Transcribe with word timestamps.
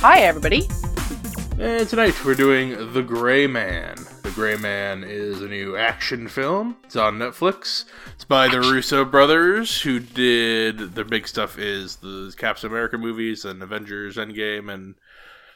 Hi, 0.00 0.20
everybody. 0.20 0.68
And 1.58 1.88
tonight 1.88 2.24
we're 2.24 2.34
doing 2.34 2.92
The 2.92 3.02
Gray 3.02 3.46
Man. 3.46 3.96
The 4.22 4.30
Gray 4.30 4.56
Man 4.56 5.02
is 5.04 5.40
a 5.42 5.48
new 5.48 5.76
action 5.76 6.28
film. 6.28 6.76
It's 6.84 6.96
on 6.96 7.18
Netflix. 7.18 7.84
It's 8.14 8.24
by 8.24 8.48
the 8.48 8.60
Russo 8.60 9.04
brothers, 9.04 9.80
who 9.82 9.98
did 9.98 10.94
their 10.94 11.04
big 11.04 11.26
stuff 11.26 11.58
is 11.58 11.96
the 11.96 12.32
Captain 12.36 12.70
America 12.70 12.96
movies 12.96 13.44
and 13.44 13.62
Avengers 13.62 14.16
Endgame 14.16 14.72
and 14.72 14.94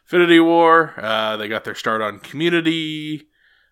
Infinity 0.05 0.41
War. 0.41 0.95
Uh, 0.99 1.37
they 1.37 1.47
got 1.49 1.65
their 1.65 1.75
start 1.77 2.03
on 2.03 2.19
Community. 2.19 3.29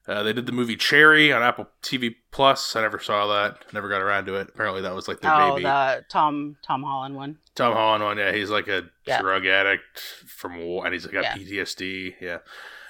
Uh, 0.09 0.23
they 0.23 0.33
did 0.33 0.47
the 0.47 0.53
movie 0.53 0.77
Cherry 0.77 1.33
on 1.33 1.43
Apple 1.43 1.69
TV 1.83 2.15
Plus. 2.33 2.75
I 2.75 2.81
never 2.81 2.99
saw 2.99 3.27
that. 3.29 3.73
Never 3.73 3.89
got 3.89 4.01
around 4.01 4.25
to 4.27 4.35
it. 4.37 4.49
Apparently, 4.49 4.81
that 4.83 4.95
was 4.95 5.07
like 5.07 5.21
their 5.21 5.33
oh, 5.33 5.51
baby. 5.55 5.65
the 5.65 6.05
Tom 6.09 6.57
Tom 6.63 6.83
Holland 6.83 7.15
one. 7.15 7.39
Tom 7.55 7.75
Holland 7.75 8.03
one, 8.03 8.17
yeah, 8.19 8.33
he's 8.33 8.51
like 8.51 8.67
a 8.67 8.85
Yeah. 9.05 9.21
drug 9.21 9.47
addict 9.47 10.01
from 10.41 10.59
war, 10.59 10.85
and 10.85 10.95
he's 10.95 11.07
got 11.07 11.23
Yeah. 11.23 11.35
PTSD. 11.37 12.15
Yeah. 12.21 12.39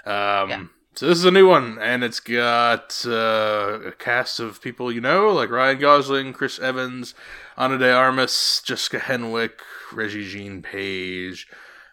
Um, 0.06 0.50
Yeah. 0.50 0.64
So 0.94 1.06
this 1.06 1.18
is 1.18 1.24
a 1.24 1.30
new 1.30 1.46
one, 1.48 1.78
and 1.80 2.02
it's 2.02 2.18
got 2.20 3.04
uh, 3.06 3.78
a 3.86 3.92
cast 3.92 4.40
of 4.40 4.60
people 4.60 4.90
you 4.90 5.00
know, 5.00 5.28
like 5.28 5.48
Ryan 5.50 5.78
Gosling, 5.78 6.32
Chris 6.32 6.58
Evans, 6.58 7.14
Ana 7.56 7.78
de 7.78 7.92
Armas, 7.92 8.60
Jessica 8.64 8.98
Henwick, 8.98 9.60
Reggie 9.92 10.26
Jean 10.28 10.62
Page, 10.62 11.46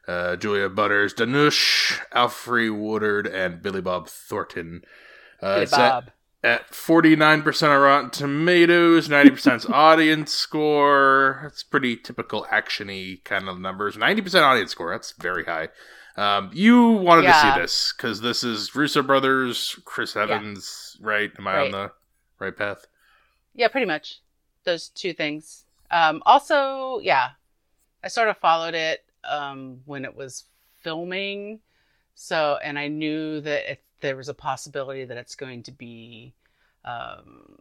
uh, 0.07 0.35
Julia 0.35 0.67
Butters, 0.69 1.13
Dhanush, 1.13 1.99
Alfre 2.11 2.75
Woodard, 2.75 3.27
and 3.27 3.61
Billy 3.61 3.81
Bob 3.81 4.07
Thornton. 4.09 4.81
Uh, 5.41 5.55
Billy 5.55 5.63
at- 5.65 5.69
Bob. 5.71 6.11
At 6.43 6.71
49% 6.71 7.75
of 7.75 7.81
Rotten 7.81 8.09
Tomatoes, 8.09 9.07
90% 9.07 9.69
audience 9.73 10.33
score. 10.33 11.39
That's 11.43 11.63
pretty 11.63 11.97
typical 11.97 12.45
actiony 12.51 13.23
kind 13.23 13.49
of 13.49 13.59
numbers. 13.59 13.95
90% 13.95 14.41
audience 14.43 14.71
score. 14.71 14.91
That's 14.91 15.13
very 15.13 15.45
high. 15.45 15.69
Um, 16.15 16.49
you 16.51 16.87
wanted 16.93 17.23
to 17.23 17.33
see 17.33 17.61
this 17.61 17.93
because 17.95 18.21
this 18.21 18.43
is 18.43 18.75
Russo 18.75 19.03
brothers, 19.03 19.79
Chris 19.85 20.15
Evans, 20.15 20.97
right? 20.99 21.31
Am 21.37 21.47
I 21.47 21.59
on 21.59 21.71
the 21.71 21.91
right 22.39 22.55
path? 22.55 22.87
Yeah, 23.53 23.67
pretty 23.67 23.85
much. 23.85 24.21
Those 24.63 24.89
two 24.89 25.13
things. 25.13 25.65
Um, 25.91 26.23
also, 26.25 26.99
yeah, 26.99 27.29
I 28.03 28.07
sort 28.07 28.29
of 28.29 28.37
followed 28.37 28.73
it 28.73 29.03
um, 29.23 29.81
when 29.85 30.05
it 30.05 30.15
was 30.15 30.45
filming. 30.81 31.59
So, 32.15 32.57
and 32.63 32.79
I 32.79 32.87
knew 32.87 33.39
that 33.41 33.71
it, 33.73 33.83
there 34.01 34.15
was 34.15 34.29
a 34.29 34.33
possibility 34.33 35.05
that 35.05 35.17
it's 35.17 35.35
going 35.35 35.63
to 35.63 35.71
be, 35.71 36.33
um, 36.85 37.55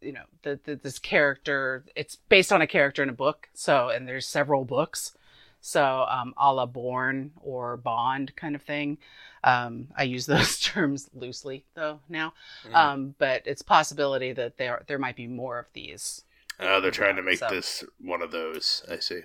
you 0.00 0.12
know, 0.12 0.24
that 0.42 0.64
that 0.64 0.82
this 0.82 0.98
character, 0.98 1.84
it's 1.96 2.16
based 2.16 2.52
on 2.52 2.62
a 2.62 2.66
character 2.66 3.02
in 3.02 3.08
a 3.08 3.12
book. 3.14 3.48
So, 3.54 3.88
and 3.88 4.06
there's 4.06 4.26
several 4.26 4.64
books. 4.64 5.16
So, 5.60 6.06
um, 6.08 6.34
a 6.36 6.52
la 6.54 6.66
Bourne 6.66 7.32
or 7.40 7.76
Bond 7.76 8.34
kind 8.36 8.54
of 8.54 8.62
thing. 8.62 8.98
Um, 9.44 9.88
I 9.96 10.04
use 10.04 10.26
those 10.26 10.60
terms 10.60 11.10
loosely 11.14 11.64
though 11.74 12.00
now. 12.08 12.32
Um, 12.72 13.14
but 13.18 13.42
it's 13.46 13.62
possibility 13.62 14.32
that 14.32 14.56
there 14.56 14.82
there 14.86 14.98
might 14.98 15.16
be 15.16 15.26
more 15.26 15.58
of 15.58 15.66
these. 15.72 16.22
Oh, 16.60 16.80
they're 16.80 16.90
trying 16.90 17.16
to 17.16 17.22
make 17.22 17.38
So- 17.38 17.48
this 17.50 17.84
one 18.00 18.22
of 18.22 18.30
those. 18.32 18.84
I 18.90 18.98
see. 18.98 19.20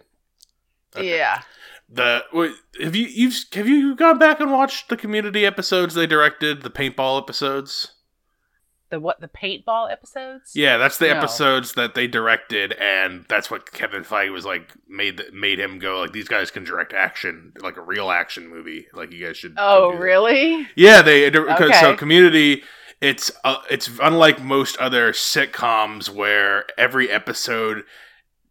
Okay. 0.95 1.17
Yeah. 1.17 1.41
The 1.89 2.23
wait, 2.33 2.53
have 2.81 2.95
you 2.95 3.07
you've 3.07 3.35
have 3.53 3.67
you 3.67 3.95
gone 3.95 4.17
back 4.17 4.39
and 4.39 4.51
watched 4.51 4.89
the 4.89 4.97
community 4.97 5.45
episodes 5.45 5.93
they 5.93 6.07
directed, 6.07 6.61
the 6.61 6.69
paintball 6.69 7.21
episodes? 7.21 7.91
The 8.89 8.99
what 8.99 9.19
the 9.21 9.27
paintball 9.27 9.91
episodes? 9.91 10.51
Yeah, 10.55 10.77
that's 10.77 10.97
the 10.97 11.07
No. 11.07 11.15
episodes 11.15 11.73
that 11.73 11.93
they 11.93 12.07
directed, 12.07 12.73
and 12.73 13.25
that's 13.27 13.51
what 13.51 13.71
Kevin 13.71 14.03
Feige 14.03 14.31
was 14.31 14.45
like 14.45 14.71
made 14.87 15.21
made 15.33 15.59
him 15.59 15.77
go 15.79 16.01
like 16.01 16.13
these 16.13 16.27
guys 16.27 16.51
can 16.51 16.63
direct 16.63 16.93
action 16.93 17.53
like 17.61 17.77
a 17.77 17.81
real 17.81 18.09
action 18.11 18.47
movie 18.47 18.87
like 18.93 19.11
you 19.11 19.25
guys 19.25 19.37
should. 19.37 19.55
Oh, 19.57 19.93
really? 19.93 20.67
Yeah, 20.75 21.01
they 21.01 21.29
because 21.29 21.79
so 21.79 21.95
Community. 21.95 22.63
It's 23.01 23.29
uh, 23.43 23.57
it's 23.69 23.89
unlike 24.01 24.41
most 24.41 24.77
other 24.77 25.11
sitcoms 25.11 26.09
where 26.09 26.65
every 26.77 27.09
episode 27.09 27.83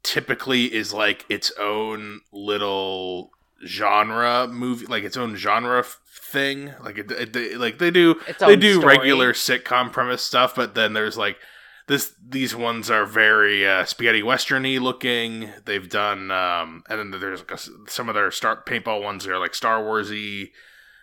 typically 0.02 0.72
is 0.72 0.92
like 0.92 1.24
its 1.28 1.52
own 1.58 2.20
little 2.32 3.30
genre 3.66 4.48
movie, 4.48 4.86
like 4.86 5.04
its 5.04 5.16
own 5.16 5.36
genre 5.36 5.80
f- 5.80 6.00
thing. 6.06 6.72
Like 6.82 6.98
it, 6.98 7.10
it, 7.10 7.32
they, 7.32 7.54
like 7.54 7.78
they 7.78 7.90
do 7.90 8.16
Its 8.26 8.38
they 8.38 8.56
do 8.56 8.74
story. 8.80 8.96
regular 8.98 9.32
sitcom 9.32 9.92
premise 9.92 10.22
stuff, 10.22 10.54
but 10.54 10.74
then 10.74 10.92
there's 10.92 11.16
like 11.16 11.38
this 11.88 12.14
these 12.26 12.54
ones 12.54 12.90
are 12.90 13.04
very 13.06 13.66
uh, 13.66 13.84
spaghetti 13.84 14.22
westerny 14.22 14.80
looking. 14.80 15.50
They've 15.64 15.88
done 15.88 16.30
um, 16.30 16.84
and 16.88 17.12
then 17.12 17.20
there's 17.20 17.40
like 17.40 17.52
a 17.52 17.90
some 17.90 18.08
of 18.08 18.14
their 18.14 18.30
star 18.30 18.62
paintball 18.64 19.02
ones 19.02 19.26
are 19.26 19.38
like 19.38 19.54
Star 19.54 19.80
Warsy. 19.82 20.50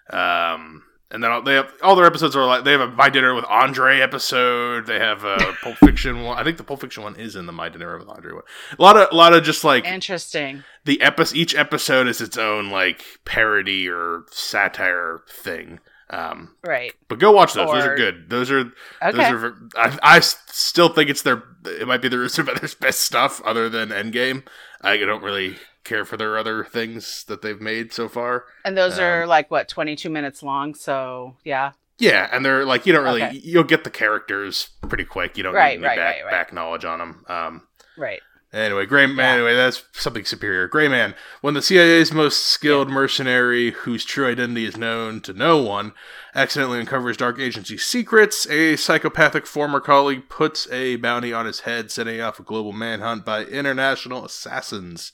Um, 0.10 0.84
and 1.12 1.24
then 1.24 1.32
all, 1.32 1.42
they 1.42 1.56
have 1.56 1.72
all 1.82 1.96
their 1.96 2.06
episodes 2.06 2.36
are 2.36 2.46
like 2.46 2.64
they 2.64 2.72
have 2.72 2.82
a 2.82 2.88
My 2.92 3.10
Dinner 3.10 3.34
with 3.34 3.46
Andre 3.46 4.00
episode. 4.00 4.86
They 4.86 5.00
have 5.00 5.24
a 5.24 5.38
Pulp 5.64 5.78
Fiction 5.78 6.24
one. 6.24 6.38
I 6.38 6.44
think 6.44 6.58
the 6.58 6.64
Pulp 6.64 6.82
Fiction 6.82 7.04
one 7.04 7.16
is 7.16 7.36
in 7.36 7.46
the 7.46 7.52
My 7.52 7.70
Dinner 7.70 7.98
with 7.98 8.08
Andre 8.08 8.34
one. 8.34 8.44
A 8.78 8.82
lot 8.82 8.96
of 8.98 9.08
a 9.12 9.16
lot 9.16 9.34
of 9.34 9.44
just 9.44 9.64
like 9.64 9.86
Interesting. 9.86 10.64
the 10.86 11.02
episode 11.02 11.36
each 11.36 11.56
episode 11.56 12.08
is 12.08 12.22
its 12.22 12.38
own 12.38 12.70
like 12.70 13.04
parody 13.26 13.88
or 13.90 14.24
satire 14.32 15.22
thing 15.30 15.80
um 16.12 16.56
Right. 16.66 16.92
but 17.08 17.20
go 17.20 17.32
watch 17.32 17.54
those 17.54 17.70
those 17.72 17.86
are 17.86 17.96
good 17.96 18.30
those 18.32 18.50
are 18.50 18.62
Okay. 19.04 19.12
those 19.12 19.44
are 19.44 19.56
I, 19.78 19.98
I 20.02 20.20
still 20.22 20.90
think 20.90 21.10
it's 21.10 21.22
their 21.22 21.44
it 21.66 21.88
might 21.88 22.02
be 22.02 22.08
the 22.08 22.18
Russo 22.18 22.42
Brothers 22.46 22.74
best 22.74 23.02
stuff 23.02 23.42
other 23.44 23.70
than 23.70 23.90
Endgame 23.90 24.44
I 24.82 24.98
don't 24.98 25.22
really 25.22 25.58
care 25.84 26.06
for 26.06 26.18
their 26.18 26.38
other 26.38 26.64
things 26.64 27.24
that 27.28 27.42
they've 27.42 27.62
made 27.62 27.92
so 27.94 28.08
far 28.10 28.46
and 28.66 28.78
those 28.78 28.98
um, 29.00 29.04
are 29.06 29.26
like 29.28 29.50
what 29.50 29.68
22 29.68 30.10
minutes 30.10 30.44
long. 30.44 30.74
So 30.76 31.36
yeah. 31.44 31.72
yeah 31.98 32.30
and 32.32 32.44
they're 32.46 32.66
like 32.66 32.86
you 32.86 32.94
don't 32.94 33.04
really 33.04 33.24
Okay. 33.24 33.42
you'll 33.44 33.64
get 33.64 33.84
the 33.84 33.90
characters 33.90 34.70
pretty 34.88 35.06
quick 35.06 35.38
you 35.38 35.44
don't 35.44 35.54
Right, 35.54 35.80
need 35.80 35.86
any 35.86 35.88
right, 35.88 35.98
back, 35.98 36.24
right, 36.24 36.32
back 36.32 36.54
knowledge 36.54 36.86
on 36.86 37.00
them 37.00 37.26
um 37.28 37.68
Right. 37.98 38.22
Anyway, 38.52 38.88
Gray 38.88 39.06
Man. 39.06 39.18
Yeah. 39.18 39.34
Anyway, 39.34 39.56
that's 39.56 39.84
something 39.92 40.26
superior. 40.26 40.68
Gray 40.68 40.88
Man, 40.88 41.14
when 41.42 41.54
the 41.54 41.62
CIA's 41.62 42.12
most 42.12 42.46
skilled 42.48 42.90
mercenary, 42.90 43.70
whose 43.72 44.04
true 44.04 44.26
identity 44.28 44.66
is 44.66 44.76
known 44.76 45.22
to 45.22 45.34
no 45.34 45.62
one, 45.62 45.94
accidentally 46.34 46.80
uncovers 46.80 47.16
dark 47.16 47.38
agency 47.38 47.78
secrets, 47.78 48.48
a 48.50 48.76
psychopathic 48.76 49.46
former 49.46 49.80
colleague 49.80 50.30
puts 50.30 50.68
a 50.72 50.96
bounty 50.96 51.32
on 51.32 51.46
his 51.46 51.60
head, 51.60 51.92
setting 51.92 52.20
off 52.22 52.40
a 52.40 52.44
global 52.44 52.72
manhunt 52.74 53.24
by 53.24 53.44
international 53.46 54.26
assassins, 54.26 55.12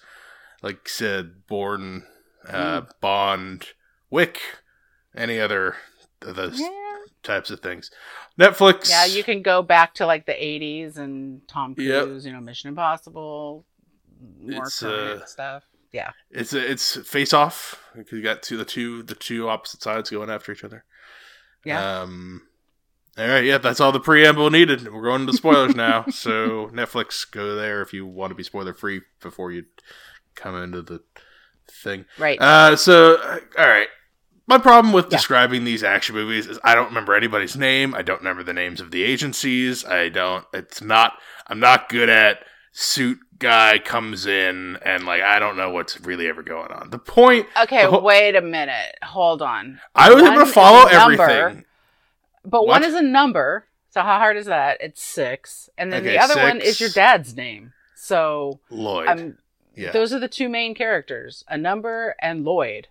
like 0.66 0.90
said, 0.90 1.46
Bourne, 1.48 2.06
uh, 2.48 2.82
Hmm. 2.82 2.88
Bond, 3.00 3.68
Wick, 4.10 4.40
any 5.16 5.40
other 5.40 5.76
of 6.22 6.36
those 6.36 6.60
Yeah. 6.60 6.96
types 7.24 7.52
of 7.52 7.60
things. 7.60 7.92
Netflix. 8.40 8.90
Yeah, 8.90 9.06
you 9.06 9.24
can 9.24 9.42
go 9.44 9.62
back 9.62 9.94
to 9.96 10.06
like 10.08 10.26
the 10.26 10.34
80s 10.34 10.98
and 10.98 11.48
Tom 11.48 11.76
Yep. 11.78 12.04
Cruise, 12.06 12.26
you 12.26 12.34
know, 12.34 12.42
Mission 12.42 12.70
Impossible, 12.70 13.66
more 14.40 14.64
It's, 14.64 14.80
current 14.80 15.22
uh, 15.22 15.26
stuff. 15.26 15.64
Yeah. 15.92 16.12
It's 16.32 16.52
it's 16.52 16.98
face 17.08 17.32
off 17.32 17.80
because 17.96 18.12
you 18.18 18.24
got 18.24 18.42
two 18.44 18.58
the 18.58 18.66
two 18.66 19.04
the 19.04 19.16
two 19.16 19.48
opposite 19.48 19.82
sides 19.82 20.10
going 20.10 20.30
after 20.30 20.52
each 20.52 20.64
other. 20.64 20.84
Yeah. 21.64 22.02
Um. 22.02 22.48
All 23.18 23.28
right. 23.28 23.46
Yeah, 23.46 23.60
that's 23.60 23.80
all 23.80 23.94
the 23.94 24.00
preamble 24.02 24.50
needed. 24.50 24.92
We're 24.92 25.04
going 25.04 25.22
into 25.22 25.34
spoilers 25.34 25.74
now. 25.76 26.04
So 26.12 26.68
Netflix, 26.74 27.30
go 27.30 27.56
there 27.56 27.82
if 27.82 27.94
you 27.94 28.06
want 28.06 28.32
to 28.32 28.36
be 28.36 28.44
spoiler 28.44 28.74
free 28.74 29.02
before 29.22 29.52
you 29.54 29.66
come 30.36 30.56
into 30.56 30.82
the 30.82 31.02
thing. 31.70 32.06
Right. 32.18 32.40
Uh. 32.42 32.76
So 32.76 33.16
uh, 33.16 33.40
all 33.58 33.68
right. 33.68 33.88
My 34.48 34.60
problem 34.60 34.94
with 34.94 35.06
Yeah. 35.06 35.18
describing 35.18 35.64
these 35.64 35.84
action 35.84 36.14
movies 36.16 36.46
is 36.46 36.60
I 36.64 36.76
don't 36.76 36.88
remember 36.88 37.16
anybody's 37.16 37.56
name. 37.56 37.96
I 37.96 38.04
don't 38.04 38.20
remember 38.20 38.44
the 38.44 38.54
names 38.54 38.80
of 38.80 38.92
the 38.92 39.04
agencies. 39.04 39.84
I 39.84 40.10
don't. 40.10 40.46
It's 40.54 40.82
not. 40.82 41.14
I'm 41.48 41.60
not 41.60 41.90
good 41.90 42.10
at 42.10 42.40
suit 42.72 43.20
guy 43.40 43.80
comes 43.80 44.26
in 44.26 44.78
and 44.86 45.06
like 45.06 45.22
I 45.22 45.40
don't 45.40 45.58
know 45.58 45.70
what's 45.72 46.00
really 46.02 46.28
ever 46.28 46.44
going 46.44 46.72
on. 46.72 46.90
The 46.90 47.00
point 47.00 47.48
okay, 47.64 47.84
the 47.84 47.90
whole- 47.92 48.02
wait 48.02 48.36
a 48.36 48.42
minute. 48.42 48.96
Hold 49.04 49.42
on. 49.42 49.80
I 49.96 50.14
was 50.14 50.24
able 50.24 50.40
to 50.40 50.46
follow 50.46 50.90
number, 50.90 51.24
everything. 51.24 51.66
But 52.44 52.62
What? 52.68 52.82
one 52.82 52.84
is 52.84 52.94
a 52.94 53.02
number. 53.02 53.66
So 53.90 54.02
how 54.02 54.20
hard 54.20 54.38
is 54.38 54.46
that? 54.46 54.78
It's 54.82 55.02
six. 55.02 55.70
And 55.78 55.92
then 55.92 56.02
Okay, 56.04 56.12
the 56.14 56.20
other 56.20 56.36
one 56.42 56.62
is 56.62 56.80
your 56.80 56.90
dad's 56.90 57.36
name. 57.36 57.74
So 57.96 58.60
Lloyd. 58.70 59.08
I'm 59.08 59.38
yeah. 59.76 59.92
those 59.92 60.14
are 60.14 60.20
the 60.20 60.28
two 60.28 60.50
main 60.50 60.74
characters, 60.74 61.44
a 61.48 61.58
number 61.58 62.16
and 62.22 62.44
Lloyd. 62.44 62.88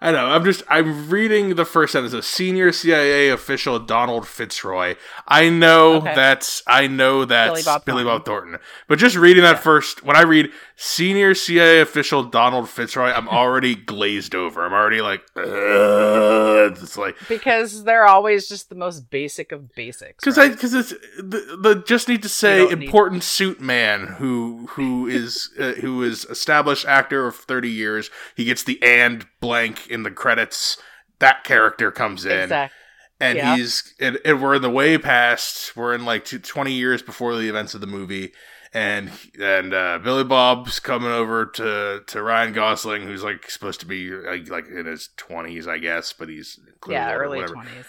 I 0.00 0.12
know. 0.12 0.26
I'm 0.26 0.44
just 0.44 0.62
I'm 0.68 1.08
reading 1.08 1.54
the 1.54 1.64
first 1.64 1.92
sentence. 1.92 2.12
A 2.12 2.22
senior 2.22 2.72
CIA 2.72 3.30
official 3.30 3.78
Donald 3.78 4.26
Fitzroy. 4.28 4.96
I 5.26 5.48
know 5.48 5.94
Okay. 5.96 6.14
that's 6.14 6.62
I 6.66 6.86
know 6.86 7.24
that's 7.24 7.64
Billy 7.64 7.80
Billy 7.86 8.04
Bob 8.04 8.20
Bob, 8.20 8.24
Thornton. 8.26 8.58
But 8.88 8.98
just 8.98 9.16
reading 9.16 9.42
that 9.42 9.56
Yeah. 9.56 9.60
first 9.62 10.02
when 10.04 10.16
I 10.16 10.22
read 10.22 10.50
senior 10.76 11.34
CIA 11.34 11.80
official 11.80 12.22
Donald 12.24 12.68
Fitzroy, 12.68 13.10
I'm 13.10 13.28
already 13.28 13.74
glazed 13.74 14.34
over. 14.34 14.64
I'm 14.66 14.72
already 14.74 15.00
like, 15.00 15.22
Ugh. 15.36 16.72
it's 16.82 16.96
like 16.98 17.16
because 17.28 17.84
they're 17.84 18.06
always 18.06 18.48
just 18.48 18.68
the 18.68 18.74
most 18.74 19.10
basic 19.10 19.52
of 19.52 19.74
basics. 19.74 20.22
because 20.22 20.36
right? 20.38 20.50
I 20.50 20.54
because 20.54 20.74
it's 20.74 20.90
the, 21.18 21.58
the 21.60 21.82
just 21.86 22.08
need 22.08 22.22
to 22.22 22.28
say 22.28 22.58
don't 22.58 22.78
need- 22.78 22.84
important 22.86 23.24
suit 23.24 23.60
man 23.60 24.06
who 24.18 24.66
who 24.70 25.06
is 25.06 25.50
uh, 25.58 25.72
who 25.80 26.02
is 26.02 26.24
established 26.26 26.84
actor 26.86 27.26
of 27.26 27.36
30 27.36 27.70
years. 27.70 28.10
He 28.34 28.44
gets 28.44 28.62
the 28.62 28.82
and 28.82 29.26
blank 29.40 29.85
in 29.88 30.02
the 30.02 30.10
credits. 30.10 30.76
That 31.18 31.44
character 31.44 31.90
comes 31.90 32.24
in. 32.26 32.42
exactly. 32.42 32.76
and 33.20 33.36
Yeah. 33.38 33.56
he's 33.56 33.94
and, 34.00 34.18
and 34.24 34.42
we're 34.42 34.54
in 34.56 34.62
the 34.62 34.70
way 34.70 34.98
past 34.98 35.74
we're 35.76 35.94
in 35.94 36.04
like 36.04 36.24
two, 36.26 36.38
20 36.38 36.72
years 36.72 37.02
before 37.02 37.36
the 37.36 37.48
events 37.48 37.74
of 37.74 37.80
the 37.80 37.86
movie 37.86 38.32
and 38.74 39.10
and 39.40 39.72
uh, 39.72 39.98
Billy 40.04 40.24
Bob's 40.24 40.78
coming 40.80 41.10
over 41.10 41.46
to 41.46 42.02
to 42.06 42.22
Ryan 42.22 42.52
Gosling 42.52 43.02
who's 43.02 43.24
like 43.24 43.48
supposed 43.50 43.80
to 43.80 43.86
be 43.86 44.10
like, 44.10 44.50
like 44.50 44.66
in 44.68 44.84
his 44.84 45.08
20s 45.16 45.66
I 45.66 45.78
guess 45.78 46.12
but 46.12 46.28
he's 46.28 46.60
clearly 46.80 47.00
Yeah, 47.02 47.12
early 47.14 47.38
whatever. 47.38 47.54
twenties. 47.54 47.86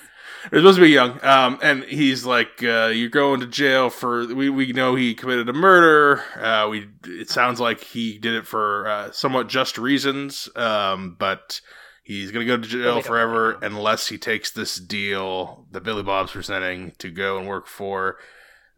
He's 0.52 0.60
supposed 0.60 0.78
to 0.78 0.82
be 0.84 0.90
young 0.92 1.20
um 1.26 1.60
and 1.62 1.84
he's 1.84 2.24
like 2.24 2.64
uh, 2.64 2.92
you're 2.94 3.10
going 3.10 3.42
to 3.42 3.48
jail 3.48 3.90
for 3.90 4.26
we 4.34 4.50
we 4.50 4.72
know 4.72 4.96
he 4.96 5.14
committed 5.14 5.50
a 5.50 5.54
murder 5.54 6.24
uh 6.40 6.70
we 6.70 6.88
it 7.06 7.30
sounds 7.30 7.60
like 7.60 7.82
he 7.84 8.18
did 8.18 8.36
it 8.36 8.48
for 8.48 8.88
uh, 8.88 9.12
somewhat 9.12 9.50
just 9.50 9.78
reasons 9.78 10.48
um 10.56 11.18
but 11.20 11.60
He's 12.08 12.32
gonna 12.32 12.46
go 12.46 12.56
to 12.56 12.66
jail 12.66 13.02
forever 13.02 13.60
unless 13.62 14.08
he 14.08 14.18
takes 14.18 14.50
this 14.50 14.78
deal 14.78 15.66
that 15.72 15.84
Billy 15.84 16.04
Bob's 16.04 16.32
presenting 16.32 16.94
to 17.00 17.12
go 17.12 17.38
and 17.38 17.46
work 17.46 17.68
for 17.68 18.16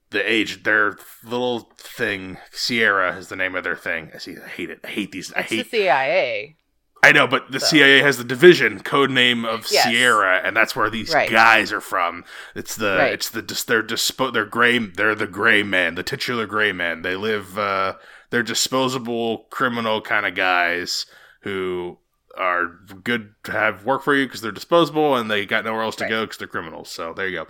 the 0.09 0.27
age 0.27 0.63
their 0.63 0.97
little 1.23 1.71
thing. 1.77 2.39
Sierra 2.49 3.15
is 3.17 3.27
the 3.27 3.35
name 3.35 3.53
of 3.53 3.63
their 3.63 3.75
thing. 3.75 4.09
I 4.15 4.17
see. 4.17 4.35
I 4.43 4.47
hate 4.47 4.71
it. 4.71 4.79
I 4.83 4.87
hate 4.87 5.11
these. 5.11 5.31
I 5.33 5.41
It's 5.41 5.49
the. 5.51 5.63
CIA. 5.63 6.55
I 7.03 7.11
know, 7.11 7.27
but 7.27 7.51
the 7.51 7.59
so. 7.59 7.67
CIA 7.67 7.99
has 7.99 8.17
the 8.17 8.23
division 8.23 8.79
code 8.79 9.11
name 9.11 9.45
of 9.45 9.67
Yes. 9.69 9.83
Sierra, 9.83 10.41
and 10.43 10.57
that's 10.57 10.75
where 10.75 10.89
these 10.89 11.13
Right. 11.13 11.29
guys 11.29 11.71
are 11.71 11.81
from. 11.81 12.25
It's 12.55 12.75
the 12.75 12.97
Right. 12.97 13.13
it's 13.13 13.29
the 13.29 13.43
they're 13.67 13.83
dispo- 13.83 14.33
they're 14.33 14.43
gray 14.45 14.79
they're 14.79 15.13
the 15.13 15.27
gray 15.27 15.61
man, 15.61 15.93
the 15.93 16.01
titular 16.03 16.47
gray 16.47 16.71
man. 16.71 17.03
They 17.03 17.15
live 17.15 17.59
uh 17.59 17.93
they're 18.31 18.41
disposable 18.41 19.45
criminal 19.51 20.01
kind 20.01 20.25
of 20.25 20.33
guys 20.33 21.05
who 21.41 21.99
are 22.39 22.67
good 23.03 23.33
to 23.43 23.51
have 23.51 23.85
work 23.85 24.01
for 24.03 24.15
you 24.15 24.25
because 24.25 24.41
they're 24.41 24.51
disposable 24.51 25.15
and 25.15 25.29
they 25.29 25.45
got 25.45 25.65
nowhere 25.65 25.83
else 25.83 25.95
to 25.97 26.05
Right. 26.05 26.09
go 26.09 26.23
because 26.25 26.37
they're 26.37 26.47
criminals. 26.47 26.89
So 26.89 27.13
there 27.13 27.27
you 27.27 27.37
go. 27.39 27.47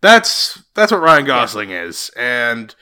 That's 0.00 0.62
that's 0.74 0.90
what 0.92 1.02
Ryan 1.02 1.26
Gosling 1.26 1.70
is, 1.70 2.10
and 2.16 2.74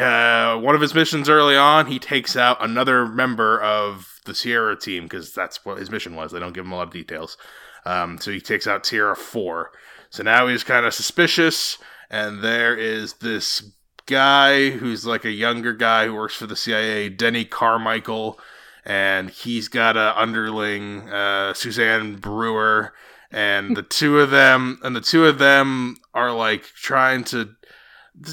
uh, 0.00 0.56
one 0.58 0.74
of 0.74 0.80
his 0.80 0.94
missions 0.94 1.28
early 1.28 1.56
on, 1.56 1.86
he 1.86 1.98
takes 1.98 2.36
out 2.36 2.56
another 2.64 3.06
member 3.06 3.60
of 3.60 4.20
the 4.24 4.34
Sierra 4.34 4.76
team 4.78 5.04
because 5.04 5.32
that's 5.32 5.64
what 5.64 5.78
his 5.78 5.90
mission 5.90 6.14
was. 6.16 6.32
They 6.32 6.40
don't 6.40 6.52
give 6.54 6.64
him 6.64 6.72
a 6.72 6.76
lot 6.76 6.86
of 6.88 6.92
details. 6.92 7.36
Um, 7.84 8.18
so 8.18 8.30
he 8.30 8.40
takes 8.40 8.66
out 8.66 8.86
Sierra 8.86 9.14
4. 9.14 9.70
So 10.10 10.22
now 10.22 10.46
he's 10.46 10.64
kind 10.64 10.86
of 10.86 10.94
suspicious, 10.94 11.76
and 12.08 12.42
there 12.42 12.74
is 12.76 13.14
this 13.14 13.72
guy 14.06 14.70
who's 14.70 15.04
like 15.04 15.24
a 15.24 15.30
younger 15.30 15.72
guy 15.74 16.06
who 16.06 16.14
works 16.14 16.34
for 16.36 16.46
the 16.46 16.56
CIA, 16.56 17.08
Denny 17.08 17.44
Carmichael, 17.44 18.38
and 18.84 19.30
he's 19.30 19.68
got 19.68 19.96
a 19.96 20.18
underling, 20.20 21.08
uh, 21.10 21.54
Suzanne 21.54 22.16
Brewer, 22.16 22.92
and 23.30 23.76
the 23.76 23.82
two 23.82 24.20
of 24.20 24.30
them, 24.30 24.78
and 24.82 24.94
the 24.94 25.00
two 25.00 25.26
of 25.26 25.38
them 25.38 25.96
are 26.12 26.32
like 26.32 26.64
trying 26.64 27.24
to 27.24 27.56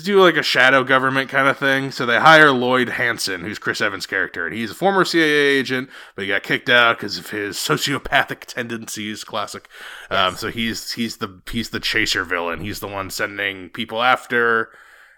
do 0.03 0.21
like 0.21 0.38
a 0.38 0.44
shadow 0.44 0.83
government 0.83 1.30
kind 1.30 1.48
of 1.48 1.57
thing. 1.57 1.92
So 1.92 2.06
they 2.06 2.19
hire 2.19 2.51
Lloyd 2.51 2.89
Hansen, 2.89 3.42
who's 3.42 3.57
Chris 3.57 3.81
Evans' 3.81 4.06
character, 4.06 4.45
and 4.45 4.56
he's 4.56 4.71
a 4.71 4.75
former 4.75 5.03
CIA 5.03 5.27
agent, 5.27 5.89
but 6.15 6.24
he 6.24 6.27
got 6.27 6.44
kicked 6.44 6.69
out 6.69 6.97
because 6.97 7.18
of 7.18 7.30
his 7.31 7.56
sociopathic 7.57 8.45
tendencies. 8.45 9.24
Classic. 9.24 9.68
Um, 10.09 10.36
so 10.36 10.50
he's 10.50 10.92
he's 10.92 11.18
the 11.18 11.42
he's 11.50 11.69
the 11.69 11.80
chaser 11.80 12.24
villain. 12.24 12.62
He's 12.62 12.80
the 12.80 12.88
one 12.88 13.09
sending 13.09 13.69
people 13.69 14.04
after 14.04 14.69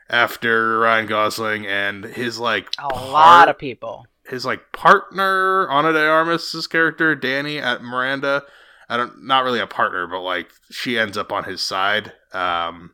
after 0.09 0.79
Ryan 0.79 1.07
Gosling 1.07 1.65
and 1.65 2.05
his 2.05 2.39
like 2.39 2.69
A 2.79 2.87
lot 2.87 3.49
of 3.49 3.57
people. 3.57 4.05
His 4.27 4.45
like 4.45 4.71
partner 4.71 5.69
Ana 5.69 5.93
de 5.93 6.07
Armas's 6.07 6.67
character 6.67 7.15
Danny 7.15 7.57
at 7.57 7.81
Miranda. 7.83 8.43
I 8.89 8.97
don't 8.97 9.25
not 9.25 9.43
really 9.43 9.59
a 9.59 9.67
partner, 9.67 10.07
but 10.07 10.21
like 10.21 10.49
she 10.71 10.97
ends 10.99 11.17
up 11.17 11.31
on 11.31 11.43
his 11.45 11.61
side. 11.61 12.13
Um, 12.31 12.91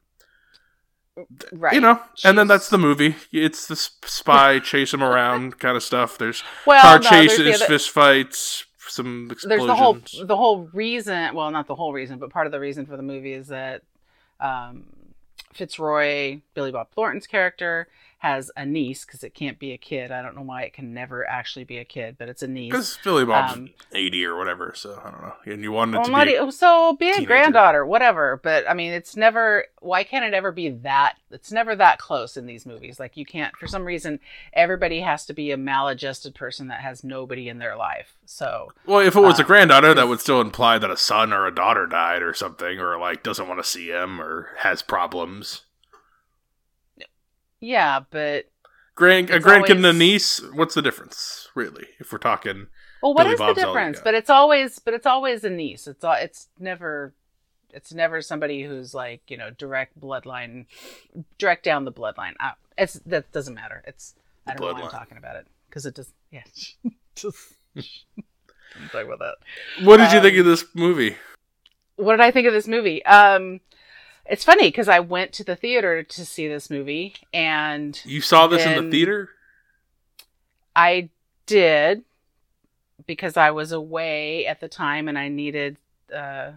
Right. 1.51 1.73
you 1.73 1.81
know, 1.81 2.01
and 2.23 2.37
then 2.37 2.47
that's 2.47 2.69
the 2.69 2.77
movie. 2.77 3.15
It's 3.33 3.67
the 3.67 3.75
spy 3.75 4.59
chase 4.63 4.93
him 4.93 5.03
around 5.03 5.59
kind 5.59 5.75
of 5.75 5.83
stuff. 5.83 6.17
There's 6.17 6.43
well, 6.65 6.81
car 6.81 6.99
no, 6.99 7.09
there's 7.09 7.35
chases, 7.35 7.55
other- 7.61 7.65
fist 7.65 7.89
fights, 7.89 8.65
some 8.87 9.27
explosions. 9.29 9.49
there's 9.49 9.67
the 9.67 9.75
whole 9.75 9.97
the 10.27 10.37
whole 10.37 10.69
reason 10.73 11.35
well 11.35 11.51
not 11.51 11.67
the 11.67 11.75
whole 11.75 11.91
reason 11.91 12.19
but 12.19 12.29
part 12.29 12.45
of 12.45 12.51
the 12.53 12.59
reason 12.59 12.85
for 12.85 12.95
the 12.95 13.03
movie 13.03 13.33
is 13.33 13.47
that 13.47 13.81
um, 14.39 14.85
fitzroy 15.53 16.39
billy 16.53 16.71
bob 16.71 16.89
thornton's 16.91 17.27
character 17.27 17.87
has 18.19 18.51
a 18.55 18.65
niece 18.65 19.05
because 19.05 19.23
it 19.23 19.33
can't 19.33 19.59
be 19.59 19.71
a 19.71 19.77
kid 19.77 20.11
i 20.11 20.21
don't 20.21 20.35
know 20.35 20.41
why 20.41 20.63
it 20.63 20.73
can 20.73 20.93
never 20.93 21.27
actually 21.27 21.63
be 21.63 21.77
a 21.77 21.85
kid 21.85 22.15
but 22.17 22.29
it's 22.29 22.43
a 22.43 22.47
niece 22.47 22.71
because 22.71 22.99
Billy 23.03 23.25
Bob's 23.25 23.53
Um, 23.53 23.69
eighty 23.93 24.25
or 24.25 24.37
whatever. 24.37 24.73
So 24.75 25.01
I 25.03 25.09
don't 25.09 25.21
know. 25.21 25.33
And 25.45 25.63
you 25.63 25.71
wanted 25.71 25.97
well, 25.97 26.05
to 26.05 26.25
be 26.25 26.31
e- 26.33 26.51
so 26.51 26.93
be 26.93 27.09
a 27.09 27.13
teenager. 27.13 27.27
granddaughter 27.27 27.85
whatever 27.85 28.39
but 28.43 28.69
i 28.69 28.73
mean 28.73 28.91
it's 28.91 29.15
never 29.15 29.65
why 29.79 30.03
can't 30.03 30.25
it 30.25 30.33
ever 30.33 30.51
be 30.51 30.69
that 30.69 31.15
it's 31.31 31.51
never 31.51 31.75
that 31.75 31.97
close 31.97 32.37
in 32.37 32.45
these 32.45 32.65
movies 32.65 32.99
like 32.99 33.17
you 33.17 33.25
can't 33.25 33.55
for 33.55 33.67
some 33.67 33.85
reason 33.85 34.19
everybody 34.53 34.99
has 34.99 35.25
to 35.25 35.33
be 35.33 35.51
a 35.51 35.57
maladjusted 35.57 36.35
person 36.35 36.67
that 36.67 36.81
has 36.81 37.03
nobody 37.03 37.47
in 37.49 37.59
their 37.59 37.75
life 37.75 38.15
so 38.25 38.71
well. 38.85 38.99
If 38.99 39.15
it 39.15 39.21
was 39.21 39.39
a 39.39 39.43
um, 39.43 39.47
granddaughter, 39.47 39.93
that 39.93 40.07
would 40.07 40.19
still 40.19 40.39
imply 40.39 40.77
that 40.77 40.91
a 40.91 40.97
son 40.97 41.33
or 41.33 41.47
a 41.47 41.53
daughter 41.53 41.87
died 41.87 42.21
or 42.21 42.33
something, 42.33 42.79
or 42.79 42.97
like 42.99 43.23
doesn't 43.23 43.47
want 43.47 43.59
to 43.59 43.63
see 43.63 43.89
him 43.89 44.21
or 44.21 44.49
has 44.57 44.81
problems. 44.81 45.63
Yeah 47.59 47.99
but 48.11 48.45
Grand, 48.95 49.29
a 49.29 49.37
It's 49.37 49.45
grandkid 49.45 49.71
and 49.77 49.85
a 49.85 49.89
always- 49.89 49.99
niece. 49.99 50.41
What's 50.53 50.75
the 50.75 50.81
difference, 50.81 51.47
really? 51.55 51.85
If 51.99 52.11
we're 52.11 52.17
talking, 52.17 52.67
Well, 53.01 53.13
what 53.13 53.23
Billy 53.23 53.33
is 53.35 53.39
Bob's 53.39 53.55
the 53.55 53.65
difference? 53.65 54.01
But 54.03 54.13
it's 54.13 54.29
always, 54.29 54.79
but 54.79 54.93
it's 54.93 55.05
always 55.05 55.45
a 55.45 55.49
niece. 55.49 55.87
It's 55.87 56.03
all, 56.03 56.15
it's 56.19 56.49
never, 56.59 57.13
it's 57.73 57.93
never 57.93 58.21
somebody 58.21 58.63
who's 58.63 58.93
like 58.93 59.21
you 59.29 59.37
know 59.37 59.51
direct 59.51 59.97
bloodline, 59.97 60.65
direct 61.37 61.63
down 61.63 61.85
the 61.85 61.93
bloodline. 61.93 62.33
Uh, 62.41 62.51
it's 62.77 62.95
that 63.05 63.31
doesn't 63.31 63.53
matter. 63.55 63.81
It's 63.87 64.15
I 64.45 64.53
don't 64.55 64.67
know 64.67 64.73
why 64.73 64.81
I'm 64.87 64.91
talking 64.91 65.17
about 65.17 65.37
it 65.37 65.47
because 65.69 65.85
it 65.85 65.95
does. 65.95 66.11
Yeah, 66.29 66.43
just 67.15 67.53
talk 68.91 69.05
about 69.05 69.19
that. 69.19 69.35
what 69.85 69.95
did 69.97 70.11
you 70.11 70.19
think 70.21 70.33
Um, 70.35 70.39
of 70.41 70.45
this 70.45 70.65
movie? 70.73 71.15
What 71.95 72.13
did 72.13 72.21
I 72.21 72.31
think 72.31 72.47
of 72.47 72.53
this 72.53 72.67
movie? 72.67 73.03
Um, 73.05 73.61
it's 74.29 74.43
funny 74.43 74.67
because 74.67 74.87
I 74.87 74.99
went 74.99 75.33
to 75.33 75.43
the 75.43 75.55
theater 75.55 76.03
to 76.03 76.25
see 76.25 76.47
this 76.47 76.69
movie 76.69 77.15
and 77.33 77.99
You 78.05 78.21
saw 78.21 78.47
this 78.47 78.65
in 78.65 78.85
the 78.85 78.91
theater? 78.91 79.29
I 80.75 81.09
did 81.45 82.03
because 83.07 83.37
I 83.37 83.51
was 83.51 83.71
away 83.71 84.45
at 84.45 84.59
the 84.59 84.67
time 84.67 85.07
and 85.07 85.17
I 85.17 85.27
needed 85.29 85.77
uh, 86.15 86.51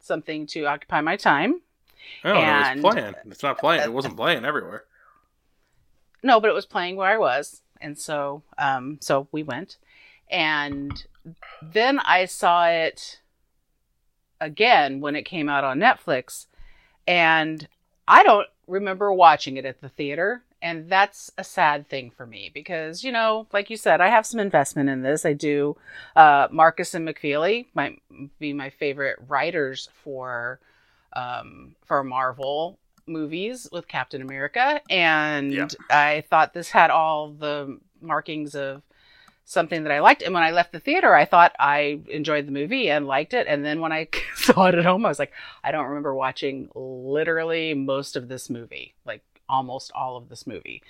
something 0.00 0.46
to 0.48 0.64
occupy 0.66 1.00
my 1.00 1.16
time. 1.16 1.60
Oh, 2.24 2.32
and- 2.32 2.78
it 2.80 2.82
was 2.82 2.94
playing. 2.94 3.14
It's 3.26 3.42
not 3.42 3.58
playing. 3.58 3.82
It 3.82 3.92
wasn't 3.92 4.16
playing 4.22 4.44
everywhere. 4.44 4.84
No, 6.22 6.40
but 6.40 6.50
it 6.50 6.54
was 6.54 6.66
playing 6.66 6.96
where 6.96 7.08
I 7.08 7.16
was, 7.16 7.62
and 7.80 7.96
so 7.96 8.42
um, 8.58 8.98
so 9.00 9.28
we 9.30 9.44
went, 9.44 9.76
and 10.28 11.04
then 11.62 12.00
I 12.00 12.24
saw 12.24 12.66
it 12.66 13.20
again 14.40 15.00
when 15.00 15.14
it 15.14 15.22
came 15.22 15.48
out 15.48 15.62
on 15.62 15.78
Netflix, 15.78 16.46
and 17.08 17.66
I 18.06 18.22
don't 18.22 18.46
remember 18.68 19.12
watching 19.12 19.56
it 19.56 19.64
at 19.64 19.80
the 19.80 19.88
theater. 19.88 20.44
And 20.60 20.88
that's 20.90 21.30
a 21.38 21.44
sad 21.44 21.88
thing 21.88 22.10
for 22.10 22.26
me 22.26 22.50
because, 22.52 23.04
you 23.04 23.12
know, 23.12 23.46
like 23.52 23.70
you 23.70 23.76
said, 23.76 24.00
I 24.00 24.08
have 24.08 24.26
some 24.26 24.40
investment 24.40 24.88
in 24.88 25.02
this. 25.02 25.24
I 25.24 25.32
do. 25.32 25.76
Uh, 26.16 26.48
Markus 26.50 26.94
and 26.94 27.06
McFeely 27.08 27.66
might 27.74 28.02
be 28.40 28.52
my 28.52 28.68
favorite 28.70 29.18
writers 29.28 29.88
for 30.02 30.58
um, 31.12 31.76
for 31.86 32.02
Marvel 32.02 32.78
movies 33.06 33.68
with 33.72 33.86
Captain 33.88 34.20
America, 34.20 34.80
and 34.90 35.52
Yeah. 35.52 35.68
I 35.90 36.24
thought 36.28 36.52
this 36.54 36.70
had 36.70 36.90
all 36.90 37.30
the 37.30 37.78
markings 38.02 38.54
of 38.54 38.82
something 39.48 39.84
that 39.84 39.92
I 39.92 40.00
liked. 40.00 40.20
And 40.20 40.34
when 40.34 40.42
I 40.42 40.50
left 40.50 40.72
the 40.72 40.78
theater, 40.78 41.14
I 41.14 41.24
thought 41.24 41.56
I 41.58 42.00
enjoyed 42.08 42.46
the 42.46 42.52
movie 42.52 42.90
and 42.90 43.06
liked 43.06 43.32
it. 43.32 43.46
And 43.48 43.64
then 43.64 43.80
when 43.80 43.92
I 43.92 44.08
saw 44.34 44.66
it 44.66 44.74
at 44.74 44.84
home, 44.84 45.06
I 45.06 45.08
was 45.08 45.18
like, 45.18 45.32
I 45.64 45.72
don't 45.72 45.86
remember 45.86 46.14
watching 46.14 46.68
literally 46.74 47.72
most 47.72 48.14
of 48.14 48.28
this 48.28 48.50
movie, 48.50 48.94
like 49.06 49.22
almost 49.48 49.90
all 49.94 50.18
of 50.18 50.28
this 50.28 50.46
movie. 50.46 50.82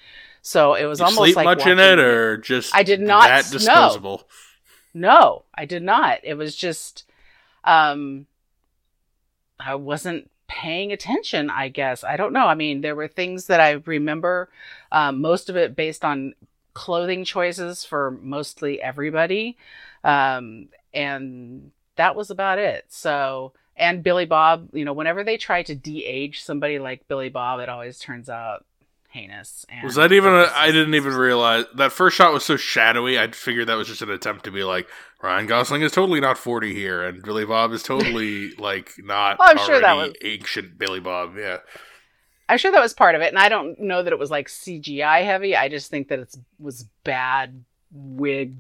So 0.43 0.75
it 0.75 0.87
was 0.87 0.99
you 0.99 1.05
almost 1.05 1.23
sleep 1.23 1.37
like 1.37 1.45
much 1.45 1.67
in 1.67 1.79
it, 1.79 2.01
or 2.01 2.37
just 2.39 2.75
I 2.75 2.83
did 2.83 3.01
not 3.01 3.29
that 3.29 3.49
disposable. 3.49 4.25
no, 4.93 5.45
I 5.55 5.65
did 5.65 5.85
not. 5.85 6.19
It 6.25 6.35
was 6.35 6.57
just 6.57 7.05
um 7.63 8.27
I 9.61 9.77
wasn't 9.77 10.31
paying 10.49 10.91
attention, 10.91 11.49
I 11.49 11.69
guess. 11.69 12.03
I 12.03 12.17
don't 12.17 12.33
know. 12.33 12.47
I 12.47 12.55
mean, 12.55 12.81
there 12.81 12.97
were 12.97 13.07
things 13.07 13.47
that 13.47 13.61
I 13.61 13.83
remember 13.85 14.49
um, 14.91 15.21
most 15.21 15.49
of 15.49 15.57
it 15.57 15.77
based 15.77 16.05
on 16.05 16.35
clothing 16.75 17.25
choices 17.25 17.85
for 17.85 18.13
mostly 18.23 18.81
everybody. 18.81 19.57
Um, 20.05 20.69
and 20.95 21.71
that 21.97 22.15
was 22.17 22.31
about 22.31 22.59
it. 22.59 22.85
So, 22.89 23.53
and 23.77 24.03
Billy 24.03 24.27
Bob, 24.27 24.69
you 24.73 24.85
know, 24.85 24.93
whenever 24.93 25.25
they 25.25 25.37
try 25.37 25.63
to 25.65 25.75
de-age 25.75 26.43
somebody 26.43 26.79
like 26.79 27.07
Billy 27.09 27.29
Bob, 27.29 27.61
it 27.61 27.69
always 27.69 27.99
turns 27.99 28.29
out 28.29 28.65
heinous. 29.11 29.65
And 29.69 29.85
Was 29.85 29.95
that 29.97 30.13
even? 30.13 30.33
A, 30.33 30.51
I 30.55 30.71
didn't 30.71 30.95
even 30.95 31.15
realize 31.15 31.65
that 31.77 31.93
first 31.93 32.17
shot 32.17 32.33
was 32.33 32.45
so 32.45 32.57
shadowy. 32.57 33.19
I 33.19 33.31
figured 33.31 33.69
that 33.69 33.75
was 33.77 33.89
just 33.89 34.03
an 34.03 34.11
attempt 34.11 34.45
to 34.45 34.51
be 34.51 34.65
like 34.65 34.89
Ryan 35.23 35.47
Gosling 35.47 35.83
is 35.83 35.93
totally 35.93 36.21
not 36.21 36.39
forty 36.39 36.75
here, 36.75 37.03
and 37.05 37.23
Billy 37.23 37.45
Bob 37.45 37.73
is 37.73 37.83
totally 37.83 38.55
like 38.59 38.93
not. 38.99 39.39
Well, 39.39 39.49
I'm 39.51 39.59
sure 39.59 39.81
that 39.81 39.95
was- 39.97 40.13
ancient 40.23 40.79
Billy 40.79 41.01
Bob. 41.01 41.37
Yeah, 41.37 41.59
I'm 42.49 42.59
sure 42.59 42.73
that 42.73 42.81
was 42.81 42.95
part 42.95 43.15
of 43.15 43.21
it, 43.21 43.29
and 43.29 43.39
I 43.39 43.49
don't 43.49 43.79
know 43.79 44.03
that 44.03 44.13
it 44.13 44.19
was 44.19 44.31
like 44.31 44.49
CGI 44.49 45.25
heavy. 45.25 45.55
I 45.55 45.69
just 45.69 45.91
think 45.91 46.09
that 46.09 46.19
it 46.19 46.37
was 46.59 46.87
bad 47.05 47.65
wig, 47.93 48.57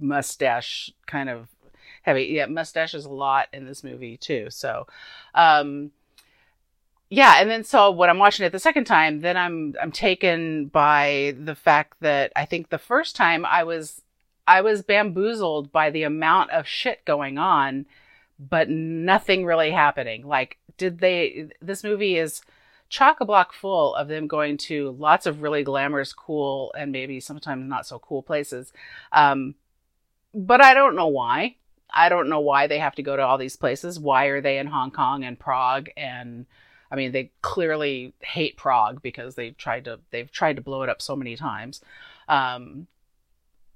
mustache 0.00 0.90
kind 1.06 1.28
of 1.28 1.48
heavy. 2.02 2.24
Yeah, 2.24 2.46
mustache 2.46 2.94
is 2.94 3.04
a 3.04 3.10
lot 3.10 3.48
in 3.52 3.66
this 3.66 3.82
movie 3.82 4.16
too. 4.16 4.48
So, 4.50 4.86
um, 5.34 5.90
yeah, 7.10 7.40
and 7.40 7.50
then 7.50 7.64
so 7.64 7.90
when 7.90 8.10
I'm 8.10 8.18
watching 8.18 8.46
it 8.46 8.52
the 8.52 8.58
second 8.58 8.84
time, 8.84 9.20
then 9.20 9.36
I'm 9.36 9.74
I'm 9.80 9.92
taken 9.92 10.66
by 10.66 11.34
the 11.42 11.54
fact 11.54 11.94
that 12.00 12.32
I 12.36 12.44
think 12.44 12.68
the 12.68 12.78
first 12.78 13.16
time 13.16 13.44
I 13.44 13.64
was 13.64 14.02
I 14.46 14.60
was 14.60 14.82
bamboozled 14.82 15.72
by 15.72 15.90
the 15.90 16.04
amount 16.04 16.50
of 16.52 16.66
shit 16.66 17.04
going 17.04 17.36
on, 17.36 17.86
but 18.38 18.68
nothing 18.70 19.44
really 19.44 19.70
happening. 19.70 20.26
Like, 20.26 20.58
did 20.76 21.00
they? 21.00 21.48
This 21.60 21.82
movie 21.82 22.16
is 22.16 22.42
chock 22.88 23.20
a 23.20 23.24
block 23.24 23.52
full 23.52 23.94
of 23.94 24.08
them 24.08 24.26
going 24.26 24.56
to 24.56 24.90
lots 24.98 25.26
of 25.26 25.42
really 25.42 25.62
glamorous, 25.62 26.12
cool, 26.12 26.72
and 26.76 26.92
maybe 26.92 27.20
sometimes 27.20 27.68
not 27.68 27.86
so 27.86 27.98
cool 27.98 28.22
places. 28.22 28.72
Um, 29.12 29.54
but 30.34 30.62
I 30.62 30.74
don't 30.74 30.96
know 30.96 31.08
why. 31.08 31.56
I 31.92 32.08
don't 32.08 32.28
know 32.28 32.40
why 32.40 32.66
they 32.66 32.78
have 32.78 32.94
to 32.96 33.02
go 33.02 33.16
to 33.16 33.22
all 33.22 33.38
these 33.38 33.56
places. 33.56 33.98
Why 33.98 34.26
are 34.26 34.40
they 34.40 34.58
in 34.58 34.66
Hong 34.66 34.90
Kong 34.90 35.24
and 35.24 35.38
Prague? 35.38 35.88
And 35.96 36.46
I 36.90 36.96
mean, 36.96 37.12
they 37.12 37.32
clearly 37.42 38.14
hate 38.20 38.56
Prague 38.56 39.02
because 39.02 39.34
they've 39.34 39.56
tried 39.56 39.84
to 39.84 40.00
they've 40.10 40.30
tried 40.30 40.56
to 40.56 40.62
blow 40.62 40.82
it 40.82 40.88
up 40.88 41.00
so 41.00 41.16
many 41.16 41.36
times. 41.36 41.80
Um, 42.28 42.86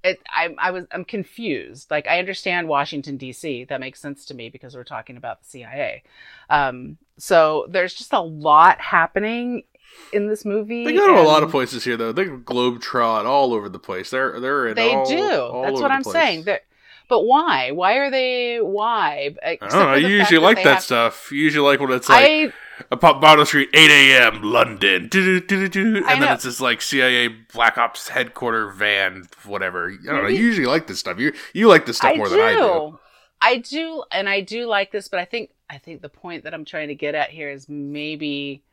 it, 0.03 0.21
I, 0.29 0.53
I 0.57 0.71
was 0.71 0.85
I'm 0.91 1.05
confused. 1.05 1.89
Like 1.91 2.07
I 2.07 2.19
understand 2.19 2.67
Washington 2.67 3.17
D.C. 3.17 3.65
That 3.65 3.79
makes 3.79 3.99
sense 3.99 4.25
to 4.25 4.33
me 4.33 4.49
because 4.49 4.75
we're 4.75 4.83
talking 4.83 5.17
about 5.17 5.41
the 5.41 5.47
CIA. 5.49 6.03
Um, 6.49 6.97
so 7.17 7.65
there's 7.69 7.93
just 7.93 8.13
a 8.13 8.19
lot 8.21 8.81
happening 8.81 9.63
in 10.11 10.27
this 10.27 10.43
movie. 10.43 10.85
they 10.85 10.93
go 10.93 11.07
to 11.07 11.21
a 11.21 11.23
lot 11.23 11.43
of 11.43 11.51
places 11.51 11.83
here 11.83 11.95
though. 11.97 12.11
They 12.11 12.25
globetrot 12.25 13.25
all 13.25 13.53
over 13.53 13.69
the 13.69 13.79
place. 13.79 14.09
They're 14.09 14.39
they're 14.39 14.67
in 14.67 14.75
They 14.75 14.93
all- 14.93 15.05
do. 15.05 15.31
all 15.41 15.61
That's 15.63 15.81
what 15.81 15.91
I'm 15.91 16.03
place. 16.03 16.13
saying. 16.13 16.43
They're, 16.43 16.61
but 17.09 17.23
why? 17.25 17.71
Why 17.71 17.95
are 17.97 18.09
they? 18.09 18.57
Why? 18.59 19.35
I 19.45 19.57
don't 19.61 19.71
know. 19.71 19.93
You 19.95 20.07
usually 20.07 20.39
like 20.39 20.63
that 20.63 20.81
stuff. 20.81 21.31
You 21.31 21.39
usually 21.39 21.67
like 21.67 21.79
when 21.79 21.91
it's 21.91 22.09
like 22.09 22.25
I 22.25 22.53
a 22.91 22.97
pop 22.97 23.21
bottle 23.21 23.45
street, 23.45 23.69
8 23.73 23.89
a.m. 23.89 24.43
London, 24.43 25.07
do-do-do-do-do, 25.09 26.03
and 26.07 26.21
then 26.21 26.33
it's 26.33 26.43
this 26.43 26.61
like 26.61 26.81
CIA 26.81 27.27
Black 27.27 27.77
Ops 27.77 28.09
headquarter 28.09 28.69
van, 28.69 29.27
whatever. 29.45 29.91
I 29.91 30.05
don't 30.05 30.23
know. 30.23 30.29
You 30.29 30.43
usually 30.43 30.67
like 30.67 30.87
this 30.87 30.99
stuff. 30.99 31.19
You 31.19 31.33
you 31.53 31.67
like 31.67 31.85
this 31.85 31.97
stuff 31.97 32.13
I 32.13 32.17
more 32.17 32.27
do. 32.27 32.37
than 32.37 32.41
I 32.41 32.53
do. 32.53 32.99
I 33.41 33.57
do, 33.57 34.03
and 34.11 34.29
I 34.29 34.39
do 34.41 34.65
like 34.65 34.91
this, 34.91 35.07
but 35.07 35.19
I 35.19 35.25
think 35.25 35.51
I 35.69 35.77
think 35.77 36.01
the 36.01 36.09
point 36.09 36.43
that 36.43 36.53
I'm 36.53 36.65
trying 36.65 36.87
to 36.87 36.95
get 36.95 37.15
at 37.15 37.29
here 37.29 37.49
is 37.49 37.67
maybe 37.67 38.63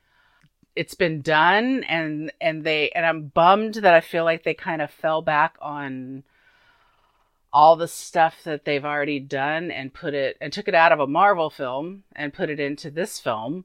it's 0.76 0.94
been 0.94 1.22
done, 1.22 1.84
and 1.84 2.32
and 2.40 2.62
they 2.62 2.90
and 2.90 3.04
I'm 3.04 3.28
bummed 3.28 3.74
that 3.74 3.94
I 3.94 4.00
feel 4.00 4.24
like 4.24 4.44
they 4.44 4.54
kind 4.54 4.80
of 4.80 4.90
fell 4.90 5.22
back 5.22 5.56
on 5.60 6.22
all 7.52 7.74
the 7.76 7.88
stuff 7.88 8.44
that 8.44 8.64
they've 8.64 8.84
already 8.84 9.18
done 9.18 9.70
and 9.70 9.92
put 9.92 10.14
it 10.14 10.36
and 10.40 10.52
took 10.52 10.68
it 10.68 10.74
out 10.74 10.92
of 10.92 11.00
a 11.00 11.06
Marvel 11.06 11.50
film 11.50 12.04
and 12.14 12.32
put 12.32 12.48
it 12.48 12.60
into 12.60 12.90
this 12.90 13.18
film. 13.18 13.64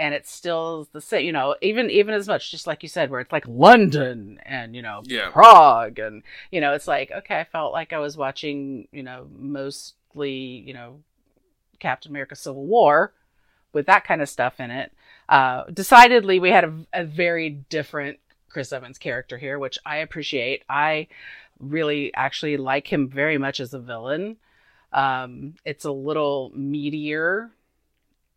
And 0.00 0.14
it's 0.14 0.32
still 0.32 0.88
the 0.92 1.00
same, 1.02 1.26
you 1.26 1.32
know, 1.32 1.56
even 1.60 1.90
even 1.90 2.14
as 2.14 2.26
much, 2.26 2.50
just 2.50 2.66
like 2.66 2.82
you 2.82 2.88
said, 2.88 3.10
where 3.10 3.20
it's 3.20 3.32
like 3.32 3.46
London 3.46 4.40
and 4.46 4.74
you 4.74 4.80
know 4.80 5.02
Yeah. 5.04 5.28
Prague 5.30 5.98
and 5.98 6.22
you 6.50 6.62
know, 6.62 6.72
it's 6.72 6.88
like 6.88 7.10
okay, 7.10 7.38
I 7.38 7.44
felt 7.44 7.74
like 7.74 7.92
I 7.92 7.98
was 7.98 8.16
watching, 8.16 8.88
you 8.92 9.02
know, 9.02 9.28
mostly, 9.36 10.32
you 10.32 10.72
know, 10.72 11.00
Captain 11.80 12.10
America: 12.10 12.34
Civil 12.34 12.64
War 12.64 13.12
with 13.74 13.84
that 13.86 14.04
kind 14.04 14.22
of 14.22 14.28
stuff 14.30 14.58
in 14.58 14.70
it. 14.70 14.90
Uh, 15.28 15.64
decidedly, 15.64 16.38
we 16.40 16.50
had 16.50 16.64
a, 16.64 16.74
a 16.94 17.04
very 17.04 17.50
different 17.50 18.18
Chris 18.48 18.72
Evans 18.72 18.96
character 18.96 19.36
here, 19.36 19.58
which 19.58 19.78
I 19.84 19.98
appreciate. 19.98 20.64
I 20.66 21.08
really 21.58 22.10
actually 22.14 22.56
like 22.56 22.90
him 22.90 23.06
very 23.06 23.36
much 23.36 23.60
as 23.60 23.74
a 23.74 23.78
villain. 23.78 24.38
Um, 24.92 25.56
it's 25.66 25.84
a 25.84 25.92
little 25.92 26.52
meatier 26.56 27.50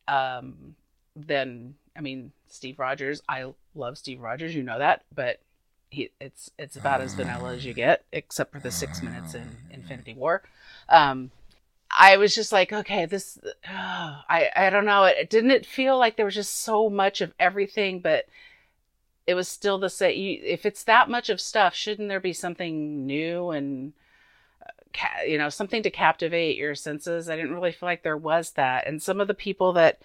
um, 0.07 0.75
than, 1.15 1.75
I 1.95 2.01
mean, 2.01 2.31
Steve 2.47 2.79
Rogers. 2.79 3.21
I 3.27 3.53
love 3.75 3.97
Steve 3.97 4.21
Rogers, 4.21 4.55
you 4.55 4.63
know 4.63 4.79
that, 4.79 5.03
but 5.13 5.39
he, 5.89 6.11
it's 6.19 6.49
it's 6.57 6.75
about 6.75 7.01
as 7.01 7.13
vanilla 7.13 7.53
as 7.53 7.65
you 7.65 7.73
get, 7.73 8.03
except 8.11 8.51
for 8.51 8.59
the 8.59 8.71
six 8.71 9.01
minutes 9.03 9.35
in 9.35 9.57
Infinity 9.69 10.15
War. 10.15 10.41
Um, 10.89 11.31
I 11.95 12.17
was 12.17 12.33
just 12.33 12.51
like, 12.51 12.73
okay, 12.73 13.05
this, 13.05 13.37
I, 13.67 14.49
I 14.55 14.69
don't 14.69 14.85
know. 14.85 15.05
It, 15.05 15.29
didn't 15.29 15.51
it 15.51 15.65
feel 15.65 15.97
like 15.97 16.17
there 16.17 16.25
was 16.25 16.35
just 16.35 16.61
so 16.61 16.89
much 16.89 17.21
of 17.21 17.33
everything, 17.39 17.99
but 17.99 18.25
it 19.27 19.35
was 19.35 19.47
still 19.47 19.77
the 19.77 19.89
same. 19.89 20.19
You, 20.19 20.39
if 20.43 20.65
it's 20.65 20.83
that 20.85 21.09
much 21.09 21.29
of 21.29 21.39
stuff, 21.39 21.75
shouldn't 21.75 22.09
there 22.09 22.19
be 22.19 22.33
something 22.33 23.05
new 23.05 23.51
and, 23.51 23.93
uh, 24.61 25.23
you 25.25 25.37
know, 25.37 25.49
something 25.49 25.83
to 25.83 25.91
captivate 25.91 26.57
your 26.57 26.75
senses? 26.75 27.29
I 27.29 27.35
didn't 27.35 27.53
really 27.53 27.71
feel 27.71 27.87
like 27.87 28.03
there 28.03 28.17
was 28.17 28.51
that. 28.51 28.87
And 28.87 29.01
some 29.01 29.21
of 29.21 29.27
the 29.27 29.33
people 29.33 29.73
that, 29.73 30.01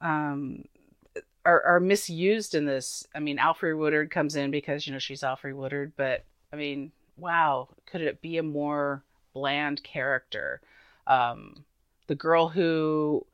um, 0.00 0.64
are, 1.44 1.62
are 1.62 1.80
misused 1.80 2.54
in 2.54 2.64
this. 2.64 3.06
I 3.14 3.20
mean, 3.20 3.38
Alfred 3.38 3.76
Woodard 3.76 4.10
comes 4.10 4.36
in 4.36 4.50
because, 4.50 4.86
you 4.86 4.92
know, 4.92 4.98
she's 4.98 5.22
Alfred 5.22 5.54
Woodard, 5.54 5.92
but 5.96 6.24
I 6.52 6.56
mean, 6.56 6.92
wow, 7.16 7.68
could 7.86 8.00
it 8.00 8.20
be 8.20 8.38
a 8.38 8.42
more 8.42 9.02
bland 9.32 9.82
character? 9.82 10.60
um, 11.08 11.64
the 12.06 12.14
girl 12.14 12.48
who 12.48 13.26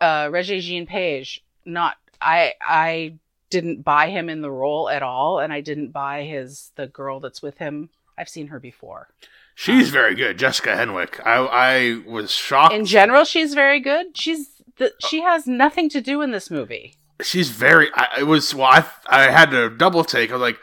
uh, 0.00 0.26
Regé 0.28 0.60
Jean 0.60 0.86
Page. 0.86 1.44
Not 1.66 1.96
I 2.22 2.54
I 2.62 3.14
didn't 3.50 3.82
buy 3.82 4.08
him 4.08 4.30
in 4.30 4.40
the 4.40 4.50
role 4.50 4.88
at 4.88 5.02
all, 5.02 5.40
and 5.40 5.52
I 5.52 5.60
didn't 5.60 5.90
buy 5.90 6.22
his 6.22 6.72
the 6.76 6.86
girl 6.86 7.20
that's 7.20 7.42
with 7.42 7.58
him. 7.58 7.90
I've 8.16 8.28
seen 8.28 8.48
her 8.48 8.58
before. 8.58 9.08
She's 9.54 9.90
very 9.90 10.14
good, 10.14 10.38
Jessica 10.38 10.70
Henwick. 10.70 11.20
I 11.26 11.36
I 12.06 12.10
was 12.10 12.30
shocked. 12.30 12.72
In 12.72 12.86
general, 12.86 13.24
she's 13.24 13.54
very 13.54 13.80
good. 13.80 14.16
She's 14.16 14.57
the, 14.78 14.92
she 15.06 15.22
has 15.22 15.46
nothing 15.46 15.88
to 15.90 16.00
do 16.00 16.22
in 16.22 16.30
this 16.30 16.50
movie. 16.50 16.94
She's 17.22 17.50
very. 17.50 17.88
I, 17.94 18.20
it 18.20 18.26
was 18.26 18.54
well. 18.54 18.66
I 18.66 18.84
I 19.06 19.30
had 19.30 19.50
to 19.50 19.70
double 19.70 20.04
take. 20.04 20.30
I 20.30 20.34
was 20.34 20.40
like, 20.42 20.58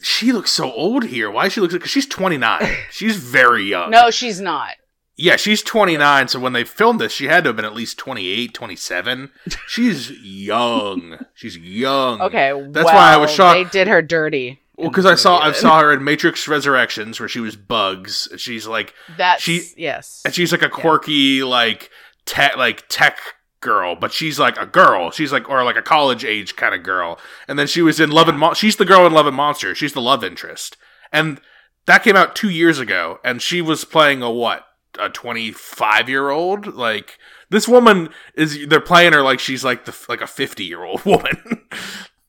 she 0.00 0.32
looks 0.32 0.52
so 0.52 0.70
old 0.72 1.04
here. 1.04 1.30
Why 1.30 1.48
she 1.48 1.60
looks? 1.60 1.74
Because 1.74 1.90
she's 1.90 2.06
29. 2.06 2.68
she's 2.90 3.16
very 3.16 3.64
young. 3.64 3.90
No, 3.90 4.10
she's 4.10 4.40
not. 4.40 4.72
Yeah, 5.16 5.36
she's 5.36 5.62
29, 5.62 6.26
so 6.26 6.40
when 6.40 6.54
they 6.54 6.64
filmed 6.64 7.00
this, 7.00 7.12
she 7.12 7.26
had 7.26 7.44
to 7.44 7.50
have 7.50 7.56
been 7.56 7.64
at 7.64 7.72
least 7.72 7.98
28, 7.98 8.52
27. 8.52 9.30
She's 9.68 10.10
young. 10.10 11.18
She's 11.34 11.56
young. 11.56 12.20
Okay, 12.20 12.52
That's 12.70 12.86
why 12.86 13.14
I 13.14 13.16
was 13.16 13.30
shocked. 13.30 13.56
They 13.72 13.78
did 13.78 13.86
her 13.86 14.02
dirty. 14.02 14.60
Well, 14.76 14.88
because 14.90 15.06
I 15.06 15.14
saw 15.14 15.38
I 15.38 15.52
saw 15.52 15.80
her 15.80 15.92
in 15.92 16.02
Matrix 16.02 16.48
Resurrections 16.48 17.20
where 17.20 17.28
she 17.28 17.38
was 17.38 17.54
Bugs. 17.54 18.28
She's 18.38 18.66
like, 18.66 18.92
That's 19.16 19.40
she- 19.40 19.62
yes. 19.76 20.20
and 20.24 20.34
she's 20.34 20.50
like 20.50 20.62
a 20.62 20.68
quirky 20.68 21.44
like 21.44 21.90
tech 22.26 22.56
like 22.56 22.84
tech 22.88 23.18
girl, 23.60 23.96
but 23.96 24.12
she's 24.12 24.38
like 24.38 24.58
a 24.58 24.66
girl. 24.66 25.10
She's 25.10 25.32
like 25.32 25.48
or 25.48 25.64
like 25.64 25.76
a 25.76 25.82
college 25.82 26.24
age 26.24 26.54
kind 26.56 26.74
of 26.74 26.82
girl. 26.82 27.18
And 27.48 27.58
then 27.58 27.66
she 27.66 27.82
was 27.82 27.98
in 28.00 28.10
Love 28.10 28.28
and 28.28 28.38
Mon- 28.38 28.54
she's 28.54 28.76
the 28.76 28.84
girl 28.84 29.06
in 29.06 29.12
Love 29.12 29.26
and 29.26 29.36
Monsters. 29.36 29.78
She's 29.78 29.92
the 29.94 30.00
love 30.02 30.22
interest. 30.22 30.76
And 31.12 31.40
that 31.86 32.02
came 32.02 32.16
out 32.16 32.34
2 32.36 32.48
years 32.50 32.78
ago 32.78 33.18
and 33.24 33.40
she 33.42 33.60
was 33.62 33.84
playing 33.84 34.22
a 34.22 34.30
what? 34.30 34.64
A 34.98 35.08
25 35.08 36.08
year 36.08 36.30
old? 36.30 36.74
Like 36.74 37.18
this 37.50 37.66
woman 37.66 38.10
is 38.34 38.66
they're 38.68 38.80
playing 38.80 39.12
her 39.12 39.22
like 39.22 39.40
she's 39.40 39.64
like 39.64 39.84
the 39.86 39.96
like 40.08 40.20
a 40.20 40.26
50 40.26 40.64
year 40.64 40.84
old 40.84 41.04
woman. 41.06 41.66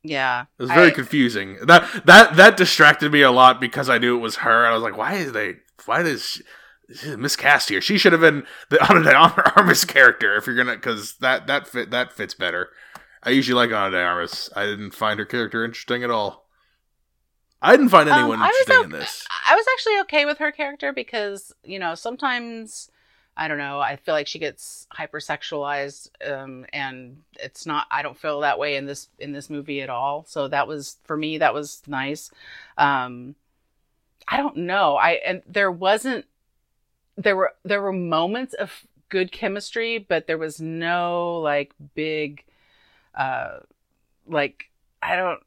yeah. 0.03 0.43
It 0.57 0.61
was 0.63 0.71
very 0.71 0.87
I- 0.87 0.91
confusing. 0.95 1.57
That 1.65 1.83
that 2.05 2.35
that 2.37 2.57
distracted 2.57 3.11
me 3.11 3.21
a 3.21 3.31
lot 3.31 3.59
because 3.59 3.89
I 3.89 3.97
knew 3.97 4.15
it 4.17 4.21
was 4.21 4.37
her. 4.37 4.65
I 4.65 4.73
was 4.73 4.83
like, 4.83 4.97
why 4.97 5.15
is 5.15 5.31
they? 5.33 5.55
Why 5.85 6.01
does 6.03 6.41
miscast 7.17 7.69
here? 7.69 7.81
She 7.81 7.97
should 7.97 8.11
have 8.11 8.21
been 8.21 8.45
the 8.69 8.83
Ana 8.89 9.03
de 9.03 9.13
Armas 9.15 9.85
character 9.85 10.35
if 10.35 10.47
you're 10.47 10.55
gonna 10.55 10.75
because 10.75 11.15
that 11.17 11.47
that 11.47 11.67
fit 11.67 11.91
that 11.91 12.13
fits 12.13 12.33
better. 12.33 12.69
I 13.23 13.31
usually 13.31 13.55
like 13.55 13.75
Ana 13.75 13.91
de 13.91 14.01
Armas. 14.01 14.49
I 14.55 14.65
didn't 14.65 14.91
find 14.91 15.19
her 15.19 15.25
character 15.25 15.65
interesting 15.65 16.03
at 16.03 16.11
all. 16.11 16.45
I 17.61 17.71
didn't 17.71 17.89
find 17.89 18.07
Um, 18.09 18.19
anyone 18.19 18.39
was 18.39 18.49
interesting 18.49 18.83
in 18.85 18.99
this. 18.99 19.25
I 19.47 19.55
was 19.55 19.65
actually 19.73 19.99
okay 20.01 20.25
with 20.25 20.37
her 20.37 20.51
character 20.51 20.93
because 20.93 21.53
you 21.63 21.79
know 21.79 21.95
sometimes 21.95 22.91
I 23.37 23.47
don't 23.49 23.57
know. 23.57 23.79
I 23.79 23.97
feel 23.97 24.13
like 24.13 24.27
she 24.27 24.39
gets 24.39 24.87
hypersexualized, 24.97 26.09
um, 26.25 26.65
and 26.71 27.23
it's 27.33 27.65
not. 27.65 27.85
I 27.91 28.01
don't 28.01 28.17
feel 28.17 28.39
that 28.41 28.59
way 28.59 28.77
in 28.77 28.85
this 28.85 29.09
in 29.19 29.33
this 29.33 29.49
movie 29.49 29.81
at 29.81 29.89
all. 29.89 30.25
So 30.27 30.47
that 30.47 30.67
was 30.67 30.97
for 31.03 31.17
me. 31.17 31.39
That 31.39 31.53
was 31.53 31.81
nice. 31.87 32.31
Um, 32.77 33.35
I 34.27 34.37
don't 34.37 34.57
know. 34.57 34.95
I 34.95 35.13
and 35.25 35.41
there 35.47 35.71
wasn't 35.71 36.25
there 37.17 37.35
were 37.35 37.53
there 37.63 37.81
were 37.81 37.93
moments 37.93 38.53
of 38.53 38.71
good 39.09 39.31
chemistry, 39.31 39.97
but 39.97 40.27
there 40.27 40.37
was 40.37 40.59
no 40.59 41.39
like 41.41 41.73
big 41.93 42.43
uh 43.13 43.59
like 44.27 44.65
I 45.01 45.15
don't 45.15 45.39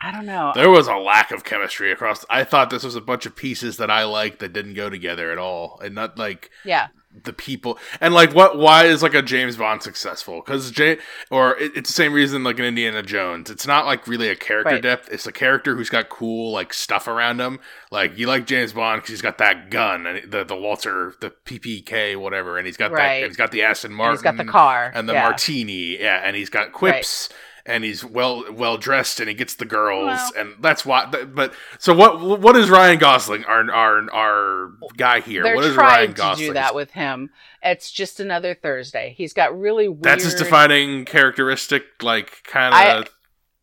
I 0.00 0.12
don't 0.12 0.26
know. 0.26 0.52
There 0.54 0.70
was 0.70 0.88
a 0.88 0.96
lack 0.96 1.30
of 1.30 1.44
chemistry 1.44 1.92
across. 1.92 2.24
I 2.30 2.44
thought 2.44 2.70
this 2.70 2.84
was 2.84 2.96
a 2.96 3.02
bunch 3.02 3.26
of 3.26 3.36
pieces 3.36 3.76
that 3.76 3.90
I 3.90 4.04
liked 4.04 4.38
that 4.38 4.54
didn't 4.54 4.74
go 4.74 4.88
together 4.88 5.30
at 5.30 5.38
all, 5.38 5.78
and 5.82 5.94
not 5.94 6.18
like 6.18 6.50
yeah 6.64 6.88
the 7.24 7.32
people 7.32 7.76
and 8.00 8.14
like 8.14 8.32
what 8.34 8.56
why 8.56 8.84
is 8.84 9.02
like 9.02 9.14
a 9.14 9.22
James 9.22 9.56
Bond 9.56 9.82
successful? 9.82 10.40
Because 10.44 10.70
J 10.70 10.98
or 11.30 11.56
it, 11.58 11.72
it's 11.76 11.90
the 11.90 11.94
same 11.94 12.12
reason 12.12 12.44
like 12.44 12.58
an 12.60 12.64
Indiana 12.64 13.02
Jones. 13.02 13.50
It's 13.50 13.66
not 13.66 13.84
like 13.84 14.06
really 14.06 14.28
a 14.28 14.36
character 14.36 14.74
Right. 14.74 14.82
depth. 14.82 15.08
It's 15.10 15.26
a 15.26 15.32
character 15.32 15.74
who's 15.74 15.90
got 15.90 16.08
cool 16.08 16.52
like 16.52 16.72
stuff 16.72 17.08
around 17.08 17.40
him. 17.40 17.58
Like 17.90 18.16
you 18.16 18.28
like 18.28 18.46
James 18.46 18.72
Bond 18.72 19.00
because 19.02 19.10
he's 19.10 19.22
got 19.22 19.38
that 19.38 19.70
gun 19.70 20.06
and 20.06 20.30
the 20.30 20.44
the 20.44 20.56
Walther 20.56 21.14
the 21.20 21.30
PPK 21.44 22.16
whatever 22.16 22.58
and 22.58 22.66
he's 22.66 22.76
got 22.76 22.90
that 22.92 22.96
Right. 22.96 23.22
and 23.22 23.26
he's 23.26 23.36
got 23.36 23.50
the 23.50 23.62
Aston 23.62 23.90
and 23.90 23.96
Martin 23.98 24.14
he's 24.16 24.22
got 24.22 24.36
the 24.36 24.44
car. 24.44 24.92
and 24.94 25.08
the 25.08 25.12
yeah. 25.14 25.22
martini 25.24 26.00
yeah 26.00 26.20
and 26.24 26.36
he's 26.36 26.48
got 26.50 26.72
quips 26.72 27.28
and 27.70 27.84
he's 27.84 28.04
well 28.04 28.44
well 28.52 28.76
dressed 28.76 29.20
and 29.20 29.28
he 29.28 29.34
gets 29.34 29.54
the 29.54 29.64
girls 29.64 30.06
Well- 30.06 30.32
and 30.36 30.54
that's 30.60 30.84
why 30.84 31.06
but 31.06 31.54
so 31.78 31.94
what 31.94 32.20
what 32.20 32.56
is 32.56 32.68
Ryan 32.68 32.98
Gosling 32.98 33.44
our 33.44 33.70
our 33.70 34.10
our 34.12 34.72
guy 34.96 35.20
here 35.20 35.42
They're 35.42 35.54
what 35.56 35.64
is 35.64 35.74
trying 35.74 35.86
Ryan 35.88 36.08
to 36.08 36.14
Gosling 36.14 36.46
do 36.48 36.54
that 36.54 36.74
with 36.74 36.90
him. 36.90 37.30
It's 37.62 37.90
just 37.90 38.20
another 38.20 38.54
Thursday. 38.54 39.14
He's 39.16 39.32
got 39.32 39.58
really 39.58 39.88
weird. 39.88 40.02
That's 40.02 40.24
his 40.24 40.34
defining 40.34 41.04
characteristic, 41.04 42.02
like 42.02 42.42
kind 42.44 42.74
of 42.74 43.08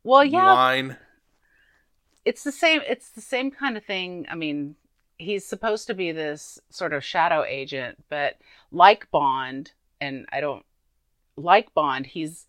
Well, 0.03 0.23
yeah, 0.23 0.53
line. 0.53 0.97
it's 2.25 2.43
the 2.43 2.51
same. 2.51 2.81
It's 2.87 3.09
the 3.09 3.21
same 3.21 3.51
kind 3.51 3.75
of 3.77 3.83
thing. 3.85 4.25
I 4.29 4.35
mean, 4.35 4.75
he's 5.17 5.45
supposed 5.45 5.87
to 5.87 5.93
be 5.93 6.11
this 6.11 6.59
sort 6.69 6.93
of 6.93 7.03
shadow 7.03 7.43
agent, 7.43 8.03
but 8.09 8.37
like 8.71 9.09
Bond, 9.11 9.71
and 9.99 10.25
I 10.31 10.41
don't 10.41 10.63
like 11.35 11.73
Bond. 11.73 12.05
He's 12.05 12.45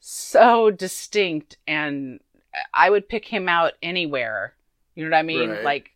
so 0.00 0.70
distinct, 0.70 1.58
and 1.66 2.20
I 2.74 2.90
would 2.90 3.08
pick 3.08 3.26
him 3.26 3.48
out 3.48 3.74
anywhere. 3.82 4.54
You 4.94 5.04
know 5.04 5.10
what 5.10 5.18
I 5.18 5.22
mean? 5.22 5.50
Right. 5.50 5.64
Like 5.64 5.92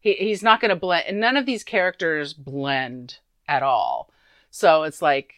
he 0.00 0.14
he's 0.14 0.42
not 0.42 0.60
going 0.60 0.70
to 0.70 0.76
blend, 0.76 1.06
and 1.06 1.20
none 1.20 1.36
of 1.36 1.46
these 1.46 1.62
characters 1.62 2.32
blend 2.32 3.18
at 3.46 3.62
all. 3.62 4.10
So 4.50 4.82
it's 4.82 5.00
like, 5.00 5.34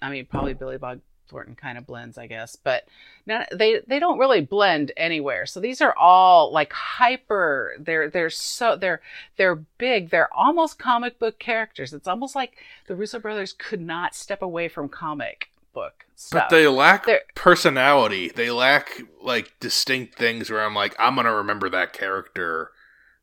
I 0.00 0.10
mean, 0.10 0.26
probably 0.26 0.54
Billy 0.54 0.78
Bob 0.78 1.00
Thornton 1.28 1.54
kind 1.54 1.76
of 1.76 1.86
blends, 1.86 2.16
I 2.16 2.26
guess, 2.26 2.56
but 2.56 2.86
no, 3.26 3.44
they 3.52 3.80
they 3.86 3.98
don't 3.98 4.18
really 4.18 4.40
blend 4.40 4.92
anywhere. 4.96 5.46
So 5.46 5.60
these 5.60 5.80
are 5.80 5.94
all 5.96 6.52
like 6.52 6.72
hyper. 6.72 7.74
They're 7.78 8.08
they're 8.08 8.30
so 8.30 8.76
they're 8.76 9.00
they're 9.36 9.56
big. 9.56 10.10
They're 10.10 10.32
almost 10.34 10.78
comic 10.78 11.18
book 11.18 11.38
characters. 11.38 11.92
It's 11.92 12.08
almost 12.08 12.34
like 12.34 12.56
the 12.86 12.94
Russo 12.96 13.18
brothers 13.18 13.52
could 13.52 13.80
not 13.80 14.14
step 14.14 14.42
away 14.42 14.68
from 14.68 14.88
comic 14.88 15.50
book. 15.72 16.04
But 16.32 16.48
they 16.50 16.66
lack 16.66 17.06
They're- 17.06 17.20
personality. 17.34 18.28
They 18.34 18.50
lack 18.50 19.00
like 19.22 19.52
distinct 19.60 20.16
things 20.18 20.50
where 20.50 20.64
I'm 20.64 20.74
like, 20.74 20.94
I'm 20.98 21.14
gonna 21.16 21.34
remember 21.34 21.68
that 21.70 21.92
character. 21.92 22.70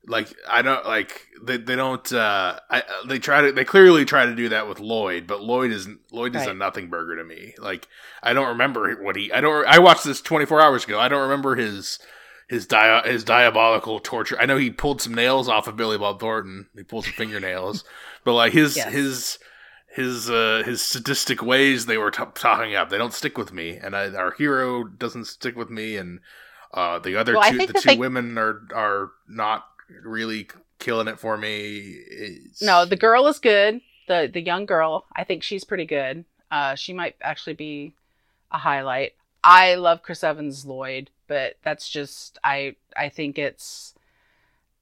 Like 0.08 0.28
I 0.48 0.62
don't 0.62 0.86
like 0.86 1.28
they 1.42 1.58
they 1.58 1.76
don't 1.76 2.14
uh 2.14 2.60
I 2.70 2.84
they 3.08 3.18
try 3.20 3.42
to 3.42 3.52
they 3.52 3.66
clearly 3.66 4.06
try 4.06 4.26
to 4.28 4.36
do 4.36 4.50
that 4.50 4.68
with 4.70 4.80
Lloyd, 4.80 5.26
but 5.26 5.42
Lloyd 5.42 5.72
is 5.72 5.88
Lloyd 6.12 6.36
is 6.36 6.46
a 6.46 6.54
nothing 6.54 6.90
burger 6.90 7.16
to 7.16 7.24
me. 7.24 7.56
Like 7.58 7.88
I 8.22 8.34
don't 8.34 8.50
remember 8.50 8.96
what 9.04 9.16
he 9.16 9.32
I 9.34 9.42
don't 9.42 9.66
I 9.68 9.80
watched 9.80 10.04
this 10.04 10.22
24 10.22 10.62
hours 10.62 10.84
ago. 10.86 11.00
I 11.00 11.08
don't 11.08 11.24
remember 11.24 11.56
his 11.56 11.98
his 12.48 12.68
dia- 12.68 13.02
his 13.04 13.24
diabolical 13.24 14.00
torture. 14.00 14.38
I 14.40 14.46
know 14.46 14.58
he 14.58 14.70
pulled 14.70 15.02
some 15.02 15.16
nails 15.16 15.50
off 15.50 15.68
of 15.68 15.76
Billy 15.76 15.98
Bob 15.98 16.20
Thornton. 16.20 16.68
He 16.76 16.84
pulled 16.84 17.06
some 17.06 17.14
fingernails, 17.14 17.84
but 18.24 18.34
like 18.36 18.54
his 18.54 18.78
Yes. 18.78 18.94
his 18.94 19.40
his 19.96 20.30
uh 20.30 20.62
his 20.66 20.82
sadistic 20.82 21.42
ways 21.42 21.86
they 21.86 21.98
were 21.98 22.12
t- 22.12 22.24
talking 22.36 22.76
up. 22.76 22.90
They 22.90 22.98
don't 22.98 23.14
stick 23.14 23.38
with 23.38 23.52
me, 23.54 23.78
and 23.78 23.96
I, 23.96 24.10
our 24.14 24.32
hero 24.32 24.84
doesn't 24.84 25.26
stick 25.26 25.56
with 25.56 25.70
me, 25.70 25.98
and 25.98 26.20
uh 26.74 27.00
the 27.00 27.16
other 27.16 27.36
Well, 27.36 27.50
two 27.52 27.66
the 27.66 27.74
two 27.74 27.90
they- 27.90 27.98
women 27.98 28.38
are 28.38 28.62
are 28.74 29.12
not 29.28 29.66
really 30.04 30.48
killing 30.80 31.08
it 31.08 31.20
for 31.20 31.38
me. 31.38 31.78
It's- 32.12 32.62
No, 32.62 32.86
the 32.86 32.98
girl 32.98 33.28
is 33.28 33.40
good. 33.40 33.82
The 34.08 34.30
the 34.32 34.42
young 34.42 34.66
girl, 34.66 35.06
I 35.16 35.24
think 35.24 35.42
she's 35.44 35.64
pretty 35.64 35.86
good. 35.86 36.26
Uh, 36.52 36.76
she 36.76 36.94
might 36.94 37.16
actually 37.22 37.54
be 37.56 37.94
a 38.52 38.58
highlight. 38.60 39.14
I 39.44 39.76
love 39.76 40.04
Chris 40.04 40.24
Evans 40.24 40.66
Lloyd, 40.66 41.10
but 41.28 41.58
that's 41.64 41.90
just 41.90 42.38
I 42.44 42.76
I 42.96 43.10
think 43.10 43.38
it's 43.40 43.94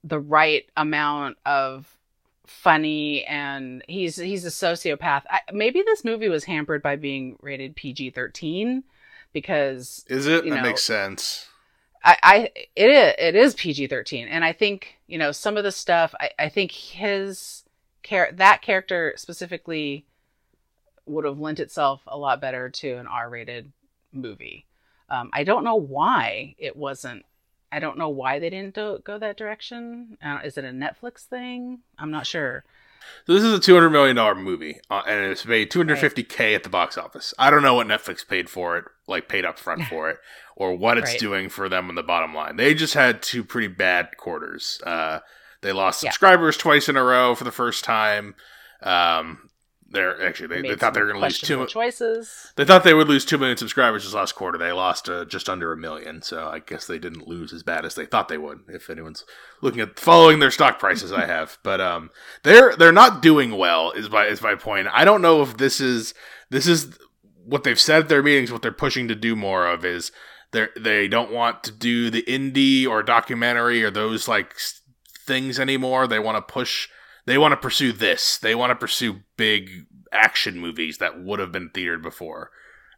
the 0.02 0.20
right 0.20 0.66
amount 0.76 1.38
of 1.46 1.96
funny 2.46 3.24
and 3.24 3.82
he's 3.88 4.16
he's 4.16 4.44
a 4.44 4.48
sociopath. 4.50 5.22
I, 5.30 5.40
maybe 5.52 5.82
this 5.82 6.04
movie 6.04 6.28
was 6.28 6.44
hampered 6.44 6.82
by 6.82 6.96
being 6.96 7.36
rated 7.40 7.76
PG-13 7.76 8.82
because 9.32 10.04
is 10.08 10.26
it? 10.26 10.44
you 10.44 10.50
That 10.50 10.56
know, 10.56 10.62
makes 10.62 10.82
sense. 10.82 11.48
I, 12.04 12.16
I 12.22 12.50
it 12.76 12.90
is 12.90 13.14
it 13.18 13.34
is 13.34 13.54
PG 13.54 13.86
thirteen, 13.88 14.28
and 14.28 14.44
I 14.44 14.52
think 14.52 14.98
you 15.06 15.18
know 15.18 15.32
some 15.32 15.56
of 15.56 15.64
the 15.64 15.72
stuff. 15.72 16.14
I, 16.20 16.30
I 16.38 16.48
think 16.48 16.72
his 16.72 17.64
care 18.02 18.30
that 18.34 18.62
character 18.62 19.14
specifically 19.16 20.04
would 21.06 21.24
have 21.24 21.38
lent 21.38 21.60
itself 21.60 22.02
a 22.06 22.16
lot 22.18 22.40
better 22.40 22.68
to 22.70 22.96
an 22.96 23.06
R 23.06 23.28
rated 23.30 23.72
movie. 24.12 24.66
Um, 25.08 25.30
I 25.32 25.44
don't 25.44 25.64
know 25.64 25.76
why 25.76 26.54
it 26.58 26.76
wasn't. 26.76 27.24
I 27.74 27.80
don't 27.80 27.98
know 27.98 28.08
why 28.08 28.38
they 28.38 28.50
didn't 28.50 28.74
do, 28.74 29.00
go 29.04 29.18
that 29.18 29.36
direction. 29.36 30.16
Uh, 30.24 30.38
is 30.44 30.56
it 30.56 30.64
a 30.64 30.68
Netflix 30.68 31.22
thing? 31.24 31.80
I'm 31.98 32.10
not 32.10 32.26
sure. 32.26 32.64
So 33.26 33.34
this 33.34 33.42
is 33.42 33.52
a 33.52 33.58
two 33.60 33.74
hundred 33.74 33.90
million 33.90 34.16
dollar 34.16 34.34
movie, 34.34 34.78
uh, 34.90 35.02
and 35.06 35.30
it's 35.30 35.44
made 35.44 35.70
two 35.70 35.80
hundred 35.80 35.98
fifty 35.98 36.22
k 36.22 36.54
at 36.54 36.62
the 36.62 36.70
box 36.70 36.96
office. 36.96 37.34
I 37.38 37.50
don't 37.50 37.62
know 37.62 37.74
what 37.74 37.86
Netflix 37.86 38.26
paid 38.26 38.48
for 38.48 38.78
it, 38.78 38.84
like 39.06 39.28
paid 39.28 39.44
up 39.44 39.58
front 39.58 39.82
for 39.84 40.08
it, 40.08 40.18
or 40.56 40.74
what 40.74 40.96
it's 40.98 41.10
Right. 41.10 41.20
doing 41.20 41.48
for 41.50 41.68
them 41.68 41.88
on 41.90 41.96
the 41.96 42.02
bottom 42.02 42.32
line. 42.34 42.56
They 42.56 42.72
just 42.74 42.94
had 42.94 43.20
two 43.22 43.44
pretty 43.44 43.68
bad 43.68 44.16
quarters. 44.16 44.80
Uh, 44.86 45.18
they 45.60 45.72
lost 45.72 46.02
Yeah. 46.02 46.10
subscribers 46.10 46.56
twice 46.56 46.88
in 46.88 46.96
a 46.96 47.02
row 47.04 47.34
for 47.34 47.44
the 47.44 47.52
first 47.52 47.84
time. 47.84 48.36
Um, 48.82 49.50
they're 49.90 50.26
actually 50.26 50.48
they, 50.48 50.68
they 50.68 50.76
thought 50.76 50.94
they 50.94 51.00
were 51.00 51.12
going 51.12 51.20
to 51.20 51.26
lose 51.26 51.38
two. 51.38 51.66
choices. 51.66 52.52
They 52.56 52.64
thought 52.64 52.84
they 52.84 52.94
would 52.94 53.08
lose 53.08 53.24
two 53.24 53.38
million 53.38 53.56
subscribers 53.56 54.04
this 54.04 54.14
last 54.14 54.34
quarter. 54.34 54.58
They 54.58 54.72
lost 54.72 55.08
uh, 55.08 55.24
just 55.24 55.48
under 55.48 55.72
a 55.72 55.76
million, 55.76 56.22
so 56.22 56.48
I 56.48 56.58
guess 56.58 56.86
they 56.86 56.98
didn't 56.98 57.28
lose 57.28 57.52
as 57.52 57.62
bad 57.62 57.84
as 57.84 57.94
they 57.94 58.06
thought 58.06 58.28
they 58.28 58.38
would. 58.38 58.60
If 58.68 58.90
anyone's 58.90 59.24
looking 59.60 59.80
at 59.80 59.98
following 59.98 60.38
their 60.38 60.50
stock 60.50 60.78
prices, 60.78 61.12
I 61.12 61.26
have, 61.26 61.58
but 61.62 61.80
um, 61.80 62.10
they're 62.42 62.74
they're 62.76 62.92
not 62.92 63.22
doing 63.22 63.56
well. 63.56 63.92
Is 63.92 64.10
my 64.10 64.26
is 64.26 64.42
my 64.42 64.54
point. 64.54 64.88
I 64.92 65.04
don't 65.04 65.22
know 65.22 65.42
if 65.42 65.56
this 65.56 65.80
is 65.80 66.14
this 66.50 66.66
is 66.66 66.98
what 67.44 67.64
they've 67.64 67.78
said 67.78 68.02
at 68.02 68.08
their 68.08 68.22
meetings. 68.22 68.50
What 68.50 68.62
they're 68.62 68.72
pushing 68.72 69.08
to 69.08 69.14
do 69.14 69.36
more 69.36 69.66
of 69.66 69.84
is 69.84 70.10
they 70.52 70.68
they 70.76 71.08
don't 71.08 71.32
want 71.32 71.62
to 71.64 71.72
do 71.72 72.10
the 72.10 72.22
indie 72.22 72.86
or 72.86 73.02
documentary 73.02 73.84
or 73.84 73.90
those 73.90 74.26
like 74.26 74.54
things 75.26 75.60
anymore. 75.60 76.06
They 76.06 76.18
want 76.18 76.36
to 76.36 76.52
push. 76.52 76.88
They 77.26 77.38
want 77.38 77.52
to 77.52 77.56
pursue 77.56 77.92
this. 77.92 78.38
They 78.38 78.54
want 78.54 78.70
to 78.70 78.74
pursue 78.76 79.20
big 79.36 79.86
action 80.12 80.58
movies 80.58 80.98
that 80.98 81.20
would 81.22 81.40
have 81.40 81.52
been 81.52 81.70
theatered 81.70 82.02
before. 82.02 82.50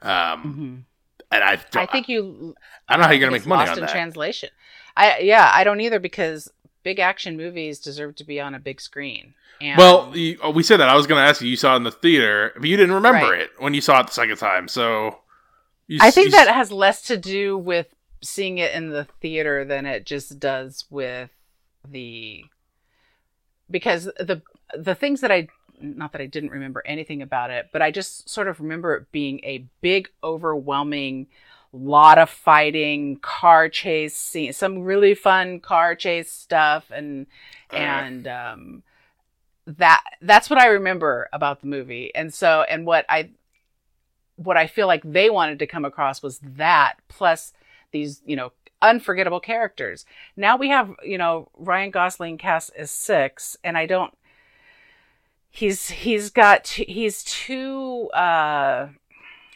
Um, 0.03 0.41
hmm 0.43 0.77
and 1.33 1.43
I, 1.43 1.57
don't, 1.57 1.77
I 1.83 1.87
think 1.87 2.09
you 2.09 2.55
I 2.89 2.93
don't 2.95 3.01
know 3.01 3.07
how 3.07 3.13
you're 3.13 3.21
gonna 3.21 3.33
make 3.33 3.47
money 3.47 3.61
lost 3.61 3.73
on 3.73 3.79
in 3.79 3.85
that. 3.87 3.91
translation. 3.91 4.49
I 4.97 5.19
yeah, 5.19 5.51
I 5.53 5.65
don't 5.65 5.81
either 5.81 5.99
because 5.99 6.49
big 6.85 7.01
action 7.01 7.37
movies 7.37 7.81
deserve 7.81 8.15
to 8.17 8.25
be 8.25 8.41
on 8.41 8.55
a 8.55 8.61
big 8.61 8.81
screen. 8.81 9.35
And 9.61 9.77
well, 9.77 10.13
you, 10.17 10.39
oh, 10.43 10.51
we 10.51 10.63
said 10.63 10.77
that. 10.77 10.89
I 10.89 10.95
was 10.95 11.07
going 11.09 11.21
to 11.21 11.27
ask 11.29 11.41
you. 11.41 11.49
You 11.49 11.57
saw 11.57 11.73
it 11.73 11.79
in 11.79 11.83
the 11.83 11.91
theater, 11.91 12.53
but 12.57 12.69
you 12.69 12.77
didn't 12.77 12.95
remember 12.95 13.31
Right. 13.31 13.41
it 13.41 13.51
when 13.59 13.75
you 13.75 13.81
saw 13.81 14.01
it 14.01 14.07
the 14.07 14.13
second 14.13 14.37
time. 14.37 14.69
So, 14.69 15.19
you, 15.89 15.99
I 16.01 16.11
think 16.11 16.27
you- 16.27 16.31
that 16.33 16.47
has 16.49 16.71
less 16.71 17.03
to 17.09 17.17
do 17.17 17.57
with 17.59 17.89
seeing 18.23 18.59
it 18.59 18.73
in 18.75 18.91
the 18.91 19.05
theater 19.21 19.65
than 19.65 19.85
it 19.87 20.05
just 20.07 20.39
does 20.39 20.85
with 20.91 21.31
the 21.89 22.45
because 23.71 24.05
the 24.05 24.43
the 24.77 24.95
things 24.95 25.21
that 25.21 25.31
I 25.31 25.49
not 25.81 26.13
that 26.13 26.21
I 26.21 26.27
didn't 26.27 26.51
remember 26.51 26.83
anything 26.87 27.21
about 27.23 27.51
it, 27.51 27.69
but 27.73 27.83
I 27.83 27.91
just 27.91 28.29
sort 28.29 28.49
of 28.49 28.61
remember 28.61 28.95
it 28.95 29.13
being 29.13 29.41
a 29.45 29.67
big 29.81 30.09
overwhelming 30.25 31.27
lot 31.73 32.17
of 32.19 32.31
fighting, 32.31 33.19
car 33.19 33.69
chase 33.69 34.17
scene, 34.17 34.53
some 34.53 34.81
really 34.81 35.15
fun 35.15 35.61
car 35.61 35.95
chase 35.95 36.33
stuff 36.33 36.91
and 36.91 37.27
Uh, 37.73 37.77
and 37.77 38.29
um 38.29 38.83
that 39.67 40.03
that's 40.23 40.49
what 40.49 40.61
I 40.61 40.69
remember 40.69 41.29
about 41.33 41.61
the 41.61 41.67
movie. 41.67 42.15
And 42.15 42.33
so 42.33 42.63
and 42.69 42.87
what 42.87 43.05
I 43.09 43.31
what 44.37 44.57
I 44.57 44.67
feel 44.67 44.87
like 44.87 45.03
they 45.05 45.31
wanted 45.31 45.59
to 45.59 45.67
come 45.67 45.85
across 45.85 46.23
was 46.23 46.39
that 46.57 46.95
plus 47.09 47.53
these, 47.91 48.23
you 48.27 48.37
know, 48.37 48.53
unforgettable 48.83 49.41
characters. 49.41 50.05
Now 50.37 50.57
we 50.57 50.69
have, 50.69 50.95
you 51.05 51.19
know, 51.19 51.49
Ryan 51.57 51.91
Gosling 51.91 52.39
cast 52.39 52.71
as 52.77 52.91
6 52.91 53.57
and 53.65 53.77
I 53.77 53.87
don't 53.87 54.17
he's 55.51 55.89
he's 55.89 56.31
got 56.31 56.67
he's 56.69 57.25
too 57.25 58.11
uh 58.11 58.89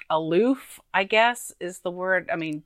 aloof, 0.08 0.80
I 0.92 1.04
guess 1.04 1.54
is 1.60 1.80
the 1.80 1.90
word. 1.90 2.28
I 2.32 2.36
mean, 2.36 2.64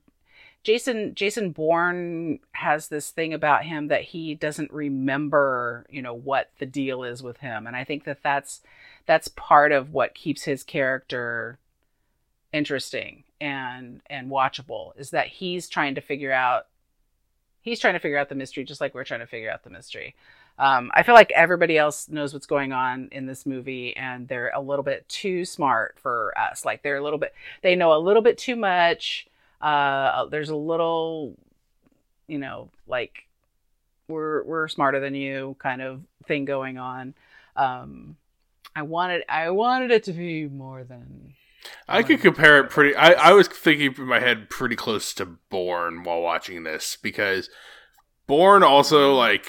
Jason 0.63 1.13
Jason 1.13 1.51
Bourne 1.51 2.39
has 2.53 2.87
this 2.87 3.11
thing 3.11 3.33
about 3.33 3.65
him 3.65 3.87
that 3.89 4.01
he 4.01 4.33
doesn't 4.33 4.73
remember, 4.73 5.85
you 5.89 6.01
know, 6.01 6.13
what 6.13 6.49
the 6.57 6.65
deal 6.65 7.03
is 7.03 7.21
with 7.21 7.37
him, 7.37 7.67
and 7.67 7.75
I 7.75 7.83
think 7.83 8.05
that 8.05 8.23
that's 8.23 8.61
that's 9.05 9.27
part 9.27 9.71
of 9.71 9.93
what 9.93 10.15
keeps 10.15 10.43
his 10.43 10.63
character 10.63 11.59
interesting 12.51 13.23
and 13.41 14.01
and 14.09 14.29
watchable 14.29 14.91
is 14.97 15.11
that 15.11 15.27
he's 15.27 15.67
trying 15.67 15.95
to 15.95 16.01
figure 16.01 16.31
out 16.31 16.67
he's 17.61 17.79
trying 17.79 17.93
to 17.93 17.99
figure 17.99 18.17
out 18.17 18.29
the 18.29 18.35
mystery 18.35 18.63
just 18.63 18.79
like 18.79 18.93
we're 18.93 19.03
trying 19.03 19.19
to 19.19 19.27
figure 19.27 19.51
out 19.51 19.63
the 19.63 19.69
mystery. 19.69 20.15
Um, 20.57 20.89
I 20.93 21.03
feel 21.03 21.15
like 21.15 21.31
everybody 21.31 21.77
else 21.77 22.07
knows 22.07 22.33
what's 22.33 22.45
going 22.45 22.71
on 22.71 23.09
in 23.11 23.25
this 23.25 23.45
movie, 23.45 23.95
and 23.97 24.27
they're 24.27 24.51
a 24.55 24.61
little 24.61 24.83
bit 24.83 25.07
too 25.09 25.43
smart 25.43 25.97
for 26.01 26.33
us. 26.37 26.63
Like 26.63 26.81
they're 26.81 26.95
a 26.95 27.03
little 27.03 27.19
bit, 27.19 27.33
they 27.61 27.75
know 27.75 27.93
a 27.93 27.99
little 27.99 28.21
bit 28.21 28.37
too 28.37 28.55
much. 28.55 29.27
Uh, 29.59 30.25
there's 30.27 30.49
a 30.49 30.55
little, 30.55 31.35
you 32.27 32.37
know, 32.37 32.69
like 32.87 33.27
we're 34.07 34.43
we're 34.43 34.67
smarter 34.67 34.99
than 34.99 35.15
you 35.15 35.55
kind 35.59 35.81
of 35.81 36.01
thing 36.25 36.45
going 36.45 36.77
on. 36.77 37.13
Um, 37.57 38.15
I 38.75 38.83
wanted 38.83 39.23
I 39.27 39.49
wanted 39.49 39.91
it 39.91 40.03
to 40.05 40.13
be 40.13 40.47
more 40.47 40.83
than. 40.83 41.33
I 41.87 42.03
could 42.03 42.21
compare 42.21 42.59
it 42.59 42.69
pretty. 42.69 42.95
I, 42.95 43.11
I 43.11 43.31
was 43.33 43.47
thinking 43.47 43.93
in 43.97 44.05
my 44.05 44.19
head 44.19 44.49
pretty 44.49 44.75
close 44.75 45.13
to 45.15 45.25
Bourne 45.25 46.03
while 46.03 46.21
watching 46.21 46.63
this 46.63 46.97
because 47.01 47.49
Bourne 48.27 48.63
also 48.63 49.13
like 49.13 49.47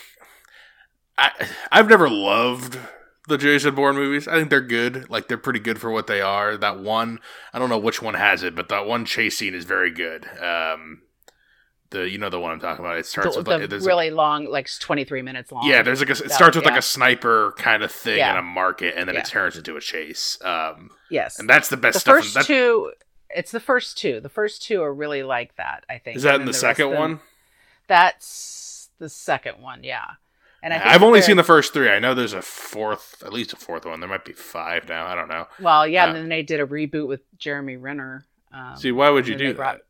I 1.18 1.30
I've 1.72 1.88
never 1.88 2.08
loved 2.08 2.78
the 3.28 3.38
Jason 3.38 3.74
Bourne 3.74 3.96
movies. 3.96 4.28
I 4.28 4.34
think 4.34 4.50
they're 4.50 4.60
good. 4.60 5.10
Like 5.10 5.28
they're 5.28 5.38
pretty 5.38 5.58
good 5.58 5.80
for 5.80 5.90
what 5.90 6.06
they 6.06 6.20
are. 6.20 6.56
That 6.56 6.78
one, 6.78 7.18
I 7.52 7.58
don't 7.58 7.70
know 7.70 7.78
which 7.78 8.00
one 8.00 8.14
has 8.14 8.42
it, 8.42 8.54
but 8.54 8.68
that 8.68 8.86
one 8.86 9.04
chase 9.04 9.38
scene 9.38 9.54
is 9.54 9.64
very 9.64 9.90
good. 9.90 10.26
Um, 10.40 11.02
the 11.90 12.08
you 12.08 12.18
know 12.18 12.28
the 12.30 12.40
one 12.40 12.52
I'm 12.52 12.60
talking 12.60 12.84
about. 12.84 12.98
It 12.98 13.06
starts 13.06 13.34
the, 13.34 13.40
with 13.40 13.46
the 13.46 13.58
like, 13.58 13.70
there's 13.70 13.86
really 13.86 14.10
long, 14.10 14.46
like 14.46 14.68
23 14.78 15.22
minutes 15.22 15.52
long. 15.52 15.66
yeah, 15.66 15.82
there's 15.82 16.00
like 16.00 16.08
a, 16.08 16.12
it 16.12 16.18
That- 16.24 16.30
starts 16.32 16.56
with 16.56 16.64
like 16.64 16.78
a 16.78 16.82
sniper 16.82 17.54
kind 17.58 17.82
of 17.82 17.90
thing 17.92 18.18
Yeah. 18.18 18.32
in 18.32 18.38
a 18.38 18.42
market, 18.42 18.94
and 18.96 19.08
then 19.08 19.14
Yeah. 19.14 19.20
it 19.22 19.26
turns 19.26 19.56
into 19.56 19.76
a 19.76 19.80
chase. 19.80 20.38
Um, 20.42 20.90
yes. 21.10 21.38
and 21.38 21.48
that's 21.48 21.68
the 21.68 21.76
best 21.76 21.94
the 21.94 22.00
stuff. 22.00 22.16
first 22.16 22.34
that, 22.34 22.44
two, 22.46 22.92
it's 23.30 23.50
the 23.50 23.60
first 23.60 23.98
two. 23.98 24.20
The 24.20 24.28
first 24.28 24.62
two 24.62 24.82
are 24.82 24.92
really 24.94 25.22
like 25.22 25.56
that. 25.56 25.84
I 25.88 25.98
think. 25.98 26.16
is 26.16 26.22
that 26.24 26.34
And 26.34 26.42
in 26.42 26.46
then 26.46 26.52
the 26.52 26.58
second 26.58 26.86
of 26.86 26.90
them- 26.92 27.00
one? 27.00 27.20
That's 27.88 28.90
the 28.98 29.08
second 29.08 29.60
one. 29.60 29.84
Yeah. 29.84 30.04
And 30.62 30.72
I 30.74 30.94
I've 30.94 31.02
only 31.02 31.22
seen 31.22 31.36
the 31.36 31.44
first 31.44 31.72
three. 31.72 31.88
I 31.88 31.98
know 32.00 32.14
there's 32.14 32.32
a 32.32 32.42
fourth, 32.42 33.22
at 33.24 33.32
least 33.32 33.52
a 33.52 33.56
fourth 33.56 33.84
one. 33.84 34.00
There 34.00 34.08
might 34.08 34.24
be 34.24 34.32
five 34.32 34.88
now. 34.88 35.06
I 35.06 35.14
don't 35.14 35.28
know. 35.28 35.46
Well, 35.60 35.86
yeah, 35.86 36.04
uh, 36.04 36.08
and 36.08 36.16
then 36.16 36.28
they 36.28 36.42
did 36.42 36.60
a 36.60 36.66
reboot 36.66 37.06
with 37.06 37.20
Jeremy 37.38 37.76
Renner. 37.76 38.24
Um, 38.52 38.76
See, 38.76 38.90
why 38.90 39.10
would 39.10 39.28
you 39.28 39.36
do 39.36 39.48
they 39.48 39.52
brought- 39.52 39.76
that? 39.76 39.82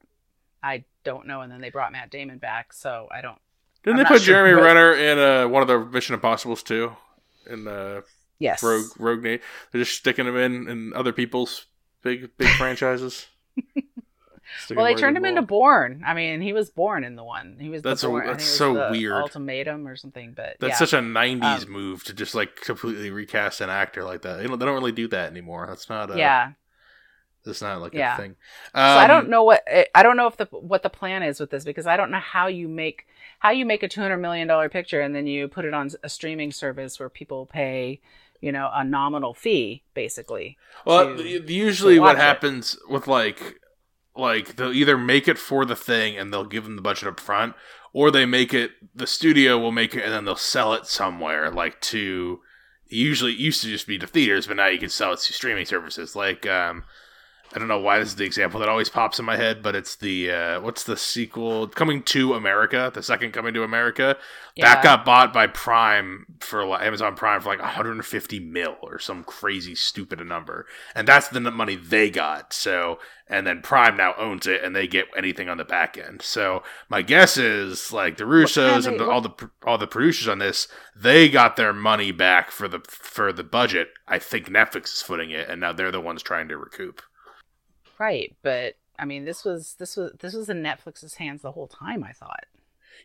I 0.62 0.84
don't 1.06 1.26
know, 1.26 1.40
and 1.40 1.50
then 1.50 1.60
they 1.62 1.70
brought 1.70 1.92
Matt 1.92 2.10
Damon 2.10 2.36
back, 2.38 2.72
so 2.74 3.08
I 3.10 3.20
don't. 3.22 3.38
Didn't 3.82 3.98
I'm 4.00 4.04
they 4.04 4.08
put 4.08 4.22
sure, 4.22 4.34
Jeremy 4.34 4.54
but- 4.60 4.62
Renner 4.66 4.92
in 4.92 5.18
uh, 5.18 5.48
one 5.48 5.62
of 5.62 5.68
the 5.68 5.78
Mission 5.84 6.14
Impossibles 6.14 6.62
too? 6.62 6.92
In 7.48 7.66
uh, 7.66 8.02
Yes. 8.38 8.62
Rogue 8.62 8.86
Rogue 8.98 9.22
Nate, 9.22 9.40
they're 9.72 9.80
just 9.82 9.96
sticking 9.96 10.26
him 10.26 10.36
in 10.36 10.68
in 10.68 10.92
other 10.94 11.12
people's 11.12 11.66
big 12.02 12.36
big 12.36 12.48
franchises. 12.58 13.26
Well, 14.74 14.84
they 14.84 14.94
turned 14.94 15.16
him 15.16 15.24
into 15.24 15.42
Bourne. 15.42 16.02
I 16.06 16.14
mean, 16.14 16.40
he 16.40 16.52
was 16.52 16.70
born 16.70 17.02
in 17.02 17.16
the 17.16 17.24
one. 17.24 17.56
He 17.58 17.68
was 17.68 17.82
That's 17.82 18.02
the 18.02 18.08
a- 18.08 18.10
Bourne. 18.10 18.26
That's 18.26 18.44
so 18.44 18.74
the 18.74 18.88
weird. 18.92 19.12
Ultimatum 19.22 19.88
or 19.88 19.96
something, 19.96 20.34
but 20.36 20.56
That's 20.60 20.72
yeah. 20.72 20.76
such 20.76 20.92
a 20.92 20.98
'90s 20.98 21.64
Um, 21.66 21.72
move 21.72 22.04
to 22.04 22.14
just 22.14 22.34
like 22.34 22.56
completely 22.56 23.10
recast 23.10 23.60
an 23.60 23.70
actor 23.70 24.04
like 24.04 24.22
that. 24.22 24.36
They 24.36 24.46
don't, 24.46 24.58
they 24.58 24.64
don't 24.66 24.74
really 24.74 24.92
do 24.92 25.08
that 25.08 25.30
anymore. 25.30 25.66
That's 25.68 25.88
not 25.88 26.10
a, 26.14 26.18
yeah. 26.18 26.52
That's 27.46 27.62
not 27.62 27.80
like 27.80 27.94
Yeah. 27.94 28.14
a 28.14 28.20
thing. 28.20 28.36
so 28.74 28.80
I 28.80 29.02
Um, 29.04 29.08
don't 29.08 29.28
know 29.30 29.42
what 29.44 29.66
I 29.94 30.02
don't 30.02 30.16
know 30.18 30.26
if 30.26 30.36
the 30.36 30.44
what 30.50 30.82
the 30.82 30.90
plan 30.90 31.22
is 31.22 31.40
with 31.40 31.50
this 31.50 31.64
because 31.64 31.86
I 31.86 31.96
don't 31.96 32.10
know 32.10 32.18
how 32.18 32.46
you 32.48 32.68
make 32.68 33.06
how 33.38 33.50
you 33.50 33.64
make 33.64 33.82
a 33.82 33.88
two 33.88 34.00
hundred 34.02 34.18
million 34.18 34.46
dollar 34.48 34.68
picture 34.68 35.00
and 35.00 35.14
then 35.14 35.26
you 35.26 35.48
put 35.48 35.64
it 35.64 35.72
on 35.72 35.90
a 36.02 36.08
streaming 36.10 36.52
service 36.52 37.00
where 37.00 37.08
people 37.08 37.46
pay 37.46 38.00
you 38.42 38.52
know 38.52 38.70
a 38.74 38.84
nominal 38.84 39.32
fee 39.32 39.82
basically. 39.94 40.58
Well, 40.84 41.16
to- 41.16 41.52
usually 41.52 41.94
to 41.94 42.00
what 42.00 42.16
watch 42.16 42.16
it. 42.18 42.20
happens 42.26 42.78
with 42.88 43.06
like 43.06 43.60
like 44.14 44.56
they'll 44.56 44.72
either 44.72 44.96
make 44.98 45.28
it 45.28 45.38
for 45.38 45.64
the 45.64 45.76
thing 45.76 46.16
and 46.16 46.32
they'll 46.32 46.44
give 46.44 46.64
them 46.64 46.76
the 46.76 46.82
budget 46.82 47.08
up 47.08 47.20
front, 47.20 47.54
or 47.92 48.10
they 48.10 48.24
make 48.26 48.52
it 48.54 48.72
the 48.94 49.06
studio 49.06 49.58
will 49.58 49.72
make 49.72 49.94
it 49.94 50.02
and 50.02 50.12
then 50.12 50.24
they'll 50.24 50.36
sell 50.36 50.72
it 50.74 50.86
somewhere 50.86 51.50
like 51.50 51.80
to 51.82 52.40
usually 52.88 53.32
it 53.32 53.38
used 53.38 53.60
to 53.62 53.68
just 53.68 53.86
be 53.86 53.98
to 53.98 54.06
theaters, 54.06 54.46
but 54.46 54.56
now 54.56 54.68
you 54.68 54.78
can 54.78 54.88
sell 54.88 55.12
it 55.12 55.18
to 55.18 55.32
streaming 55.32 55.66
services. 55.66 56.14
Like 56.16 56.46
um 56.46 56.84
I 57.56 57.58
don't 57.58 57.68
know 57.68 57.80
why 57.80 57.98
this 57.98 58.08
is 58.08 58.16
the 58.16 58.24
example 58.26 58.60
that 58.60 58.68
always 58.68 58.90
pops 58.90 59.18
in 59.18 59.24
my 59.24 59.36
head, 59.36 59.62
but 59.62 59.74
it's 59.74 59.96
the 59.96 60.30
uh, 60.30 60.60
what's 60.60 60.84
the 60.84 60.94
sequel 60.94 61.66
coming 61.68 62.02
to 62.02 62.34
America, 62.34 62.90
the 62.92 63.02
second 63.02 63.32
coming 63.32 63.54
to 63.54 63.62
America. 63.62 64.18
Yeah. 64.54 64.74
That 64.74 64.84
got 64.84 65.06
bought 65.06 65.32
by 65.32 65.46
Prime 65.46 66.26
for 66.40 66.66
like, 66.66 66.82
Amazon 66.82 67.14
Prime 67.16 67.40
for 67.40 67.48
like 67.48 67.60
150 67.62 68.40
mil 68.40 68.76
or 68.82 68.98
some 68.98 69.24
crazy 69.24 69.74
stupid 69.74 70.20
number, 70.26 70.66
and 70.94 71.08
that's 71.08 71.28
the 71.28 71.40
money 71.40 71.76
they 71.76 72.10
got. 72.10 72.52
So, 72.52 72.98
and 73.26 73.46
then 73.46 73.62
Prime 73.62 73.96
now 73.96 74.12
owns 74.18 74.46
it, 74.46 74.62
and 74.62 74.76
they 74.76 74.86
get 74.86 75.06
anything 75.16 75.48
on 75.48 75.56
the 75.56 75.64
back 75.64 75.96
end. 75.96 76.20
So, 76.20 76.62
my 76.90 77.00
guess 77.00 77.38
is 77.38 77.90
like 77.90 78.18
the 78.18 78.24
Russos 78.24 78.82
they- 78.84 78.90
and 78.90 79.00
the, 79.00 79.04
what- 79.06 79.12
all 79.14 79.20
the 79.22 79.50
all 79.64 79.78
the 79.78 79.86
producers 79.86 80.28
on 80.28 80.40
this, 80.40 80.68
they 80.94 81.30
got 81.30 81.56
their 81.56 81.72
money 81.72 82.12
back 82.12 82.50
for 82.50 82.68
the 82.68 82.80
for 82.86 83.32
the 83.32 83.44
budget. 83.44 83.88
I 84.06 84.18
think 84.18 84.50
Netflix 84.50 84.92
is 84.92 85.00
footing 85.02 85.30
it, 85.30 85.48
and 85.48 85.58
now 85.58 85.72
they're 85.72 85.90
the 85.90 86.02
ones 86.02 86.22
trying 86.22 86.48
to 86.48 86.58
recoup. 86.58 87.00
Right, 87.98 88.34
but 88.42 88.74
I 88.98 89.04
mean 89.04 89.24
this 89.24 89.44
was 89.44 89.74
this 89.78 89.96
was 89.96 90.12
this 90.20 90.34
was 90.34 90.48
in 90.48 90.62
Netflix's 90.62 91.14
hands 91.14 91.42
the 91.42 91.52
whole 91.52 91.68
time. 91.68 92.02
I 92.04 92.12
thought. 92.12 92.44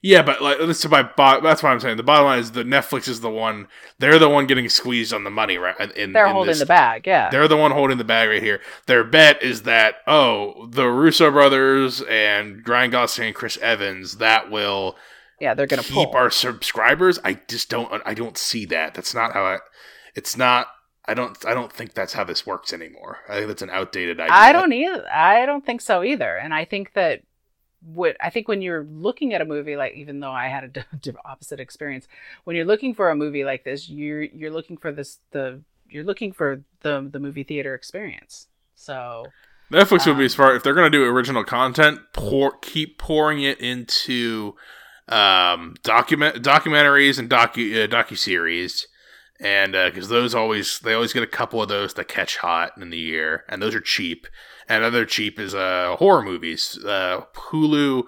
Yeah, 0.02 0.22
but 0.24 0.42
like 0.42 0.58
this 0.58 0.84
is 0.84 0.90
my 0.90 1.04
bo- 1.04 1.42
that's 1.42 1.62
why 1.62 1.72
I'm 1.72 1.80
saying 1.80 1.98
the 1.98 2.04
bottom 2.04 2.26
line 2.26 2.40
is 2.40 2.52
the 2.54 2.64
Netflix 2.64 3.08
is 3.10 3.20
the 3.20 3.30
one 3.30 3.68
they're 4.00 4.18
the 4.20 4.30
one 4.30 4.48
getting 4.48 4.68
squeezed 4.70 5.14
on 5.14 5.24
the 5.26 5.30
money 5.30 5.58
right 5.58 5.80
in 5.96 6.14
They're 6.14 6.26
in 6.28 6.32
holding 6.32 6.52
this- 6.52 6.60
the 6.60 6.66
bag. 6.66 7.06
Yeah. 7.06 7.30
They're 7.30 7.48
the 7.50 7.58
one 7.58 7.72
holding 7.72 7.98
the 7.98 8.04
bag 8.06 8.30
right 8.30 8.42
here. 8.42 8.62
Their 8.88 9.04
bet 9.04 9.44
is 9.44 9.64
that 9.64 9.96
oh 10.08 10.68
the 10.68 10.88
Russo 10.88 11.30
brothers 11.30 12.02
and 12.04 12.68
Ryan 12.68 12.92
Gosling 12.92 13.28
and 13.28 13.36
Chris 13.36 13.58
Evans 13.58 14.18
that 14.18 14.50
will 14.50 14.96
Yeah, 15.40 15.54
they're 15.54 15.68
gonna 15.68 15.84
keep 15.84 15.94
pull. 15.94 16.16
our 16.16 16.30
subscribers. 16.32 17.20
I 17.26 17.40
just 17.48 17.70
don't 17.70 18.02
I 18.06 18.14
don't 18.14 18.38
see 18.38 18.66
that. 18.68 18.94
That's 18.94 19.14
not 19.14 19.34
how 19.34 19.44
I. 19.44 19.58
It's 20.16 20.36
not. 20.38 20.68
I 21.06 21.14
don't. 21.14 21.38
I 21.46 21.54
don't 21.54 21.72
think 21.74 21.94
that's 21.94 22.14
how 22.14 22.24
this 22.24 22.46
works 22.46 22.74
anymore. 22.74 23.20
I 23.28 23.36
think 23.36 23.48
that's 23.48 23.62
an 23.64 23.70
outdated 23.72 24.20
idea. 24.20 24.34
I 24.34 24.52
don't 24.54 24.72
either. 24.74 25.06
I 25.12 25.46
don't 25.46 25.66
think 25.66 25.82
so 25.82 26.04
either. 26.04 26.36
And 26.38 26.54
I 26.54 26.66
think 26.66 26.94
that 26.94 27.24
what 27.84 28.16
I 28.22 28.30
think 28.30 28.48
when 28.48 28.62
you're 28.62 28.84
looking 28.84 29.34
at 29.34 29.42
a 29.42 29.46
movie 29.46 29.76
like, 29.76 29.94
even 29.96 30.20
though 30.20 30.32
I 30.32 30.48
had 30.48 30.64
a 30.64 30.68
d- 30.70 30.82
d- 31.02 31.12
opposite 31.26 31.60
experience, 31.60 32.08
when 32.44 32.56
you're 32.56 32.66
looking 32.66 32.94
for 32.94 33.10
a 33.10 33.16
movie 33.16 33.44
like 33.44 33.64
this, 33.64 33.90
you're 33.90 34.22
you're 34.24 34.52
looking 34.52 34.78
for 34.78 34.92
this 34.92 35.20
the 35.32 35.62
you're 35.90 36.04
looking 36.04 36.32
for 36.32 36.62
the 36.82 37.08
the 37.12 37.20
movie 37.20 37.44
theater 37.44 37.74
experience. 37.74 38.48
So 38.76 39.26
Netflix 39.72 40.06
would 40.06 40.14
Um, 40.14 40.18
be 40.20 40.30
smart 40.30 40.56
if 40.56 40.64
they're 40.64 40.74
going 40.74 40.92
to 40.92 40.98
do 40.98 41.04
original 41.06 41.44
content. 41.44 42.00
Pour, 42.14 42.52
keep 42.62 42.98
pouring 43.00 43.42
it 43.42 43.60
into 43.60 44.54
um, 45.08 45.76
document 45.84 46.44
documentaries 46.44 47.18
and 47.18 47.30
docu 47.30 47.84
uh, 47.84 47.88
docu 47.88 48.18
series, 48.18 48.88
and 49.42 49.72
because 49.74 50.08
those 50.08 50.36
always 50.36 50.80
they 50.80 50.94
always 50.94 51.14
get 51.14 51.24
a 51.24 51.28
couple 51.28 51.62
of 51.62 51.68
those 51.68 51.96
that 51.96 52.08
catch 52.08 52.38
hot 52.38 52.78
in 52.78 52.92
the 52.92 52.98
year, 52.98 53.44
and 53.50 53.62
those 53.62 53.76
are 53.76 53.82
cheap. 53.82 54.28
And 54.70 54.84
other 54.84 55.04
cheap 55.06 55.40
is 55.40 55.54
uh, 55.56 55.96
horror 55.98 56.22
movies. 56.22 56.80
Uh, 56.86 57.22
Hulu 57.34 58.04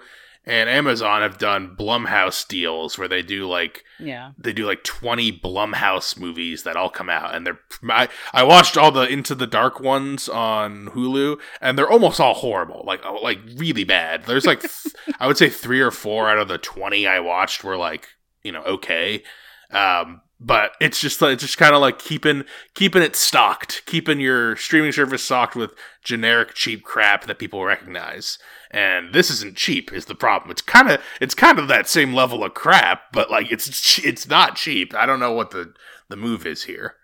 and 0.46 0.68
Amazon 0.68 1.22
have 1.22 1.38
done 1.38 1.74
Blumhouse 1.76 2.46
deals 2.46 2.96
where 2.96 3.08
they 3.08 3.22
do 3.22 3.48
like 3.48 3.84
yeah, 3.98 4.32
they 4.38 4.52
do 4.52 4.64
like 4.64 4.84
20 4.84 5.40
Blumhouse 5.40 6.18
movies 6.18 6.62
that 6.62 6.76
all 6.76 6.90
come 6.90 7.10
out 7.10 7.34
and 7.34 7.46
they're 7.46 7.58
I, 7.88 8.08
I 8.32 8.44
watched 8.44 8.76
all 8.76 8.92
the 8.92 9.08
Into 9.08 9.34
the 9.34 9.46
Dark 9.46 9.80
ones 9.80 10.28
on 10.28 10.90
Hulu 10.90 11.40
and 11.60 11.76
they're 11.76 11.90
almost 11.90 12.20
all 12.20 12.34
horrible 12.34 12.84
like 12.86 13.00
oh, 13.04 13.20
like 13.22 13.40
really 13.56 13.84
bad 13.84 14.24
there's 14.24 14.46
like 14.46 14.60
th- 14.60 14.94
I 15.18 15.26
would 15.26 15.38
say 15.38 15.48
3 15.48 15.80
or 15.80 15.90
4 15.90 16.28
out 16.28 16.38
of 16.38 16.48
the 16.48 16.58
20 16.58 17.06
I 17.06 17.20
watched 17.20 17.64
were 17.64 17.76
like 17.76 18.08
you 18.42 18.52
know 18.52 18.62
okay 18.62 19.22
um 19.70 20.20
but 20.44 20.72
it's 20.80 21.00
just 21.00 21.22
it's 21.22 21.42
just 21.42 21.58
kind 21.58 21.74
of 21.74 21.80
like 21.80 21.98
keeping 21.98 22.44
keeping 22.74 23.02
it 23.02 23.16
stocked 23.16 23.82
keeping 23.86 24.20
your 24.20 24.56
streaming 24.56 24.92
service 24.92 25.22
stocked 25.22 25.56
with 25.56 25.72
generic 26.02 26.54
cheap 26.54 26.82
crap 26.84 27.26
that 27.26 27.38
people 27.38 27.64
recognize 27.64 28.38
and 28.70 29.14
this 29.14 29.30
isn't 29.30 29.56
cheap 29.56 29.92
is 29.92 30.06
the 30.06 30.14
problem 30.14 30.50
it's 30.50 30.62
kind 30.62 30.90
of 30.90 31.00
it's 31.20 31.34
kind 31.34 31.58
of 31.58 31.68
that 31.68 31.88
same 31.88 32.12
level 32.12 32.44
of 32.44 32.54
crap 32.54 33.12
but 33.12 33.30
like 33.30 33.50
it's 33.50 33.98
it's 34.04 34.28
not 34.28 34.56
cheap 34.56 34.94
i 34.94 35.06
don't 35.06 35.20
know 35.20 35.32
what 35.32 35.50
the 35.50 35.72
the 36.08 36.16
move 36.16 36.44
is 36.44 36.64
here 36.64 36.96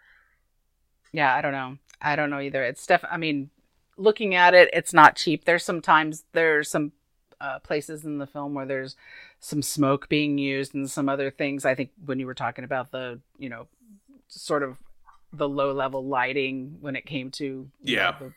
yeah. 1.13 1.35
I 1.35 1.41
don't 1.41 1.53
know. 1.53 1.77
I 2.01 2.17
don't 2.17 2.31
know 2.31 2.41
either. 2.41 2.65
It's 2.65 2.87
def. 2.87 3.05
I 3.11 3.17
mean, 3.17 3.51
looking 3.97 4.35
at 4.35 4.55
it, 4.55 4.71
it's 4.73 4.93
not 4.93 5.17
cheap. 5.17 5.45
There's 5.45 5.65
sometimes 5.65 6.25
there's 6.33 6.71
some 6.71 6.93
uh, 7.41 7.59
places 7.61 8.05
in 8.05 8.19
the 8.19 8.27
film 8.27 8.55
where 8.55 8.67
there's 8.67 8.97
some 9.39 9.63
smoke 9.63 10.09
being 10.09 10.39
used 10.39 10.75
and 10.75 10.91
some 10.91 11.09
other 11.09 11.31
things. 11.31 11.65
I 11.65 11.75
think 11.75 11.91
when 12.05 12.19
you 12.21 12.27
were 12.27 12.35
talking 12.35 12.65
about 12.65 12.91
the, 12.91 13.21
you 13.39 13.49
know, 13.49 13.67
sort 14.29 14.63
of 14.63 14.77
the 15.33 15.49
low 15.49 15.73
level 15.73 16.05
lighting 16.05 16.77
when 16.81 16.97
it 16.97 17.07
came 17.07 17.31
to 17.33 17.69
Yeah. 17.83 18.11
know, 18.11 18.17
the, 18.21 18.33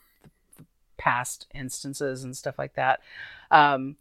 the 0.58 0.66
past 0.98 1.48
instances 1.54 2.24
and 2.24 2.36
stuff 2.38 2.58
like 2.58 2.76
that. 2.76 3.02
Um, 3.52 3.96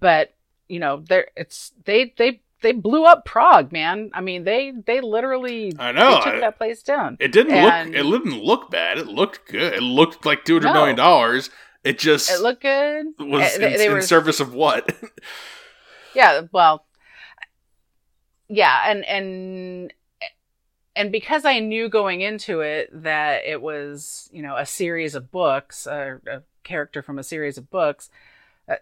but 0.00 0.34
you 0.68 0.78
know, 0.78 1.02
there 1.08 1.28
it's 1.36 1.72
they 1.84 2.14
they 2.16 2.40
they 2.62 2.72
blew 2.72 3.04
up 3.04 3.24
Prague, 3.26 3.72
man. 3.72 4.10
I 4.14 4.20
mean, 4.22 4.44
they 4.44 4.70
they 4.86 5.00
literally 5.00 5.72
I 5.78 5.92
know. 5.92 6.16
took 6.22 6.34
I- 6.34 6.40
that 6.40 6.56
place 6.58 6.82
down. 6.82 7.16
It 7.20 7.32
didn't 7.32 7.52
And- 7.52 7.90
look. 7.90 7.98
It 7.98 8.02
didn't 8.24 8.42
look 8.42 8.70
bad. 8.70 8.98
It 8.98 9.06
looked 9.08 9.48
good. 9.50 9.74
It 9.74 9.82
looked 9.82 10.24
like 10.24 10.44
two 10.44 10.54
hundred 10.54 10.68
No. 10.68 10.74
million 10.74 10.96
dollars. 10.96 11.50
It 11.84 11.98
just 11.98 12.30
It 12.30 12.40
looked 12.40 12.62
good. 12.62 13.06
was 13.18 13.56
they- 13.58 13.72
in, 13.72 13.78
they 13.78 13.94
in 13.94 14.02
service 14.02 14.40
of 14.40 14.54
what? 14.54 14.94
Yeah, 16.14 16.42
well, 16.52 16.86
yeah, 18.48 18.84
and 18.88 19.04
and 19.04 19.92
and 20.94 21.10
because 21.10 21.44
I 21.44 21.58
knew 21.58 21.88
going 21.88 22.20
into 22.20 22.60
it 22.60 22.88
that 23.02 23.44
it 23.44 23.60
was, 23.60 24.28
you 24.32 24.40
know, 24.42 24.56
a 24.56 24.64
series 24.64 25.16
of 25.16 25.32
books, 25.32 25.86
a, 25.88 26.20
a 26.30 26.42
character 26.62 27.02
from 27.02 27.18
a 27.18 27.24
series 27.24 27.58
of 27.58 27.68
books, 27.68 28.10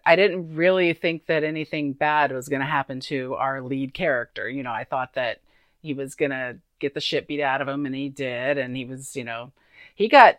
I 0.05 0.15
didn't 0.15 0.55
really 0.55 0.93
think 0.93 1.25
that 1.27 1.43
anything 1.43 1.95
bad 1.95 2.33
was 2.33 2.51
going 2.51 2.61
to 2.61 2.67
happen 2.67 3.01
to 3.01 3.35
our 3.37 3.62
lead 3.62 3.95
character. 3.95 4.47
You 4.49 4.62
know, 4.62 4.73
I 4.73 4.85
thought 4.85 5.15
that 5.15 5.41
he 5.81 5.95
was 5.95 6.15
going 6.15 6.33
to 6.33 6.59
get 6.81 6.93
the 6.93 7.01
shit 7.01 7.27
beat 7.27 7.41
out 7.41 7.62
of 7.62 7.69
him, 7.69 7.87
and 7.87 7.95
he 7.95 8.11
did, 8.11 8.59
and 8.59 8.77
he 8.77 8.85
was, 8.85 9.17
you 9.17 9.25
know, 9.25 9.53
he 9.94 10.09
got 10.09 10.38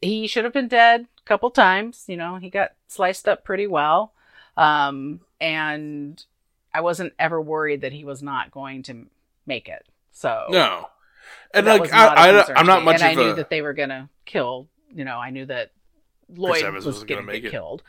he 0.00 0.26
should 0.26 0.44
have 0.44 0.52
been 0.52 0.68
dead 0.68 1.06
a 1.18 1.28
couple 1.28 1.50
times. 1.50 2.04
You 2.06 2.16
know, 2.16 2.36
he 2.36 2.50
got 2.50 2.72
sliced 2.88 3.28
up 3.28 3.44
pretty 3.44 3.66
well, 3.66 4.12
um, 4.56 5.20
and 5.40 6.22
I 6.72 6.80
wasn't 6.80 7.12
ever 7.18 7.40
worried 7.40 7.82
that 7.82 7.92
he 7.92 8.04
was 8.04 8.22
not 8.22 8.50
going 8.50 8.82
to 8.84 9.06
make 9.46 9.68
it. 9.68 9.86
So 10.12 10.46
no. 10.50 10.88
And 11.52 11.66
like 11.66 11.82
was 11.82 11.90
not 11.90 12.16
a 12.16 12.20
I, 12.20 12.40
I, 12.40 12.52
I'm 12.56 12.66
not 12.66 12.84
much 12.84 13.02
and 13.02 13.04
I 13.04 13.14
knew 13.14 13.30
a. 13.30 13.34
that 13.34 13.50
they 13.50 13.62
were 13.62 13.72
gonna 13.72 14.08
kill. 14.24 14.68
You 14.92 15.04
know, 15.04 15.18
I 15.18 15.30
knew 15.30 15.46
that 15.46 15.72
Lloyd 16.28 16.62
Evans 16.62 16.86
was 16.86 17.04
gonna, 17.04 17.32
get 17.32 17.46
it. 17.46 17.50
killed. 17.50 17.82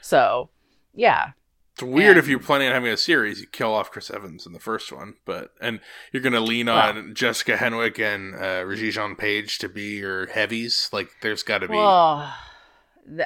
So 0.00 0.50
yeah, 0.94 1.32
It's 1.74 1.82
weird 1.82 2.16
if 2.16 2.28
you're 2.28 2.38
planning 2.38 2.68
on 2.68 2.74
having 2.74 2.92
a 2.92 2.96
series, 2.96 3.40
you 3.40 3.48
kill 3.48 3.74
off 3.74 3.90
Chris 3.90 4.08
Evans 4.08 4.46
in 4.46 4.52
the 4.52 4.60
first 4.60 4.92
one, 4.92 5.14
but 5.24 5.50
and 5.60 5.80
you're 6.12 6.22
gonna 6.22 6.38
lean 6.40 6.66
Well- 6.66 6.78
on 6.78 7.14
Jessica 7.14 7.56
Henwick 7.56 7.98
and 7.98 8.34
uh, 8.36 8.64
Regis-Jean 8.64 9.16
Page 9.16 9.58
to 9.58 9.68
be 9.68 9.96
your 9.96 10.26
heavies. 10.26 10.88
Like, 10.92 11.08
there's 11.20 11.42
got 11.42 11.58
to 11.58 11.68
be. 11.68 11.74
well, 11.74 12.32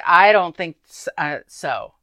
I 0.05 0.31
don't 0.31 0.57
think 0.57 0.77
uh, 1.17 1.39
so. 1.47 1.93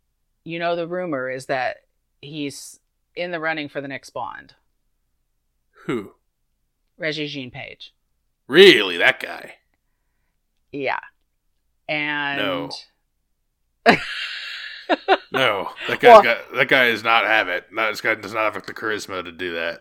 You 0.45 0.61
know, 0.61 0.77
the 0.77 0.87
rumor 0.87 1.29
is 1.29 1.47
that 1.47 1.79
he's 2.23 2.79
in 3.17 3.33
the 3.33 3.41
running 3.41 3.69
for 3.69 3.81
the 3.81 3.89
next 3.89 4.11
Bond, 4.11 4.55
Who? 5.87 6.13
Reggie 6.97 7.27
Jean 7.27 7.51
Page. 7.51 7.93
Really, 8.47 8.97
that 8.99 9.19
guy? 9.19 9.55
Yeah, 10.71 11.01
and 11.89 12.39
No. 12.39 12.71
No, 15.33 15.71
that 15.89 16.01
guy. 16.01 16.09
Well- 16.09 16.23
got 16.23 16.39
that 16.55 16.69
guy 16.69 16.91
does 16.91 17.05
not 17.05 17.25
have 17.25 17.49
it. 17.49 17.67
Not, 17.73 17.91
this 17.91 18.01
guy 18.01 18.15
does 18.15 18.33
not 18.35 18.53
have 18.55 18.67
the 18.67 18.75
charisma 18.75 19.25
to 19.25 19.33
do 19.33 19.55
that. 19.55 19.81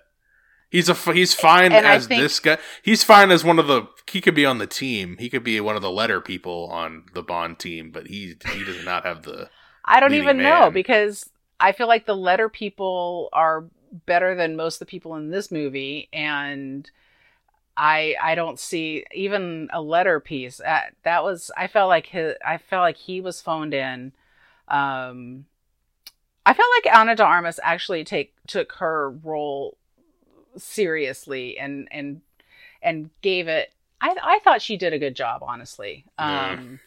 He's 0.69 0.89
a 0.89 0.93
he's 1.13 1.33
fine 1.33 1.71
And 1.71 1.85
as 1.85 2.07
think- 2.07 2.21
this 2.21 2.39
guy. 2.39 2.57
He's 2.83 3.03
fine 3.03 3.31
as 3.31 3.43
one 3.43 3.59
of 3.59 3.67
the. 3.67 3.87
He 4.09 4.19
could 4.21 4.35
be 4.35 4.45
on 4.45 4.57
the 4.57 4.67
team. 4.67 5.15
He 5.19 5.29
could 5.29 5.43
be 5.43 5.59
one 5.61 5.75
of 5.75 5.81
the 5.81 5.91
letter 5.91 6.19
people 6.21 6.67
on 6.71 7.03
the 7.13 7.23
Bond 7.23 7.59
team, 7.59 7.91
but 7.91 8.07
he 8.07 8.35
he 8.53 8.63
does 8.63 8.83
not 8.83 9.05
have 9.05 9.23
the. 9.23 9.49
I 9.85 9.99
don't 9.99 10.15
even 10.15 10.37
know 10.37 10.71
because 10.71 11.29
I 11.59 11.71
feel 11.71 11.87
like 11.87 12.05
the 12.05 12.15
letter 12.15 12.49
people 12.49 13.29
are 13.31 13.65
better 14.05 14.35
than 14.35 14.55
most 14.57 14.75
of 14.75 14.79
the 14.79 14.85
people 14.87 15.15
in 15.15 15.29
this 15.29 15.51
movie, 15.51 16.09
and 16.11 16.89
I 17.77 18.15
I 18.21 18.35
don't 18.35 18.59
see 18.59 19.05
even 19.13 19.69
a 19.71 19.81
letter 19.81 20.19
piece. 20.19 20.59
Uh, 20.59 20.81
that 21.03 21.23
was 21.23 21.51
I 21.55 21.67
felt 21.67 21.87
like 21.89 22.07
his 22.07 22.33
I 22.45 22.57
felt 22.57 22.81
like 22.81 22.97
he 22.97 23.21
was 23.21 23.41
phoned 23.41 23.73
in. 23.73 24.11
Um, 24.67 25.45
I 26.45 26.53
felt 26.53 26.67
like 26.83 26.95
Ana 26.95 27.15
de 27.15 27.23
Armas 27.23 27.59
actually 27.63 28.03
take 28.03 28.33
took 28.47 28.73
her 28.73 29.11
role 29.11 29.77
seriously 30.57 31.57
and 31.57 31.87
and 31.91 32.21
and 32.81 33.09
gave 33.21 33.47
it. 33.47 33.73
I 34.01 34.15
I 34.21 34.39
thought 34.43 34.61
she 34.61 34.77
did 34.77 34.93
a 34.93 34.99
good 34.99 35.15
job, 35.15 35.41
honestly. 35.43 36.05
Um 36.17 36.79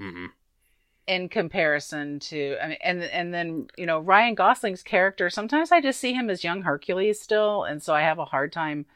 Mm-mm. 0.00 0.30
in 1.06 1.28
comparison 1.28 2.18
to 2.20 2.56
I 2.62 2.68
mean 2.68 2.78
and 2.82 3.02
and 3.04 3.32
then 3.34 3.68
you 3.76 3.86
know 3.86 4.00
Ryan 4.00 4.34
Gosling's 4.34 4.82
character 4.82 5.30
sometimes 5.30 5.70
I 5.70 5.80
just 5.80 6.00
see 6.00 6.12
him 6.14 6.30
as 6.30 6.42
young 6.44 6.62
Hercules 6.62 7.20
still 7.20 7.64
and 7.64 7.82
so 7.82 7.94
I 7.94 8.00
have 8.02 8.18
a 8.18 8.24
hard 8.24 8.52
time 8.52 8.86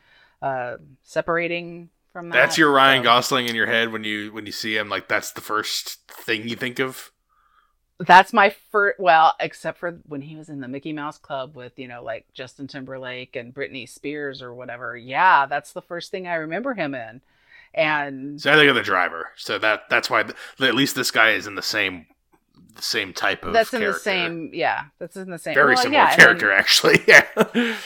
uh 0.42 0.76
separating 1.04 1.90
from 2.12 2.30
that. 2.30 2.34
That's 2.34 2.58
your 2.58 2.72
Ryan 2.72 3.02
So- 3.02 3.10
Gosling 3.10 3.46
in 3.48 3.54
your 3.54 3.66
head 3.66 3.92
when 3.92 4.04
you 4.04 4.32
when 4.32 4.46
you 4.46 4.52
see 4.52 4.76
him. 4.76 4.88
Like 4.88 5.06
that's 5.08 5.32
the 5.32 5.40
first 5.42 5.98
thing 6.10 6.48
you 6.48 6.56
think 6.56 6.78
of. 6.80 7.12
That's 8.00 8.32
my 8.32 8.54
first 8.70 9.00
well 9.00 9.34
except 9.40 9.78
for 9.78 9.98
when 10.06 10.22
he 10.22 10.36
was 10.36 10.48
in 10.48 10.60
the 10.60 10.68
Mickey 10.68 10.92
Mouse 10.92 11.18
Club 11.18 11.56
with 11.56 11.78
you 11.78 11.88
know 11.88 12.02
like 12.02 12.26
Justin 12.32 12.68
Timberlake 12.68 13.34
and 13.34 13.52
Britney 13.54 13.88
Spears 13.88 14.40
or 14.40 14.54
whatever. 14.54 14.96
Yeah, 14.96 15.46
that's 15.46 15.72
the 15.72 15.82
first 15.82 16.10
thing 16.10 16.26
I 16.26 16.34
remember 16.34 16.74
him 16.74 16.94
in. 16.94 17.20
And 17.74 18.40
So 18.40 18.52
I 18.52 18.56
think 18.56 18.68
of 18.68 18.76
the 18.76 18.82
driver. 18.82 19.30
So 19.36 19.58
that 19.58 19.88
that's 19.90 20.08
why 20.08 20.22
th- 20.22 20.36
at 20.60 20.74
least 20.74 20.94
this 20.94 21.10
guy 21.10 21.30
is 21.30 21.46
in 21.46 21.54
the 21.56 21.62
same 21.62 22.06
the 22.76 22.82
same 22.82 23.12
type 23.12 23.44
of. 23.44 23.52
that's 23.52 23.74
in 23.74 23.82
the 23.82 23.92
same 23.92 24.50
yeah, 24.52 24.84
that's 25.00 25.16
in 25.16 25.30
the 25.30 25.38
same 25.38 25.54
Very 25.54 25.74
well, 25.74 25.82
similar 25.82 26.02
yeah, 26.04 26.16
character, 26.16 26.52
actually. 26.52 27.02
Yeah. 27.08 27.26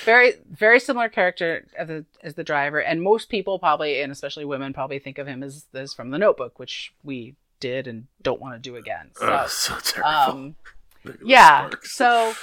very 0.04 0.34
very 0.50 0.78
similar 0.78 1.08
character 1.08 1.66
as 1.78 1.88
the, 1.88 2.04
as 2.22 2.34
the 2.34 2.44
driver 2.44 2.80
and 2.82 3.02
most 3.02 3.30
people 3.30 3.58
probably 3.58 4.02
and 4.02 4.12
especially 4.12 4.44
women 4.44 4.72
probably 4.74 4.98
think 4.98 5.16
of 5.18 5.26
him 5.26 5.42
as 5.42 5.64
this 5.72 5.94
from 5.94 6.10
the 6.10 6.18
notebook 6.18 6.58
which 6.58 6.92
we 7.02 7.34
did 7.62 7.86
and 7.86 8.06
don't 8.22 8.40
want 8.40 8.54
to 8.54 8.58
do 8.60 8.76
again 8.76 9.10
so 9.16 9.26
Ugh, 9.26 9.48
so 9.48 9.74
terrible. 9.82 10.10
um 10.10 10.56
Look 11.04 11.14
at 11.14 11.20
those 11.20 11.28
yeah 11.30 11.66
sparks. 11.68 11.96
so 11.96 12.34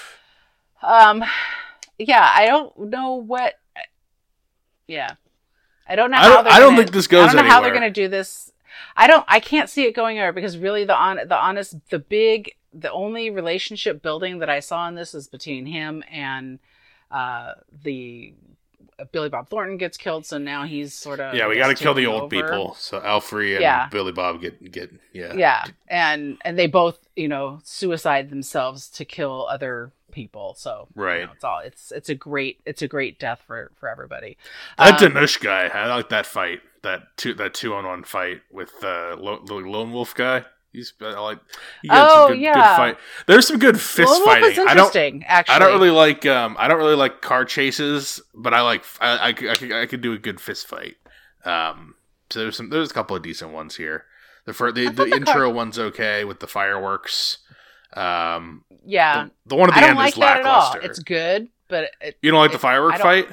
um 0.82 1.24
yeah 2.00 2.28
i 2.36 2.46
don't 2.48 2.78
know 2.80 3.14
what 3.16 3.54
yeah 4.88 5.14
i 5.88 5.96
don't 5.96 6.12
know 6.12 6.18
I 6.18 6.22
how 6.22 6.30
don't- 6.42 6.48
I 6.48 6.60
don't 6.60 6.70
gonna- 6.72 6.84
think 6.84 6.92
this 6.94 7.08
goes 7.08 7.30
i 7.30 7.34
don't 7.34 7.46
know 7.46 7.52
how 7.52 7.62
they're 7.62 7.74
gonna 7.74 7.90
do 7.92 8.08
this 8.08 8.52
i 8.96 9.08
don't 9.08 9.26
i 9.28 9.40
can't 9.40 9.70
see 9.70 9.84
it 9.86 9.96
going 9.96 10.18
anywhere 10.18 10.34
because 10.34 10.58
really 10.58 10.84
the 10.86 10.96
on 10.96 11.18
the 11.28 11.38
honest 11.38 11.76
the 11.90 12.00
big 12.00 12.52
the 12.74 12.92
only 12.92 13.30
relationship 13.30 14.02
building 14.02 14.40
that 14.40 14.50
i 14.50 14.60
saw 14.60 14.88
in 14.88 14.96
this 14.96 15.14
is 15.14 15.28
between 15.28 15.66
him 15.66 16.04
and 16.12 16.60
uh 17.12 17.54
the 17.84 18.34
Billy 19.12 19.30
Bob 19.30 19.50
Thornton 19.50 19.78
gets 19.78 19.98
killed, 19.98 20.26
so 20.26 20.38
now 20.38 20.64
he's 20.66 20.94
sort 20.94 21.20
of 21.20 21.34
yeah, 21.34 21.48
we 21.48 21.56
got 21.58 21.68
to 21.68 21.76
kill 21.76 21.94
the 21.94 22.06
old 22.06 22.30
people. 22.30 22.76
So 22.76 23.00
Alfre 23.00 23.54
and 23.54 23.62
Yeah. 23.62 23.88
Billy 23.90 24.12
Bob 24.12 24.42
get 24.42 24.72
get 24.72 24.92
yeah. 25.14 25.34
yeah 25.36 25.66
and 25.88 26.38
and 26.46 26.58
they 26.58 26.68
both 26.68 27.00
you 27.16 27.28
know 27.28 27.60
suicide 27.64 28.30
themselves 28.30 28.90
to 28.90 29.06
kill 29.06 29.48
other 29.50 29.92
people 30.12 30.56
so 30.58 30.88
you 30.96 31.02
Right. 31.04 31.24
know, 31.26 31.32
it's 31.34 31.44
all 31.44 31.60
it's 31.60 31.92
it's 31.92 32.10
a 32.10 32.16
great 32.16 32.60
it's 32.66 32.82
a 32.82 32.88
great 32.88 33.20
death 33.20 33.42
for 33.46 33.72
for 33.80 33.88
everybody 33.88 34.38
That 34.78 35.02
Um, 35.02 35.12
Dhanush 35.12 35.40
guy, 35.40 35.68
I 35.68 35.88
like 35.88 36.10
that 36.10 36.26
fight. 36.26 36.62
That 36.82 37.16
two 37.18 37.34
that 37.36 37.54
two 37.54 37.74
on 37.76 37.86
one 37.86 38.04
fight 38.04 38.42
with 38.50 38.72
uh, 38.84 39.16
Lo- 39.20 39.44
the 39.46 39.56
lone 39.56 39.92
wolf 39.92 40.16
guy. 40.16 40.46
He's 40.72 40.94
like. 41.00 41.40
He 41.82 41.90
Oh, 41.92 42.28
some 42.28 42.34
good, 42.34 42.42
yeah. 42.42 42.54
good 42.54 42.76
fight. 42.78 42.98
There's 43.26 43.48
some 43.48 43.58
good 43.60 43.80
fist 43.80 44.10
Wolf 44.10 44.24
fighting. 44.24 44.68
I 44.68 44.74
don't. 44.76 44.96
actually 45.26 45.56
I 45.56 45.60
don't 45.60 45.74
really 45.74 45.90
like. 45.90 46.26
Um, 46.26 46.56
I 46.60 46.68
don't 46.68 46.78
really 46.78 46.96
like 46.96 47.22
car 47.22 47.44
chases, 47.46 48.22
but 48.36 48.54
I 48.54 48.62
like. 48.62 48.84
I 49.02 49.10
I, 49.18 49.28
I, 49.28 49.34
could, 49.34 49.72
I 49.72 49.86
could 49.88 50.02
do 50.02 50.14
a 50.14 50.18
good 50.20 50.40
fist 50.40 50.68
fight. 50.68 50.98
Um, 51.46 51.96
so 52.30 52.40
there's 52.40 52.56
some. 52.58 52.70
There's 52.70 52.92
a 52.92 52.94
couple 52.94 53.16
of 53.16 53.24
decent 53.24 53.52
ones 53.52 53.76
here. 53.78 54.06
The 54.46 54.54
fir- 54.54 54.72
the, 54.72 54.86
the 54.90 55.06
the 55.06 55.16
intro 55.16 55.34
car- 55.34 55.50
one's 55.50 55.80
okay 55.80 56.24
with 56.24 56.40
the 56.40 56.48
fireworks. 56.48 57.40
Um, 57.96 58.64
yeah 58.86 59.26
the, 59.26 59.32
the 59.48 59.56
one 59.56 59.70
at 59.70 59.76
the 59.76 59.88
end 59.88 59.98
like 59.98 60.14
is 60.14 60.20
that 60.20 60.42
at 60.42 60.46
all 60.46 60.60
lackluster. 60.66 60.82
it's 60.88 61.00
good 61.00 61.48
but 61.70 61.90
it, 62.00 62.18
you 62.22 62.30
don't 62.30 62.40
like 62.40 62.52
it- 62.52 62.54
the 62.54 62.60
firework 62.60 62.96
fight? 62.98 63.28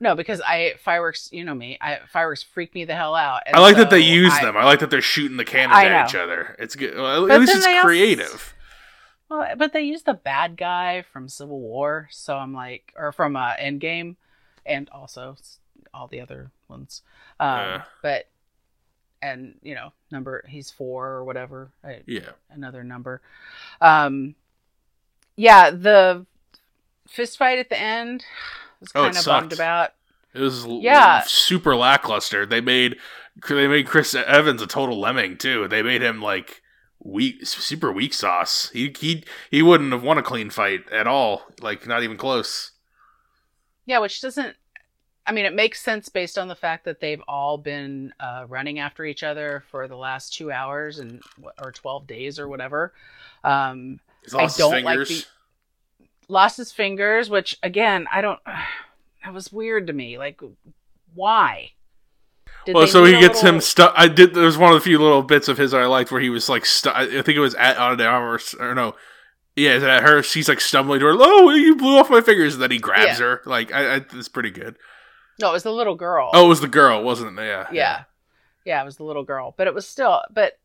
No 0.00 0.14
because 0.14 0.40
I 0.40 0.74
fireworks 0.82 1.28
you 1.32 1.44
know 1.44 1.54
me 1.54 1.78
I 1.80 2.00
fireworks 2.12 2.42
freak 2.42 2.74
me 2.74 2.84
the 2.84 2.94
hell 2.94 3.14
out 3.14 3.42
I 3.52 3.60
like 3.60 3.76
that 3.76 3.90
they 3.90 4.00
use 4.00 4.32
I- 4.32 4.44
them. 4.44 4.56
I 4.56 4.64
like 4.64 4.80
that 4.80 4.90
they're 4.90 5.00
shooting 5.00 5.36
the 5.36 5.44
cannons 5.44 5.78
at 5.78 6.08
each 6.08 6.14
other. 6.14 6.56
It's 6.58 6.74
good. 6.76 6.96
Well, 6.96 7.26
But 7.26 7.34
at 7.34 7.40
least 7.40 7.54
it's 7.56 7.64
they 7.64 7.76
also- 7.76 7.86
creative. 7.86 8.54
Well, 9.30 9.56
but 9.56 9.72
they 9.72 9.80
use 9.80 10.02
the 10.02 10.12
bad 10.14 10.56
guy 10.56 11.02
from 11.10 11.28
Civil 11.30 11.58
War, 11.58 12.08
so 12.10 12.36
I'm 12.36 12.52
like, 12.52 12.92
or 12.94 13.10
from 13.10 13.36
uh, 13.36 13.54
Endgame, 13.54 14.16
and 14.66 14.88
also 14.90 15.36
all 15.94 16.08
the 16.08 16.20
other 16.20 16.50
ones. 16.68 17.00
Um, 17.40 17.48
Yeah. 17.58 17.82
But 18.02 18.28
and 19.22 19.54
you 19.62 19.74
know, 19.74 19.92
number 20.10 20.44
he's 20.46 20.70
four 20.70 21.06
or 21.08 21.24
whatever, 21.24 21.72
I, 21.82 22.02
Yeah. 22.06 22.32
another 22.50 22.84
number. 22.84 23.22
Um, 23.80 24.34
yeah, 25.36 25.70
the 25.70 26.26
fist 27.08 27.38
fight 27.38 27.58
at 27.58 27.70
the 27.70 27.80
end 27.80 28.24
was 28.80 28.90
Oh, 28.94 29.04
kind 29.04 29.16
of 29.16 29.24
bummed 29.24 29.52
about. 29.52 29.92
It 30.34 30.40
was 30.40 30.66
Yeah. 30.66 31.22
super 31.26 31.76
lackluster. 31.76 32.44
They 32.46 32.60
made 32.60 32.96
they 33.48 33.66
made 33.68 33.86
Chris 33.86 34.14
Evans 34.14 34.62
a 34.62 34.66
total 34.66 34.98
lemming 35.00 35.36
too. 35.38 35.66
They 35.68 35.82
made 35.82 36.02
him 36.02 36.20
like 36.22 36.62
weak, 37.00 37.46
super 37.46 37.92
weak 37.92 38.14
sauce. 38.14 38.70
He 38.72 38.94
he 38.98 39.24
he 39.50 39.62
wouldn't 39.62 39.92
have 39.92 40.02
won 40.02 40.18
a 40.18 40.22
clean 40.22 40.50
fight 40.50 40.88
at 40.90 41.06
all. 41.06 41.46
Like 41.60 41.86
not 41.86 42.02
even 42.02 42.16
close. 42.16 42.72
Yeah, 43.86 43.98
which 43.98 44.20
doesn't. 44.20 44.56
I 45.26 45.32
mean, 45.32 45.46
it 45.46 45.54
makes 45.54 45.80
sense 45.80 46.08
based 46.10 46.36
on 46.36 46.48
the 46.48 46.54
fact 46.54 46.84
that 46.84 47.00
they've 47.00 47.22
all 47.26 47.56
been 47.56 48.12
uh, 48.20 48.44
running 48.48 48.78
after 48.78 49.04
each 49.06 49.22
other 49.22 49.64
for 49.70 49.88
the 49.88 49.96
last 49.96 50.34
two 50.34 50.52
hours 50.52 50.98
and 50.98 51.22
or 51.62 51.72
twelve 51.72 52.06
days 52.06 52.38
or 52.38 52.48
whatever. 52.48 52.92
Um, 53.42 54.00
I 54.36 54.46
don't 54.46 54.82
like 54.84 55.06
the- 55.08 55.24
lost 56.28 56.56
his 56.56 56.72
fingers, 56.72 57.28
which 57.30 57.58
again, 57.62 58.06
I 58.12 58.20
don't. 58.20 58.40
That 59.24 59.32
was 59.32 59.50
weird 59.50 59.86
to 59.86 59.94
me. 59.94 60.18
Like, 60.18 60.38
why? 61.14 61.70
Did 62.66 62.74
well, 62.74 62.86
so 62.86 63.04
he 63.06 63.12
gets 63.12 63.36
little- 63.42 63.54
him 63.54 63.60
stuck. 63.62 63.94
I 63.96 64.06
did. 64.06 64.34
There 64.34 64.44
was 64.44 64.58
one 64.58 64.70
of 64.70 64.74
the 64.78 64.84
few 64.84 64.98
little 64.98 65.22
bits 65.22 65.48
of 65.48 65.56
his 65.56 65.72
I 65.72 65.86
liked 65.86 66.12
where 66.12 66.20
he 66.20 66.28
was 66.28 66.46
like, 66.50 66.66
stu- 66.66 66.92
I 66.94 67.06
think 67.06 67.28
it 67.30 67.38
was 67.40 67.54
at 67.54 67.78
Ana 67.78 67.96
de 67.96 68.06
Armas, 68.06 68.54
or 68.60 68.74
no, 68.74 68.96
yeah, 69.56 69.76
at 69.76 70.02
her. 70.02 70.22
She's 70.22 70.46
like 70.46 70.60
stumbling 70.60 71.00
to 71.00 71.06
her. 71.06 71.14
Oh, 71.18 71.48
you 71.54 71.74
blew 71.74 71.96
off 71.98 72.10
my 72.10 72.20
fingers, 72.20 72.52
and 72.52 72.62
then 72.62 72.70
he 72.70 72.76
grabs 72.76 73.18
her. 73.18 73.40
Like, 73.46 73.72
I, 73.72 73.94
I, 73.94 74.04
it's 74.12 74.28
pretty 74.28 74.50
good. 74.50 74.76
No, 75.40 75.48
it 75.48 75.52
was 75.52 75.62
the 75.62 75.72
little 75.72 75.94
girl. 75.94 76.28
Oh, 76.34 76.44
it 76.44 76.48
was 76.48 76.60
the 76.60 76.68
girl, 76.68 77.02
wasn't 77.02 77.38
it? 77.38 77.42
Yeah, 77.42 77.66
yeah, 77.72 78.04
yeah, 78.66 78.82
it 78.82 78.84
was 78.84 78.98
the 78.98 79.04
little 79.04 79.24
girl. 79.24 79.54
But 79.56 79.68
it 79.68 79.74
was 79.74 79.86
still, 79.88 80.20
but 80.30 80.58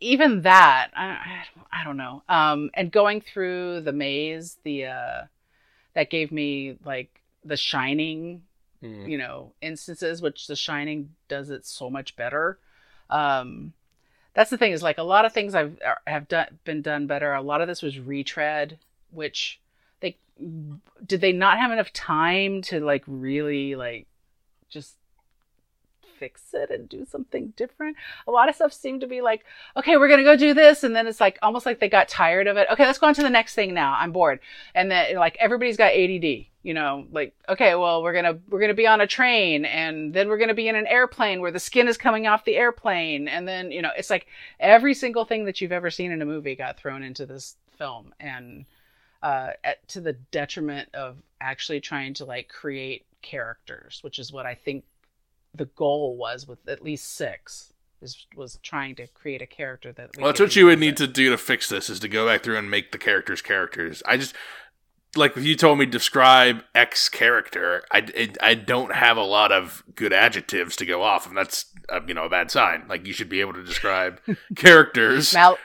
even 0.00 0.42
that, 0.42 0.90
I, 0.94 1.04
I- 1.06 1.80
I 1.80 1.84
don't 1.84 1.96
know. 1.96 2.22
Um, 2.28 2.70
and 2.74 2.90
going 2.92 3.20
through 3.20 3.80
the 3.80 3.92
maze, 3.92 4.58
the 4.62 4.86
uh, 4.86 5.22
that 5.94 6.08
gave 6.08 6.30
me 6.32 6.76
like 6.84 7.20
the 7.44 7.56
Shining 7.56 8.42
Mm. 8.82 9.08
you 9.08 9.16
know 9.16 9.52
instances 9.62 10.20
which 10.20 10.46
the 10.46 10.54
shining 10.56 11.08
does 11.28 11.48
it 11.48 11.64
so 11.64 11.88
much 11.88 12.16
better 12.16 12.58
um 13.08 13.72
that's 14.34 14.50
the 14.50 14.58
thing 14.58 14.72
is 14.72 14.82
like 14.82 14.98
a 14.98 15.02
lot 15.02 15.24
of 15.24 15.32
things 15.32 15.54
i've 15.54 15.78
have 16.06 16.28
done 16.28 16.58
been 16.64 16.82
done 16.82 17.06
better 17.06 17.32
a 17.32 17.40
lot 17.40 17.62
of 17.62 17.66
this 17.68 17.80
was 17.80 17.98
retread 17.98 18.76
which 19.10 19.58
they 20.00 20.18
did 21.06 21.22
they 21.22 21.32
not 21.32 21.56
have 21.56 21.72
enough 21.72 21.94
time 21.94 22.60
to 22.60 22.78
like 22.80 23.04
really 23.06 23.74
like 23.74 24.06
just 24.68 24.96
fix 26.18 26.54
it 26.54 26.70
and 26.70 26.88
do 26.88 27.04
something 27.04 27.52
different. 27.56 27.96
A 28.26 28.30
lot 28.30 28.48
of 28.48 28.54
stuff 28.54 28.72
seemed 28.72 29.00
to 29.00 29.06
be 29.06 29.20
like 29.20 29.44
okay 29.76 29.96
we're 29.96 30.08
gonna 30.08 30.22
go 30.22 30.36
do 30.36 30.54
this. 30.54 30.84
And 30.84 30.94
then 30.94 31.06
it's 31.06 31.20
like 31.20 31.38
almost 31.42 31.66
like 31.66 31.80
they 31.80 31.88
got 31.88 32.08
tired 32.08 32.46
of 32.46 32.56
it. 32.56 32.68
Okay 32.72 32.84
let's 32.84 32.98
go 32.98 33.06
on 33.06 33.14
to 33.14 33.22
the 33.22 33.30
next 33.30 33.54
thing 33.54 33.74
now. 33.74 33.94
I'm 33.98 34.12
bored. 34.12 34.40
And 34.74 34.90
then 34.90 35.16
like 35.16 35.36
everybody's 35.40 35.76
got 35.76 35.92
add 35.92 36.46
you 36.62 36.72
know 36.72 37.06
like 37.12 37.34
okay 37.48 37.74
well 37.74 38.02
we're 38.02 38.14
gonna 38.14 38.38
we're 38.48 38.60
gonna 38.60 38.74
be 38.74 38.86
on 38.86 39.00
a 39.00 39.06
train. 39.06 39.64
And 39.64 40.14
then 40.14 40.28
we're 40.28 40.38
gonna 40.38 40.54
be 40.54 40.68
in 40.68 40.76
an 40.76 40.86
airplane 40.86 41.40
where 41.40 41.50
the 41.50 41.60
skin 41.60 41.88
is 41.88 41.96
coming 41.96 42.26
off 42.26 42.44
the 42.44 42.56
airplane. 42.56 43.28
And 43.28 43.46
then 43.46 43.70
you 43.70 43.82
know 43.82 43.90
it's 43.96 44.10
like 44.10 44.26
every 44.60 44.94
single 44.94 45.24
thing 45.24 45.44
that 45.44 45.60
you've 45.60 45.72
ever 45.72 45.90
seen 45.90 46.12
in 46.12 46.22
a 46.22 46.26
movie 46.26 46.56
got 46.56 46.78
thrown 46.78 47.02
into 47.02 47.26
this 47.26 47.56
film. 47.78 48.14
And 48.20 48.66
uh 49.24 49.50
at, 49.64 49.86
to 49.88 50.00
the 50.00 50.12
detriment 50.12 50.88
of 50.94 51.16
actually 51.40 51.80
trying 51.80 52.14
to 52.14 52.24
like 52.24 52.48
create 52.48 53.06
characters 53.22 53.98
which 54.02 54.18
is 54.18 54.30
what 54.30 54.46
i 54.46 54.54
think 54.54 54.84
the 55.54 55.66
goal 55.66 56.16
was 56.16 56.46
with 56.48 56.66
at 56.68 56.82
least 56.82 57.12
six 57.12 57.72
is 58.02 58.26
was 58.36 58.58
trying 58.62 58.94
to 58.96 59.06
create 59.08 59.40
a 59.40 59.46
character 59.46 59.92
that 59.92 60.10
we 60.16 60.22
Well, 60.22 60.32
that's 60.32 60.40
what 60.40 60.56
you 60.56 60.66
would 60.66 60.78
need 60.78 60.96
to 60.98 61.06
do 61.06 61.30
to 61.30 61.38
fix 61.38 61.68
this 61.68 61.88
is 61.88 62.00
to 62.00 62.08
go 62.08 62.26
back 62.26 62.42
through 62.42 62.58
and 62.58 62.70
make 62.70 62.92
the 62.92 62.98
characters 62.98 63.40
characters. 63.40 64.02
I 64.06 64.16
just 64.16 64.34
like 65.16 65.36
if 65.36 65.44
you 65.44 65.56
told 65.56 65.78
me 65.78 65.86
describe 65.86 66.62
X 66.74 67.08
character, 67.08 67.84
I, 67.90 67.98
it, 68.14 68.36
I 68.40 68.54
don't 68.54 68.92
have 68.92 69.16
a 69.16 69.22
lot 69.22 69.52
of 69.52 69.82
good 69.94 70.12
adjectives 70.12 70.76
to 70.76 70.86
go 70.86 71.02
off, 71.02 71.26
and 71.26 71.36
that's 71.36 71.66
uh, 71.88 72.00
you 72.06 72.14
know 72.14 72.24
a 72.24 72.30
bad 72.30 72.50
sign. 72.50 72.84
Like 72.88 73.06
you 73.06 73.12
should 73.12 73.28
be 73.28 73.40
able 73.40 73.54
to 73.54 73.64
describe 73.64 74.20
characters. 74.56 75.32
Mal- 75.32 75.58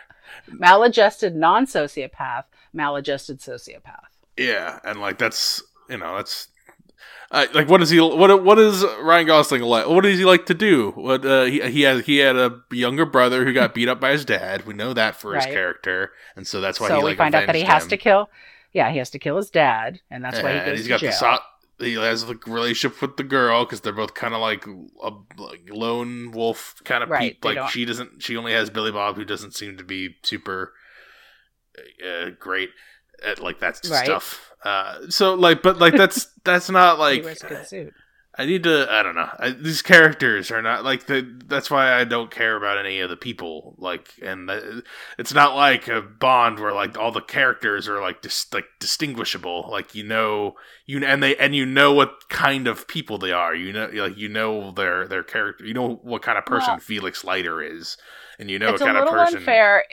maladjusted 0.48 1.36
non-sociopath 1.36 2.46
maladjusted 2.74 3.40
sociopath 3.40 4.08
Yeah, 4.38 4.80
and 4.84 5.00
like 5.00 5.18
that's 5.18 5.62
you 5.90 5.98
know 5.98 6.16
that's 6.16 6.48
uh, 7.32 7.46
like 7.54 7.70
what 7.70 7.82
is 7.82 7.90
he 7.90 8.00
what 8.00 8.44
what 8.44 8.58
is 8.60 8.84
Ryan 9.02 9.28
Gosling 9.28 9.62
like? 9.62 9.88
What 9.88 10.04
does 10.04 10.18
he 10.18 10.26
like 10.26 10.46
to 10.48 10.54
do? 10.54 10.92
What 10.92 11.26
uh, 11.26 11.44
he 11.46 11.62
he 11.70 11.82
had 11.82 12.02
he 12.06 12.18
had 12.18 12.36
a 12.36 12.62
younger 12.72 13.06
brother 13.06 13.46
who 13.46 13.54
got 13.54 13.74
beat 13.74 13.88
up 13.88 14.00
by 14.00 14.12
his 14.12 14.26
dad. 14.26 14.66
We 14.66 14.74
know 14.74 14.94
that 14.94 15.16
for 15.16 15.36
his 15.36 15.46
character, 15.46 16.12
and 16.36 16.48
so 16.48 16.60
that's 16.62 16.80
why 16.80 16.88
so 16.88 16.98
he, 16.98 17.04
like, 17.04 17.12
we 17.14 17.18
find 17.18 17.36
out 17.36 17.46
that 17.48 17.56
he 17.56 17.62
has 17.64 17.84
him. 17.84 17.90
to 17.90 17.98
kill 17.98 18.30
yeah 18.72 18.92
he 18.92 19.00
has 19.00 19.10
to 19.10 19.18
kill 19.18 19.38
his 19.38 19.50
dad 19.50 20.00
and 20.12 20.24
that's 20.24 20.44
why 20.44 20.54
he 20.54 20.60
goes 20.64 20.78
he's 20.78 20.88
got 20.88 21.00
jail 21.00 21.10
the 21.10 21.16
so- 21.16 21.38
he 21.80 21.94
has 21.96 22.26
the 22.26 22.38
relationship 22.46 23.02
with 23.02 23.18
the 23.18 23.24
girl 23.24 23.66
because 23.66 23.82
they're 23.82 23.94
both 23.94 24.14
kind 24.14 24.34
of 24.36 24.42
like 24.42 24.68
a 24.68 25.10
like 25.42 25.68
lone 25.72 26.30
wolf 26.32 26.76
kind 26.84 27.02
of 27.04 27.10
Right, 27.10 27.32
peep. 27.32 27.42
they 27.42 27.50
Like 27.50 27.56
don't- 27.56 27.70
she 27.72 27.86
doesn't, 27.86 28.22
she 28.22 28.36
only 28.38 28.52
has 28.54 28.70
Billy 28.70 28.92
Bob, 28.92 29.16
who 29.16 29.24
doesn't 29.26 29.56
seem 29.56 29.76
to 29.78 29.84
be 29.84 30.18
super 30.22 30.74
uh, 32.06 32.32
great 32.40 32.70
at 33.26 33.42
like 33.42 33.60
that 33.60 33.80
Right. 33.90 34.06
stuff. 34.06 34.52
Uh, 34.64 35.10
so 35.10 35.34
like, 35.36 35.62
but 35.62 35.80
like 35.80 35.96
that's 35.96 36.26
that's 36.44 36.70
not 36.70 37.00
like 37.00 37.24
wears 37.24 37.44
a 37.44 37.48
good 37.48 37.68
suit 37.68 37.94
I 38.38 38.46
need 38.46 38.64
to. 38.64 38.88
I 38.90 39.04
don't 39.04 39.16
know. 39.16 39.28
I, 39.38 39.50
these 39.50 39.82
characters 39.82 40.50
are 40.50 40.62
not 40.62 40.86
like 40.86 41.08
the. 41.08 41.28
That's 41.48 41.70
why 41.70 42.00
I 42.00 42.06
don't 42.06 42.32
care 42.32 42.56
about 42.56 42.78
any 42.78 43.02
of 43.02 43.10
the 43.10 43.18
people. 43.18 43.76
Like, 43.78 44.14
and 44.22 44.48
the, 44.48 44.82
it's 45.18 45.34
not 45.34 45.56
like 45.58 45.90
a 45.90 46.02
Bond 46.02 46.58
where 46.58 46.72
like 46.72 46.98
all 46.98 47.12
the 47.12 47.20
characters 47.20 47.90
are 47.90 48.00
like 48.00 48.22
dis, 48.22 48.46
like 48.54 48.64
distinguishable. 48.80 49.68
Like 49.70 49.94
you 49.94 50.04
know 50.04 50.56
you 50.86 51.04
and 51.04 51.22
they 51.22 51.36
and 51.36 51.54
you 51.54 51.66
know 51.66 51.92
what 51.92 52.30
kind 52.30 52.68
of 52.68 52.88
people 52.88 53.18
they 53.18 53.34
are. 53.34 53.54
You 53.54 53.74
know, 53.74 53.90
like 53.94 54.18
you 54.18 54.30
know 54.30 54.72
their 54.72 55.06
their 55.08 55.24
character. 55.24 55.66
You 55.66 55.74
know 55.74 56.00
what 56.04 56.22
kind 56.22 56.38
of 56.38 56.46
person 56.46 56.70
Well- 56.76 56.80
Felix 56.80 57.26
Leiter 57.26 57.62
is, 57.62 57.98
and 58.38 58.50
you 58.50 58.58
know 58.60 58.70
it's 58.70 58.80
what 58.82 58.90
a 58.90 58.94
kind 58.94 58.98
of 58.98 59.06
little 59.12 59.26
person. 59.26 59.40
unfair 59.40 59.84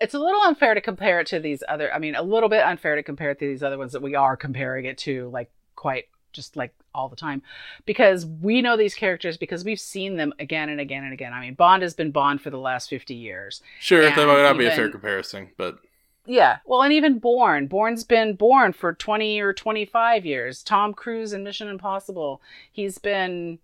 it's 0.00 0.14
a 0.14 0.18
little 0.18 0.40
unfair 0.42 0.74
to 0.74 0.80
compare 0.80 1.20
it 1.20 1.26
to 1.26 1.38
these 1.38 1.62
other 1.68 1.92
i 1.92 1.98
mean 1.98 2.14
a 2.14 2.22
little 2.22 2.48
bit 2.48 2.62
unfair 2.62 2.96
to 2.96 3.02
compare 3.02 3.30
it 3.30 3.38
to 3.38 3.46
these 3.46 3.62
other 3.62 3.78
ones 3.78 3.92
that 3.92 4.02
we 4.02 4.14
are 4.14 4.36
comparing 4.36 4.84
it 4.84 4.98
to 4.98 5.28
like 5.30 5.50
quite 5.76 6.06
just 6.32 6.56
like 6.56 6.74
all 6.94 7.08
the 7.08 7.16
time. 7.16 7.42
Because 7.86 8.26
we 8.26 8.62
know 8.62 8.76
these 8.76 8.94
characters 8.94 9.36
because 9.36 9.64
we've 9.64 9.80
seen 9.80 10.16
them 10.16 10.32
again 10.38 10.68
and 10.68 10.80
again 10.80 11.04
and 11.04 11.12
again. 11.12 11.32
I 11.32 11.40
mean 11.40 11.54
bond 11.54 11.82
has 11.82 11.94
been 11.94 12.10
bond 12.10 12.40
for 12.40 12.50
the 12.50 12.58
last 12.58 12.88
50 12.88 13.14
years. 13.14 13.62
Sure, 13.80 14.02
that 14.02 14.16
might 14.16 14.42
not 14.42 14.58
be 14.58 14.66
a 14.66 14.74
fair 14.74 14.90
comparison, 14.90 15.50
but 15.56 15.78
yeah 16.26 16.58
well 16.66 16.82
and 16.82 16.92
even 16.92 17.18
born 17.18 17.66
Bourne's 17.66 18.04
been 18.04 18.34
Bourne 18.34 18.74
for 18.74 18.92
20 18.92 19.40
or 19.40 19.52
25 19.52 20.26
years. 20.26 20.62
Tom 20.62 20.92
cruise 20.92 21.32
in 21.32 21.42
mission 21.42 21.68
impossible 21.68 22.40
he's 22.70 22.98
been 22.98 23.58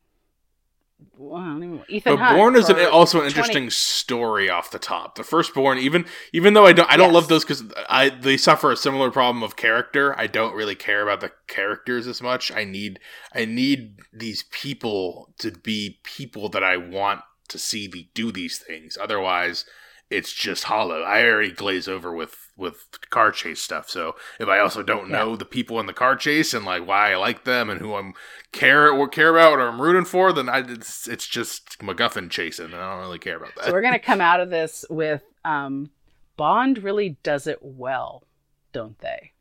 well, 1.19 1.41
I 1.41 1.47
don't 1.47 1.63
even- 1.65 1.85
Ethan 1.89 2.15
But 2.17 2.23
Hunt 2.25 2.37
Bourne 2.37 2.57
is 2.57 2.69
an, 2.69 2.79
also 2.87 3.19
an 3.19 3.25
20 3.25 3.29
interesting 3.29 3.71
story 3.71 4.49
off 4.49 4.71
the 4.71 4.79
top. 4.79 5.17
The 5.17 5.25
first 5.25 5.55
Bourne, 5.55 5.79
even 5.79 6.07
even 6.33 6.55
though 6.55 6.67
I 6.67 6.73
don't 6.73 6.91
I 6.91 6.97
don't 6.97 7.09
Yes. 7.09 7.15
love 7.15 7.29
those 7.29 7.45
because 7.45 7.65
I 7.89 8.09
they 8.09 8.37
suffer 8.37 8.73
a 8.73 8.77
similar 8.77 9.11
problem 9.11 9.43
of 9.43 9.57
character. 9.57 10.19
I 10.19 10.27
don't 10.27 10.55
really 10.55 10.75
care 10.75 11.03
about 11.03 11.21
the 11.21 11.33
characters 11.47 12.07
as 12.07 12.23
much. 12.23 12.51
I 12.51 12.65
need 12.65 12.99
I 13.35 13.45
need 13.45 13.97
these 14.13 14.45
people 14.51 15.35
to 15.39 15.51
be 15.51 16.01
people 16.03 16.49
that 16.51 16.65
I 16.65 16.77
want 16.77 17.21
to 17.49 17.59
see 17.59 17.87
the, 17.87 18.09
do 18.15 18.33
these 18.33 18.59
things. 18.59 18.99
Otherwise, 19.01 19.65
it's 20.11 20.33
just 20.33 20.65
hollow. 20.65 21.03
I 21.03 21.25
already 21.25 21.53
glaze 21.53 21.89
over 21.89 22.13
with 22.13 22.37
with 22.57 22.87
car 23.11 23.31
chase 23.33 23.61
stuff. 23.61 23.91
So 23.91 24.17
if 24.41 24.49
I 24.49 24.59
also 24.61 24.83
don't 24.83 25.11
Yeah. 25.11 25.19
know 25.19 25.37
the 25.37 25.45
people 25.45 25.79
in 25.79 25.87
the 25.87 25.93
car 25.93 26.17
chase 26.17 26.55
and 26.55 26.65
like 26.65 26.87
why 26.87 27.13
I 27.13 27.17
like 27.17 27.45
them 27.45 27.69
and 27.69 27.81
who 27.81 27.95
I'm 27.95 28.15
care 28.53 28.91
or 28.91 29.09
care 29.09 29.31
about 29.31 29.59
or 29.59 29.69
I'm 29.69 29.81
rooting 29.81 30.05
for, 30.07 30.33
then 30.33 30.49
I 30.49 30.61
it's 30.61 31.07
it's 31.07 31.27
just 31.27 31.79
MacGuffin 31.81 32.31
chasing, 32.31 32.67
and 32.67 32.77
I 32.77 32.93
don't 32.93 33.01
really 33.01 33.19
care 33.19 33.37
about 33.37 33.55
that. 33.57 33.65
So 33.67 33.73
we're 33.73 33.83
gonna 33.83 33.99
come 33.99 34.21
out 34.21 34.41
of 34.41 34.49
this 34.51 34.85
with 34.89 35.23
um, 35.45 35.91
Bond 36.37 36.83
really 36.83 37.17
does 37.23 37.47
it 37.47 37.59
well, 37.63 38.25
don't 38.73 38.99
they? 39.01 39.33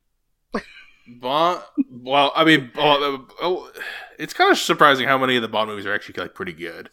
Bond, 1.07 1.61
well, 1.91 2.31
I 2.35 2.43
mean, 2.43 2.71
well, 2.75 3.27
oh, 3.39 3.71
it's 4.17 4.33
kind 4.33 4.51
of 4.51 4.57
surprising 4.57 5.07
how 5.07 5.19
many 5.19 5.35
of 5.35 5.43
the 5.43 5.47
Bond 5.47 5.69
movies 5.69 5.85
are 5.85 5.93
actually 5.93 6.19
like 6.21 6.33
pretty 6.33 6.53
good. 6.53 6.89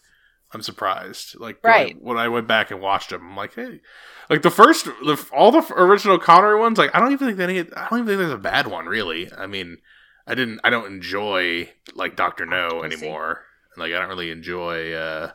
I'm 0.55 0.63
surprised. 0.63 1.39
Like 1.39 1.59
when 1.63 1.73
I- 1.73 1.77
Right. 1.77 1.97
when 2.03 2.17
I, 2.19 2.29
went 2.29 2.47
back 2.47 2.71
and 2.71 2.81
watched 2.81 3.11
them, 3.11 3.27
I'm 3.31 3.37
like, 3.37 3.55
hey, 3.55 3.81
like 4.29 4.43
the 4.43 4.51
first, 4.51 4.85
the, 4.87 5.27
all 5.33 5.51
the 5.51 5.65
original 5.75 6.19
Connery 6.19 6.59
ones, 6.59 6.79
like 6.79 6.95
I 6.95 7.01
don't 7.01 7.13
even 7.13 7.29
think 7.29 7.41
any, 7.41 7.61
I 7.61 7.89
don't 7.89 8.01
even 8.01 8.07
think 8.07 8.19
there's 8.19 8.31
a 8.33 8.37
bad 8.39 8.67
one 8.67 8.87
really. 8.87 9.31
I 9.33 9.47
mean, 9.47 9.79
I 10.27 10.35
didn't, 10.35 10.61
I 10.65 10.71
don't 10.71 10.87
enjoy 10.93 11.71
like 11.95 12.17
Doctor 12.17 12.45
No 12.47 12.83
anymore. 12.85 13.45
Like 13.77 13.93
I 13.95 13.99
don't 13.99 14.09
really 14.11 14.31
enjoy 14.31 14.93
uh 14.93 15.33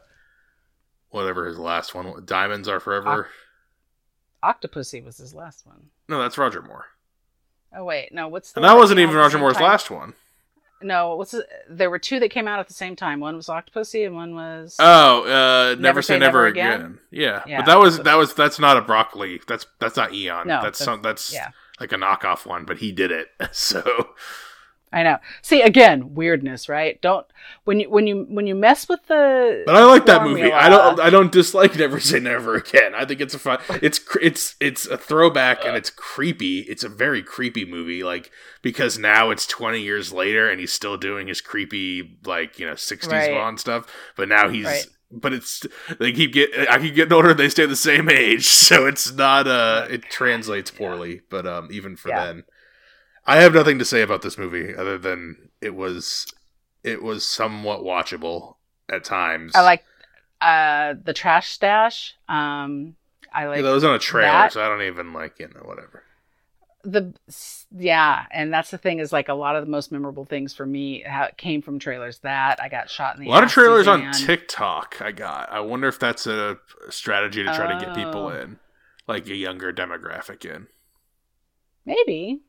whatever 1.10 1.48
his 1.48 1.58
last 1.58 1.96
one, 1.96 2.24
Diamonds 2.26 2.68
Are 2.68 2.80
Forever. 2.80 3.28
Octopussy 4.44 5.04
was 5.04 5.18
his 5.18 5.34
last 5.34 5.66
one. 5.66 5.88
no, 6.08 6.20
that's 6.22 6.38
Roger 6.38 6.62
Moore, 6.62 6.86
Oh 7.76 7.84
wait, 7.84 8.14
no, 8.14 8.28
what's 8.28 8.52
the 8.52 8.60
and 8.60 8.66
that 8.70 8.78
wasn't 8.78 9.00
even 9.00 9.10
out 9.16 9.18
at 9.18 9.18
the 9.18 9.24
Roger 9.24 9.38
Moore's 9.40 9.56
time? 9.58 9.64
last 9.64 9.90
one. 9.90 10.14
No, 10.82 11.16
what's 11.16 11.32
the, 11.32 11.48
there 11.70 11.90
were 11.90 12.00
two 12.00 12.20
that 12.20 12.30
came 12.30 12.48
out 12.48 12.60
at 12.60 12.68
the 12.68 12.74
same 12.74 12.96
time. 12.96 13.20
One 13.20 13.36
was 13.36 13.48
Octopussy, 13.48 14.06
and 14.06 14.16
one 14.16 14.36
was 14.36 14.76
Oh, 14.80 15.24
uh, 15.24 15.76
never, 15.80 16.02
say, 16.02 16.20
never, 16.20 16.46
again. 16.46 16.74
Again? 16.74 17.00
Yeah. 17.12 17.44
Yeah, 17.48 17.58
but 17.62 17.66
that 17.66 17.80
was 17.80 18.00
that 18.00 18.16
was 18.16 18.34
that's 18.34 18.60
not 18.60 18.78
a 18.78 18.82
broccoli. 18.82 19.42
That's 19.48 19.66
that's 19.80 19.96
not 19.96 20.14
Eon. 20.14 20.48
No, 20.48 20.62
that's 20.62 20.80
that's- 20.80 20.86
some 20.86 21.02
that's 21.02 21.34
yeah. 21.34 21.50
like 21.80 21.92
a 21.92 21.96
knockoff 21.96 22.46
one, 22.46 22.66
but 22.66 22.78
he 22.78 22.92
did 22.92 23.12
it. 23.12 23.30
So 23.52 24.10
I 24.92 25.04
know. 25.04 25.18
See 25.42 25.62
again, 25.62 26.16
weirdness, 26.16 26.70
right? 26.70 27.00
Don't 27.02 27.26
when 27.66 27.80
you 27.82 27.90
when 27.90 28.08
you 28.08 28.26
when 28.30 28.48
you 28.48 28.56
mess 28.56 28.88
with 28.88 29.06
the. 29.08 29.64
But 29.66 29.76
I 29.76 29.84
like 29.84 30.06
that 30.06 30.24
movie. 30.24 30.52
I 30.52 30.70
don't 30.70 31.00
I 31.00 31.10
don't 31.10 31.32
dislike 31.32 31.76
Never 31.76 32.00
Say 32.00 32.20
Never 32.22 32.56
Again. 32.56 32.96
I 32.96 33.04
think 33.04 33.20
it's 33.20 33.34
a 33.34 33.40
fun 33.40 33.60
it's 33.82 34.00
it's 34.22 34.56
it's 34.62 34.86
a 34.86 34.98
throwback 34.98 35.66
and 35.66 35.76
it's 35.76 35.90
creepy. 35.90 36.60
It's 36.62 36.86
a 36.86 36.90
very 36.90 37.22
creepy 37.22 37.66
movie 37.66 38.04
like 38.04 38.32
because 38.62 38.98
now 38.98 39.30
it's 39.30 39.46
20 39.46 39.82
years 39.82 40.14
later 40.14 40.50
and 40.50 40.60
he's 40.60 40.72
still 40.74 40.96
doing 40.98 41.28
his 41.28 41.42
creepy 41.42 42.18
like, 42.26 42.58
you 42.58 42.66
know, 42.66 42.74
60s 42.74 43.12
Right. 43.12 43.32
Bond 43.32 43.60
stuff, 43.60 43.86
but 44.16 44.30
now 44.30 44.48
he's 44.48 44.66
Right. 44.66 44.86
but 45.12 45.34
it's 45.34 45.66
they 46.00 46.14
keep 46.14 46.32
get 46.32 46.50
I 46.70 46.80
keep 46.80 46.96
getting 46.96 47.14
older 47.14 47.32
and 47.32 47.40
they 47.40 47.50
stay 47.50 47.66
the 47.66 47.76
same 47.76 48.08
age. 48.10 48.48
So 48.68 48.86
it's 48.88 49.12
not 49.14 49.48
uh 49.48 49.88
it 49.90 50.04
translates 50.04 50.72
poorly, 50.72 51.22
but 51.30 51.46
um 51.46 51.68
even 51.72 51.98
for 51.98 52.08
Yeah. 52.10 52.26
then 52.26 52.44
I 53.28 53.38
have 53.42 53.54
nothing 53.54 53.78
to 53.80 53.86
say 53.86 54.02
about 54.02 54.22
this 54.22 54.38
movie 54.38 54.74
other 54.76 54.98
than 54.98 55.50
it 55.62 55.76
was 55.76 56.26
it 56.84 57.04
was 57.04 57.26
somewhat 57.28 57.82
watchable 57.82 58.56
at 58.90 59.04
times. 59.04 59.54
I 59.56 59.62
like 59.62 59.84
uh 60.42 60.96
the 61.04 61.14
trash 61.14 61.50
stash. 61.52 62.16
Um 62.30 62.96
I 63.34 63.46
like 63.48 63.58
yeah, 63.58 63.64
that 63.64 63.72
was 63.74 63.84
on 63.84 63.94
a 63.94 64.00
trailer, 64.00 64.32
that. 64.32 64.54
so 64.54 64.64
I 64.64 64.70
don't 64.70 64.84
even 64.84 65.12
like 65.14 65.40
you 65.40 65.48
know 65.50 65.62
whatever. 65.66 66.04
the 66.84 67.14
yeah, 67.78 68.26
and 68.32 68.54
that's 68.54 68.72
the 68.72 68.78
thing 68.78 69.00
is 69.00 69.12
like 69.12 69.28
a 69.28 69.34
lot 69.34 69.58
of 69.58 69.66
the 69.66 69.70
most 69.70 69.92
memorable 69.92 70.24
things 70.24 70.54
for 70.54 70.66
me 70.66 71.04
how 71.06 71.24
it 71.24 71.38
came 71.38 71.62
from 71.62 71.78
trailers. 71.80 72.20
That 72.20 72.62
I 72.64 72.70
got 72.70 72.90
shot 72.90 73.16
in 73.18 73.22
the 73.24 73.28
A 73.28 73.32
lot 73.32 73.44
of 73.44 73.50
trailers 73.52 73.88
on 73.88 74.12
TikTok. 74.14 75.02
I 75.02 75.12
got. 75.12 75.52
I 75.52 75.60
wonder 75.60 75.90
if 75.90 76.00
that's 76.00 76.26
a 76.26 76.58
strategy 76.90 77.44
to 77.44 77.54
try 77.54 77.78
to 77.78 77.86
get 77.86 77.94
people 77.94 78.28
Oh. 78.28 78.30
in, 78.30 78.58
like 79.08 79.28
a 79.28 79.36
younger 79.36 79.74
demographic 79.74 80.46
in. 80.46 80.68
Maybe. 81.86 82.40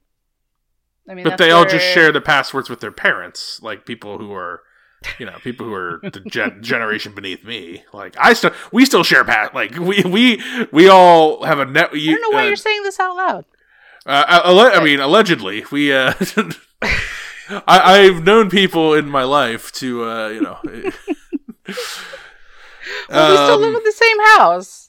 I 1.09 1.15
mean, 1.15 1.25
But 1.25 1.39
they 1.39 1.51
all 1.51 1.65
just 1.65 1.87
share 1.87 2.13
the 2.13 2.21
passwords 2.21 2.69
with 2.69 2.81
their 2.81 2.91
parents, 2.93 3.61
like 3.63 3.87
people 3.87 4.19
who 4.19 4.33
are, 4.33 4.61
you 5.19 5.25
know, 5.27 5.37
people 5.43 5.67
who 5.67 5.73
are 5.75 6.01
the 6.03 6.21
gen- 6.29 6.63
generation 6.63 7.15
beneath 7.15 7.45
me. 7.45 7.85
Like 7.93 8.15
I 8.19 8.33
still, 8.35 8.51
we 8.73 8.85
still 8.85 9.05
share 9.05 9.25
pass. 9.25 9.55
Like 9.55 9.77
we, 9.79 10.03
we, 10.03 10.43
we 10.73 10.89
all 10.89 11.45
have 11.45 11.59
a 11.61 11.65
net. 11.65 11.91
I 11.93 11.99
don't 12.05 12.21
know 12.21 12.37
why 12.37 12.45
uh, 12.45 12.49
you're 12.49 12.57
saying 12.57 12.83
this 12.83 13.01
out 13.01 13.17
loud. 13.17 13.45
Uh, 14.07 14.25
I, 14.27 14.49
alle- 14.49 14.81
I 14.81 14.85
mean, 14.85 15.01
allegedly, 15.01 15.65
we. 15.73 15.93
Uh, 15.93 16.13
I, 17.67 18.01
I've 18.07 18.25
known 18.25 18.51
people 18.51 18.93
in 18.93 19.09
my 19.09 19.23
life 19.23 19.73
to, 19.73 20.05
uh, 20.05 20.29
you 20.29 20.41
know. 20.43 20.59
Well, 23.11 23.31
we 23.31 23.37
still 23.37 23.59
live 23.59 23.71
Um, 23.75 23.77
in 23.77 23.85
the 23.85 23.93
same 23.93 24.17
house. 24.39 24.89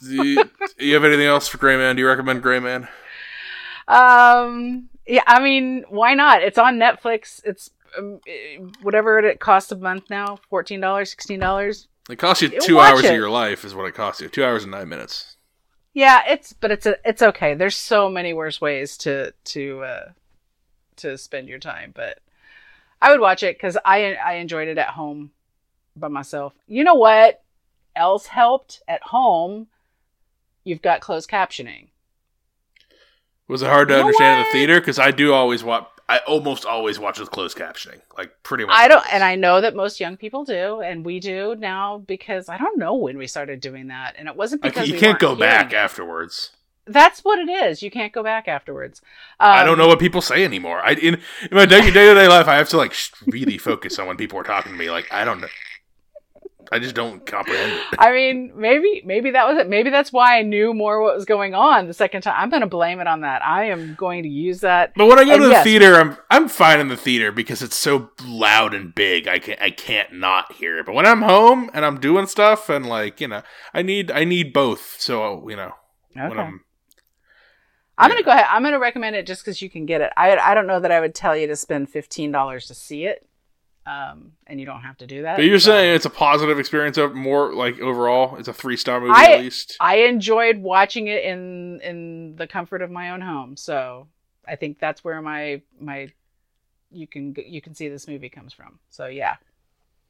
do, 0.00 0.14
you, 0.26 0.44
do 0.78 0.86
you 0.86 0.94
have 0.94 1.04
anything 1.04 1.26
else 1.26 1.48
for 1.48 1.58
Gray 1.58 1.76
Man? 1.76 1.96
Do 1.96 2.00
you 2.02 2.08
recommend 2.08 2.42
Gray 2.42 2.58
Man? 2.60 2.88
Um, 3.88 4.88
yeah, 5.06 5.22
I 5.26 5.42
mean, 5.42 5.84
why 5.88 6.14
not? 6.14 6.42
It's 6.42 6.58
on 6.58 6.78
Netflix. 6.78 7.40
It's 7.44 7.70
um, 7.98 8.20
eh, 8.26 8.58
whatever 8.82 9.18
it 9.18 9.40
costs 9.40 9.72
a 9.72 9.76
month 9.76 10.10
now 10.10 10.38
$14, 10.50 10.80
$16. 10.80 11.86
It 12.10 12.16
costs 12.16 12.42
you 12.42 12.48
two 12.60 12.76
watch 12.76 12.92
hours 12.92 13.04
of 13.04 13.14
your 13.14 13.30
life, 13.30 13.64
is 13.64 13.74
what 13.74 13.86
it 13.86 13.94
costs 13.94 14.20
you. 14.20 14.28
Two 14.28 14.44
hours 14.44 14.64
and 14.64 14.72
nine 14.72 14.88
minutes. 14.88 15.36
Yeah, 15.94 16.22
it's 16.26 16.52
but 16.52 16.70
it's 16.70 16.86
a, 16.86 16.96
it's 17.04 17.22
okay. 17.22 17.54
There's 17.54 17.76
so 17.76 18.08
many 18.08 18.32
worse 18.32 18.60
ways 18.60 18.96
to 18.98 19.32
to 19.44 19.84
uh 19.84 20.12
to 20.96 21.18
spend 21.18 21.48
your 21.48 21.58
time, 21.58 21.92
but 21.94 22.18
I 23.00 23.10
would 23.10 23.20
watch 23.20 23.42
it 23.42 23.58
cuz 23.58 23.76
I 23.84 24.14
I 24.14 24.34
enjoyed 24.34 24.68
it 24.68 24.78
at 24.78 24.88
home 24.88 25.32
by 25.94 26.08
myself. 26.08 26.54
You 26.66 26.82
know 26.82 26.94
what 26.94 27.42
else 27.94 28.26
helped 28.26 28.82
at 28.88 29.02
home? 29.02 29.68
You've 30.64 30.82
got 30.82 31.02
closed 31.02 31.28
captioning. 31.28 31.88
Was 33.52 33.60
it 33.60 33.68
hard 33.68 33.88
to 33.88 34.00
understand 34.00 34.40
in 34.40 34.46
the 34.46 34.52
theater? 34.52 34.80
Because 34.80 34.98
I 34.98 35.10
do 35.10 35.34
always 35.34 35.62
watch. 35.62 35.86
I 36.08 36.18
almost 36.26 36.64
always 36.64 36.98
watch 36.98 37.18
with 37.20 37.30
closed 37.30 37.56
captioning, 37.56 38.00
like 38.16 38.42
pretty 38.42 38.64
much. 38.64 38.74
I 38.74 38.88
don't, 38.88 38.96
always. 38.96 39.10
and 39.12 39.22
I 39.22 39.36
know 39.36 39.60
that 39.60 39.76
most 39.76 40.00
young 40.00 40.16
people 40.16 40.44
do, 40.44 40.80
and 40.80 41.04
we 41.04 41.20
do 41.20 41.54
now 41.54 41.98
because 41.98 42.48
I 42.48 42.56
don't 42.56 42.78
know 42.78 42.94
when 42.94 43.18
we 43.18 43.26
started 43.26 43.60
doing 43.60 43.88
that, 43.88 44.14
and 44.18 44.26
it 44.26 44.34
wasn't 44.34 44.62
because 44.62 44.88
you 44.88 44.94
we 44.94 45.00
can't 45.00 45.18
go 45.18 45.36
back 45.36 45.72
it. 45.72 45.76
afterwards. 45.76 46.52
That's 46.86 47.20
what 47.24 47.38
it 47.38 47.48
is. 47.48 47.82
You 47.82 47.90
can't 47.90 48.12
go 48.12 48.22
back 48.22 48.48
afterwards. 48.48 49.02
Um, 49.38 49.52
I 49.52 49.64
don't 49.64 49.78
know 49.78 49.86
what 49.86 50.00
people 50.00 50.22
say 50.22 50.44
anymore. 50.44 50.80
I 50.80 50.94
in, 50.94 51.14
in 51.14 51.20
my 51.52 51.66
day 51.66 51.82
to 51.82 51.90
day 51.92 52.28
life, 52.28 52.48
I 52.48 52.56
have 52.56 52.70
to 52.70 52.78
like 52.78 52.94
really 53.26 53.58
focus 53.58 53.98
on 53.98 54.06
when 54.06 54.16
people 54.16 54.38
are 54.38 54.44
talking 54.44 54.72
to 54.72 54.78
me. 54.78 54.90
Like 54.90 55.12
I 55.12 55.24
don't 55.24 55.40
know. 55.40 55.48
I 56.72 56.78
just 56.78 56.94
don't 56.94 57.24
comprehend 57.26 57.70
it. 57.72 57.82
I 57.98 58.10
mean, 58.12 58.52
maybe 58.56 59.02
maybe 59.04 59.30
that 59.32 59.46
was 59.46 59.58
it. 59.58 59.68
Maybe 59.68 59.90
that's 59.90 60.12
why 60.12 60.38
I 60.38 60.42
knew 60.42 60.72
more 60.72 61.02
what 61.02 61.14
was 61.14 61.26
going 61.26 61.54
on 61.54 61.86
the 61.86 61.92
second 61.94 62.22
time. 62.22 62.34
I'm 62.36 62.48
going 62.50 62.62
to 62.62 62.66
blame 62.66 62.98
it 62.98 63.06
on 63.06 63.20
that. 63.20 63.44
I 63.44 63.66
am 63.66 63.94
going 63.94 64.22
to 64.22 64.28
use 64.28 64.60
that. 64.60 64.92
But 64.96 65.06
when 65.06 65.18
I 65.18 65.24
go 65.24 65.32
And 65.34 65.42
to 65.42 65.46
the 65.48 65.52
yes. 65.52 65.64
theater, 65.64 65.94
I'm 65.96 66.16
I'm 66.30 66.48
fine 66.48 66.80
in 66.80 66.88
the 66.88 66.96
theater 66.96 67.30
because 67.30 67.62
it's 67.62 67.76
so 67.76 68.10
loud 68.24 68.72
and 68.74 68.94
big. 68.94 69.28
I 69.28 69.38
can 69.38 69.56
I 69.60 69.70
can't 69.70 70.14
not 70.14 70.52
hear 70.54 70.78
it. 70.78 70.86
But 70.86 70.94
when 70.94 71.06
I'm 71.06 71.22
home 71.22 71.70
and 71.74 71.84
I'm 71.84 72.00
doing 72.00 72.26
stuff 72.26 72.68
and 72.68 72.86
like 72.86 73.20
you 73.20 73.28
know, 73.28 73.42
I 73.74 73.82
need 73.82 74.10
I 74.10 74.24
need 74.24 74.52
both. 74.52 74.96
So 74.98 75.48
you 75.48 75.56
know, 75.56 75.72
when 76.14 76.32
Okay. 76.32 76.40
I'm 76.40 76.64
I'm 77.98 78.08
yeah. 78.10 78.14
going 78.14 78.22
to 78.22 78.24
go 78.24 78.30
ahead. 78.32 78.46
I'm 78.48 78.62
going 78.62 78.72
to 78.72 78.78
recommend 78.80 79.16
it 79.16 79.26
just 79.26 79.42
because 79.44 79.60
you 79.60 79.68
can 79.68 79.84
get 79.84 80.00
it. 80.00 80.10
I 80.16 80.36
I 80.36 80.54
don't 80.54 80.66
know 80.66 80.80
that 80.80 80.90
I 80.90 81.00
would 81.00 81.14
tell 81.14 81.36
you 81.36 81.46
to 81.48 81.56
spend 81.56 81.90
fifteen 81.90 82.32
dollars 82.32 82.66
to 82.68 82.74
see 82.74 83.04
it, 83.04 83.28
um, 83.86 84.32
and 84.46 84.60
you 84.60 84.66
don't 84.66 84.82
have 84.82 84.96
to 84.98 85.06
do 85.06 85.22
that. 85.22 85.36
But 85.36 85.44
you're 85.44 85.58
so- 85.58 85.70
saying 85.70 85.94
it's 85.94 86.04
a 86.04 86.10
positive 86.10 86.58
experience 86.58 86.98
of 86.98 87.14
more 87.14 87.52
like 87.52 87.80
overall, 87.80 88.36
it's 88.36 88.48
a 88.48 88.52
three 88.52 88.76
star 88.76 89.00
movie 89.00 89.12
I- 89.14 89.32
at 89.32 89.40
least. 89.40 89.76
I 89.80 89.96
enjoyed 89.96 90.58
watching 90.58 91.08
it 91.08 91.24
in 91.24 91.80
in 91.82 92.36
the 92.36 92.46
comfort 92.46 92.82
of 92.82 92.90
my 92.90 93.10
own 93.10 93.20
home. 93.20 93.56
So 93.56 94.08
I 94.46 94.56
think 94.56 94.78
that's 94.78 95.02
where 95.02 95.20
my 95.20 95.62
my 95.80 96.12
you 96.90 97.06
can 97.06 97.34
you 97.46 97.60
can 97.60 97.74
see 97.74 97.88
this 97.88 98.06
movie 98.06 98.28
comes 98.28 98.52
from. 98.52 98.78
So 98.90 99.06
yeah. 99.06 99.36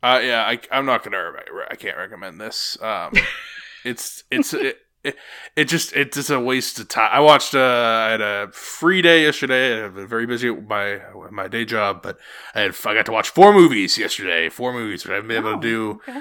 Uh, 0.02 0.20
yeah, 0.20 0.42
I, 0.44 0.58
I'm 0.72 0.84
not 0.84 1.04
gonna. 1.04 1.32
I 1.70 1.76
can't 1.76 1.96
recommend 1.96 2.40
this. 2.40 2.76
Um, 2.82 3.12
it's 3.84 4.24
it's 4.32 4.52
it, 4.52 4.78
it, 5.05 5.16
it 5.57 5.64
just 5.66 5.92
it's 5.94 6.16
just 6.16 6.30
a 6.30 6.38
waste 6.40 6.78
of 6.78 6.88
time. 6.88 7.11
I 7.12 7.20
watched. 7.20 7.55
Uh, 7.55 7.59
I 7.61 8.11
had 8.11 8.20
a 8.20 8.48
free 8.53 9.03
day 9.03 9.22
yesterday. 9.22 9.84
I've 9.84 9.94
been 9.94 10.07
very 10.09 10.26
busy 10.26 10.50
with 10.50 10.66
my 10.68 11.00
with 11.14 11.32
my 11.32 11.48
day 11.48 11.64
job, 11.64 12.03
but 12.03 12.18
I 12.55 12.61
had 12.61 12.74
I 12.86 12.94
got 12.94 13.07
to 13.07 13.12
watch 13.12 13.28
four 13.30 13.53
movies 13.53 13.98
yesterday. 13.98 14.48
Four 14.48 14.72
movies, 14.72 15.05
which 15.05 15.11
I 15.12 15.14
haven't 15.16 15.28
been 15.28 15.38
able 15.38 15.50
Oh, 15.57 15.61
to 15.61 15.61
do. 15.61 16.00
okay. 16.09 16.20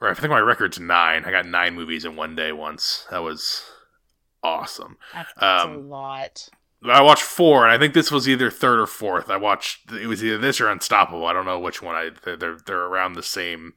Or 0.00 0.10
I 0.10 0.14
think 0.14 0.30
my 0.30 0.40
record's 0.40 0.80
nine. 0.80 1.24
I 1.24 1.30
got 1.30 1.46
nine 1.46 1.74
movies 1.74 2.04
in 2.04 2.16
one 2.16 2.34
day 2.34 2.52
once. 2.52 3.06
That 3.10 3.22
was 3.22 3.62
awesome. 4.42 4.96
That's, 5.12 5.32
that's 5.38 5.64
a 5.64 5.68
Um, 5.68 5.88
lot. 5.88 6.48
I 6.86 7.00
watched 7.00 7.22
four, 7.22 7.64
and 7.64 7.72
I 7.72 7.78
think 7.78 7.94
this 7.94 8.10
was 8.12 8.28
either 8.28 8.50
third 8.50 8.78
or 8.78 8.86
fourth. 8.86 9.30
I 9.30 9.38
watched 9.38 9.90
it 9.92 10.06
was 10.06 10.22
either 10.22 10.36
this 10.36 10.60
or 10.60 10.68
Unstoppable. 10.68 11.24
I 11.26 11.32
don't 11.32 11.46
know 11.46 11.58
which 11.58 11.80
one. 11.80 11.94
I 11.94 12.10
they're, 12.24 12.58
they're 12.66 12.84
around 12.84 13.14
the 13.14 13.22
same 13.22 13.72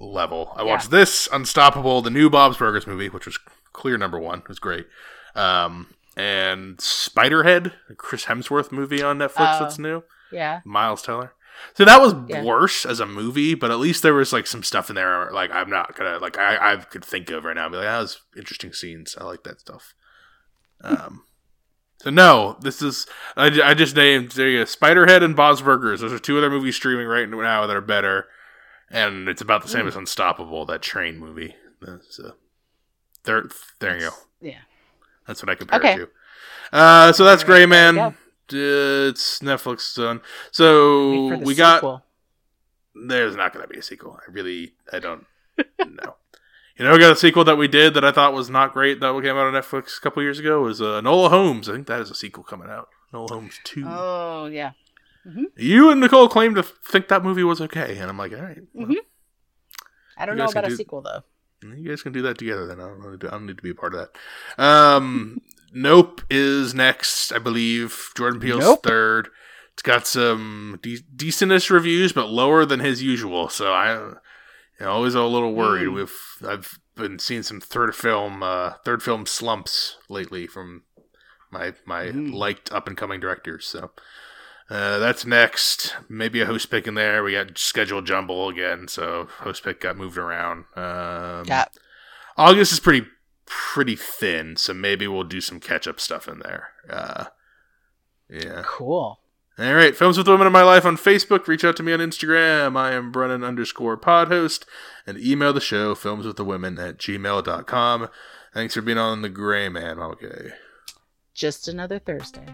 level. 0.00 0.52
I 0.56 0.60
Yeah. 0.62 0.68
watched 0.68 0.90
this 0.90 1.28
Unstoppable, 1.32 2.02
the 2.02 2.10
new 2.10 2.28
Bob's 2.30 2.56
Burgers 2.56 2.86
movie, 2.86 3.08
which 3.08 3.26
was 3.26 3.38
clear 3.72 3.96
number 3.98 4.18
one. 4.18 4.38
It 4.40 4.48
was 4.48 4.58
great. 4.58 4.86
Um, 5.34 5.94
and 6.16 6.78
Spiderhead, 6.78 7.72
a 7.88 7.94
Chris 7.94 8.24
Hemsworth 8.24 8.72
movie 8.72 9.02
on 9.02 9.18
Netflix 9.18 9.56
Oh. 9.56 9.60
that's 9.60 9.78
new. 9.78 10.02
Yeah. 10.32 10.60
Miles 10.64 11.02
Teller. 11.02 11.32
So 11.74 11.84
that 11.84 12.00
was 12.00 12.14
Yeah. 12.28 12.42
worse 12.42 12.86
as 12.86 13.00
a 13.00 13.06
movie, 13.06 13.54
but 13.54 13.70
at 13.70 13.78
least 13.78 14.02
there 14.02 14.14
was 14.14 14.32
like 14.32 14.46
some 14.46 14.62
stuff 14.62 14.88
in 14.88 14.96
there. 14.96 15.30
Like 15.30 15.50
I'm 15.52 15.68
not 15.68 15.94
gonna 15.94 16.18
like 16.18 16.38
I 16.38 16.72
I 16.72 16.76
could 16.76 17.04
think 17.04 17.30
of 17.30 17.44
right 17.44 17.54
now. 17.54 17.64
And 17.66 17.72
be 17.72 17.76
like 17.78 17.86
that 17.86 17.98
was 17.98 18.20
interesting 18.36 18.72
scenes. 18.72 19.14
I 19.20 19.24
like 19.24 19.42
that 19.44 19.60
stuff. 19.60 19.94
Um. 20.82 21.24
So 22.02 22.08
no, 22.08 22.56
this 22.62 22.80
is 22.80 23.06
I, 23.36 23.46
I 23.62 23.74
just 23.74 23.94
named 23.94 24.30
there 24.32 24.48
you 24.48 24.58
go, 24.60 24.64
Spiderhead 24.64 25.22
and 25.22 25.36
Bob's 25.36 25.60
Burgers. 25.60 26.00
Those 26.00 26.14
are 26.14 26.18
two 26.18 26.38
other 26.38 26.48
movies 26.48 26.76
streaming 26.76 27.06
right 27.06 27.28
now 27.28 27.66
that 27.66 27.76
are 27.76 27.82
better, 27.82 28.26
and 28.90 29.28
it's 29.28 29.40
about 29.42 29.62
the 29.62 29.68
same 29.68 29.84
Mm. 29.84 29.88
as 29.88 29.96
Unstoppable, 29.96 30.66
that 30.66 30.82
train 30.82 31.18
movie. 31.18 31.54
Uh, 31.86 31.96
So 32.08 32.34
there, 33.24 33.44
there 33.78 33.94
you 33.96 34.10
go. 34.10 34.14
Yeah. 34.40 34.58
That's 35.26 35.42
what 35.42 35.48
I 35.50 35.54
compare 35.54 35.78
Okay. 35.78 35.92
it 35.94 35.96
to. 35.98 36.08
Uh, 36.76 37.12
so 37.12 37.24
that's 37.24 37.44
Gray 37.44 37.66
Man. 37.66 38.14
It's 38.52 39.38
Netflix 39.40 39.94
done. 39.96 40.20
So 40.50 41.10
Wait 41.10 41.30
for 41.30 41.36
the 41.38 41.44
we 41.44 41.54
got. 41.54 41.76
sequel. 41.76 42.04
There's 42.94 43.36
not 43.36 43.52
going 43.52 43.64
to 43.64 43.72
be 43.72 43.78
a 43.78 43.82
sequel. 43.82 44.18
I 44.26 44.30
really, 44.30 44.74
I 44.92 44.98
don't 44.98 45.26
know. 45.78 46.16
You 46.76 46.86
know, 46.86 46.92
we 46.92 46.98
got 46.98 47.12
a 47.12 47.16
sequel 47.16 47.44
that 47.44 47.56
we 47.56 47.68
did 47.68 47.92
that 47.92 48.06
I 48.06 48.10
thought 48.10 48.32
was 48.32 48.48
not 48.48 48.72
great 48.72 49.00
that 49.00 49.12
came 49.22 49.36
out 49.36 49.46
on 49.46 49.52
Netflix 49.52 49.98
a 49.98 50.00
couple 50.00 50.22
years 50.22 50.38
ago. 50.38 50.62
Was 50.62 50.80
uh, 50.80 51.02
Enola 51.02 51.28
Holmes. 51.28 51.68
I 51.68 51.72
think 51.74 51.86
that 51.88 52.00
is 52.00 52.10
a 52.10 52.14
sequel 52.14 52.42
coming 52.42 52.70
out. 52.70 52.88
Enola 53.12 53.28
Holmes 53.28 53.60
two. 53.64 53.84
Oh 53.86 54.46
yeah. 54.46 54.70
You 55.56 55.90
and 55.90 56.00
Nicole 56.00 56.28
claim 56.28 56.54
to 56.54 56.62
think 56.62 57.08
that 57.08 57.22
movie 57.22 57.44
was 57.44 57.60
okay, 57.60 57.98
and 57.98 58.08
I'm 58.10 58.16
like, 58.18 58.32
all 58.32 58.40
right, 58.42 58.58
well, 58.72 58.86
Mhm. 58.86 58.94
I 60.16 60.26
don't 60.26 60.36
know 60.36 60.46
about 60.46 60.66
a 60.66 60.74
sequel 60.76 61.02
though. 61.02 61.22
you 61.62 61.88
guys 61.90 62.02
can 62.02 62.12
do 62.12 62.22
that 62.22 62.38
together. 62.38 62.66
Then 62.66 62.80
I 62.80 62.84
don't, 62.88 63.00
know, 63.00 63.28
I 63.28 63.30
don't 63.32 63.46
need 63.46 63.56
to 63.58 63.62
be 63.62 63.70
a 63.70 63.74
part 63.74 63.94
of 63.94 64.08
that. 64.56 64.62
Um, 64.62 65.40
Nope 65.72 66.22
is 66.30 66.74
next, 66.74 67.30
I 67.32 67.38
believe. 67.38 68.10
Jordan 68.16 68.40
Peele's 68.40 68.64
Nope. 68.64 68.82
third. 68.82 69.28
It's 69.74 69.82
got 69.82 70.04
some 70.06 70.80
de- 70.82 71.02
decentish 71.14 71.70
reviews, 71.70 72.12
but 72.12 72.28
lower 72.28 72.64
than 72.66 72.80
his 72.80 73.02
usual. 73.04 73.48
So 73.50 73.72
I, 73.72 73.94
you 73.94 74.16
know, 74.80 74.90
always 74.90 75.14
a 75.14 75.22
little 75.22 75.54
worried. 75.54 75.86
Mm. 75.88 75.94
With 75.94 76.12
I've 76.46 76.78
been 76.96 77.18
seeing 77.20 77.44
some 77.44 77.60
third 77.60 77.94
film, 77.94 78.42
uh, 78.42 78.74
third 78.84 79.00
film 79.02 79.26
slumps 79.26 79.96
lately 80.08 80.46
from 80.48 80.82
my 81.52 81.74
my 81.86 82.06
Mm. 82.06 82.32
liked 82.34 82.72
up 82.72 82.88
and 82.88 82.96
coming 82.96 83.20
directors. 83.20 83.64
So 83.66 83.92
uh, 84.70 84.98
that's 84.98 85.26
next. 85.26 85.96
Maybe 86.08 86.40
a 86.40 86.46
host 86.46 86.70
pick 86.70 86.86
in 86.86 86.94
there. 86.94 87.22
We 87.24 87.32
got 87.32 87.58
schedule 87.58 88.00
jumble 88.02 88.48
again, 88.48 88.88
so 88.88 89.28
host 89.40 89.64
pick 89.64 89.80
got 89.80 89.96
moved 89.96 90.16
around. 90.16 90.64
Um, 90.76 91.44
Yeah. 91.46 91.66
August 92.36 92.72
is 92.72 92.80
pretty 92.80 93.06
pretty 93.46 93.96
thin, 93.96 94.56
so 94.56 94.72
maybe 94.72 95.08
we'll 95.08 95.24
do 95.24 95.40
some 95.40 95.58
catch 95.58 95.88
up 95.88 95.98
stuff 96.00 96.28
in 96.28 96.38
there. 96.38 96.68
Uh, 96.88 97.24
yeah. 98.28 98.62
Cool. 98.64 99.18
All 99.58 99.74
right, 99.74 99.94
Films 99.94 100.16
with 100.16 100.24
the 100.24 100.32
Women 100.32 100.46
in 100.46 100.52
My 100.54 100.62
Life 100.62 100.86
on 100.86 100.96
Facebook. 100.96 101.46
Reach 101.46 101.64
out 101.64 101.76
to 101.76 101.82
me 101.82 101.92
on 101.92 101.98
Instagram. 101.98 102.78
I 102.78 102.92
am 102.92 103.12
Brennan 103.12 103.44
underscore 103.44 103.98
pod 103.98 104.28
host. 104.28 104.64
And 105.06 105.18
email 105.18 105.52
the 105.52 105.60
show, 105.60 105.94
films 105.94 106.24
with 106.24 106.36
the 106.36 106.44
women 106.46 106.78
at 106.78 106.96
gmail.com. 106.96 108.08
Thanks 108.54 108.74
for 108.74 108.80
being 108.80 108.96
on 108.96 109.20
The 109.20 109.28
Gray 109.28 109.68
Man. 109.68 109.98
Okay. 109.98 110.52
Just 111.34 111.68
another 111.68 111.98
Thursday. 111.98 112.46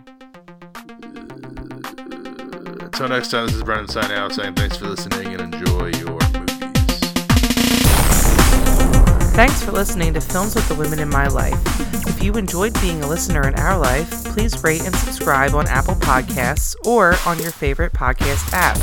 Until 2.96 3.14
next 3.14 3.30
time, 3.30 3.44
this 3.44 3.54
is 3.54 3.62
Brennan 3.62 3.88
signing 3.88 4.16
out 4.16 4.32
saying 4.32 4.54
thanks 4.54 4.78
for 4.78 4.86
listening 4.86 5.34
and 5.34 5.54
enjoy 5.54 5.88
your 5.98 6.12
movies. 6.12 6.56
Thanks 9.34 9.62
for 9.62 9.72
listening 9.72 10.14
to 10.14 10.20
Films 10.22 10.54
with 10.54 10.66
the 10.66 10.74
Women 10.74 11.00
in 11.00 11.10
My 11.10 11.26
Life. 11.26 11.60
If 12.08 12.22
you 12.22 12.32
enjoyed 12.36 12.72
being 12.80 13.02
a 13.02 13.06
listener 13.06 13.46
in 13.46 13.54
our 13.56 13.78
life, 13.78 14.10
please 14.24 14.64
rate 14.64 14.82
and 14.86 14.96
subscribe 14.96 15.52
on 15.52 15.68
Apple 15.68 15.96
Podcasts 15.96 16.74
or 16.86 17.16
on 17.26 17.38
your 17.38 17.50
favorite 17.50 17.92
podcast 17.92 18.50
app. 18.54 18.78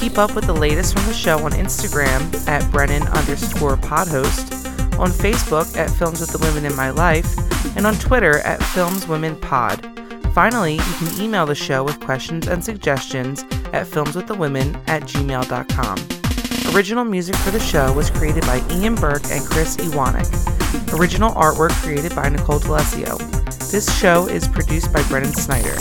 Keep 0.00 0.18
up 0.18 0.34
with 0.34 0.46
the 0.46 0.52
latest 0.52 0.94
from 0.94 1.06
the 1.06 1.14
show 1.14 1.38
on 1.44 1.52
Instagram 1.52 2.48
at 2.48 2.68
Brennan 2.72 3.04
underscore 3.04 3.76
podhost, 3.76 4.98
on 4.98 5.10
Facebook 5.10 5.76
at 5.76 5.90
Films 5.90 6.20
with 6.20 6.30
the 6.30 6.38
Women 6.38 6.64
in 6.64 6.74
My 6.74 6.90
Life, 6.90 7.36
and 7.76 7.86
on 7.86 7.94
Twitter 8.00 8.40
at 8.40 8.60
Films 8.60 9.06
Women 9.06 9.36
Pod. 9.36 9.93
Finally, 10.34 10.74
you 10.74 10.94
can 10.98 11.20
email 11.22 11.46
the 11.46 11.54
show 11.54 11.84
with 11.84 12.00
questions 12.00 12.48
and 12.48 12.64
suggestions 12.64 13.42
at 13.72 13.86
filmswiththewomen 13.86 14.76
at 14.88 15.04
gmail.com. 15.04 16.74
Original 16.74 17.04
music 17.04 17.36
for 17.36 17.52
the 17.52 17.60
show 17.60 17.92
was 17.92 18.10
created 18.10 18.42
by 18.42 18.60
Ian 18.68 18.96
Burke 18.96 19.24
and 19.26 19.44
Chris 19.44 19.76
Iwanek. 19.76 20.28
Original 20.98 21.30
artwork 21.34 21.70
created 21.84 22.16
by 22.16 22.28
Nicole 22.28 22.58
D'Alessio. 22.58 23.16
This 23.70 23.96
show 23.96 24.26
is 24.26 24.48
produced 24.48 24.92
by 24.92 25.04
Brennan 25.04 25.34
Snyder. 25.34 25.76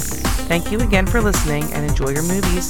Thank 0.46 0.72
you 0.72 0.80
again 0.82 1.08
for 1.08 1.20
listening 1.20 1.64
and 1.74 1.90
enjoy 1.90 2.10
your 2.10 2.22
movies. 2.22 2.70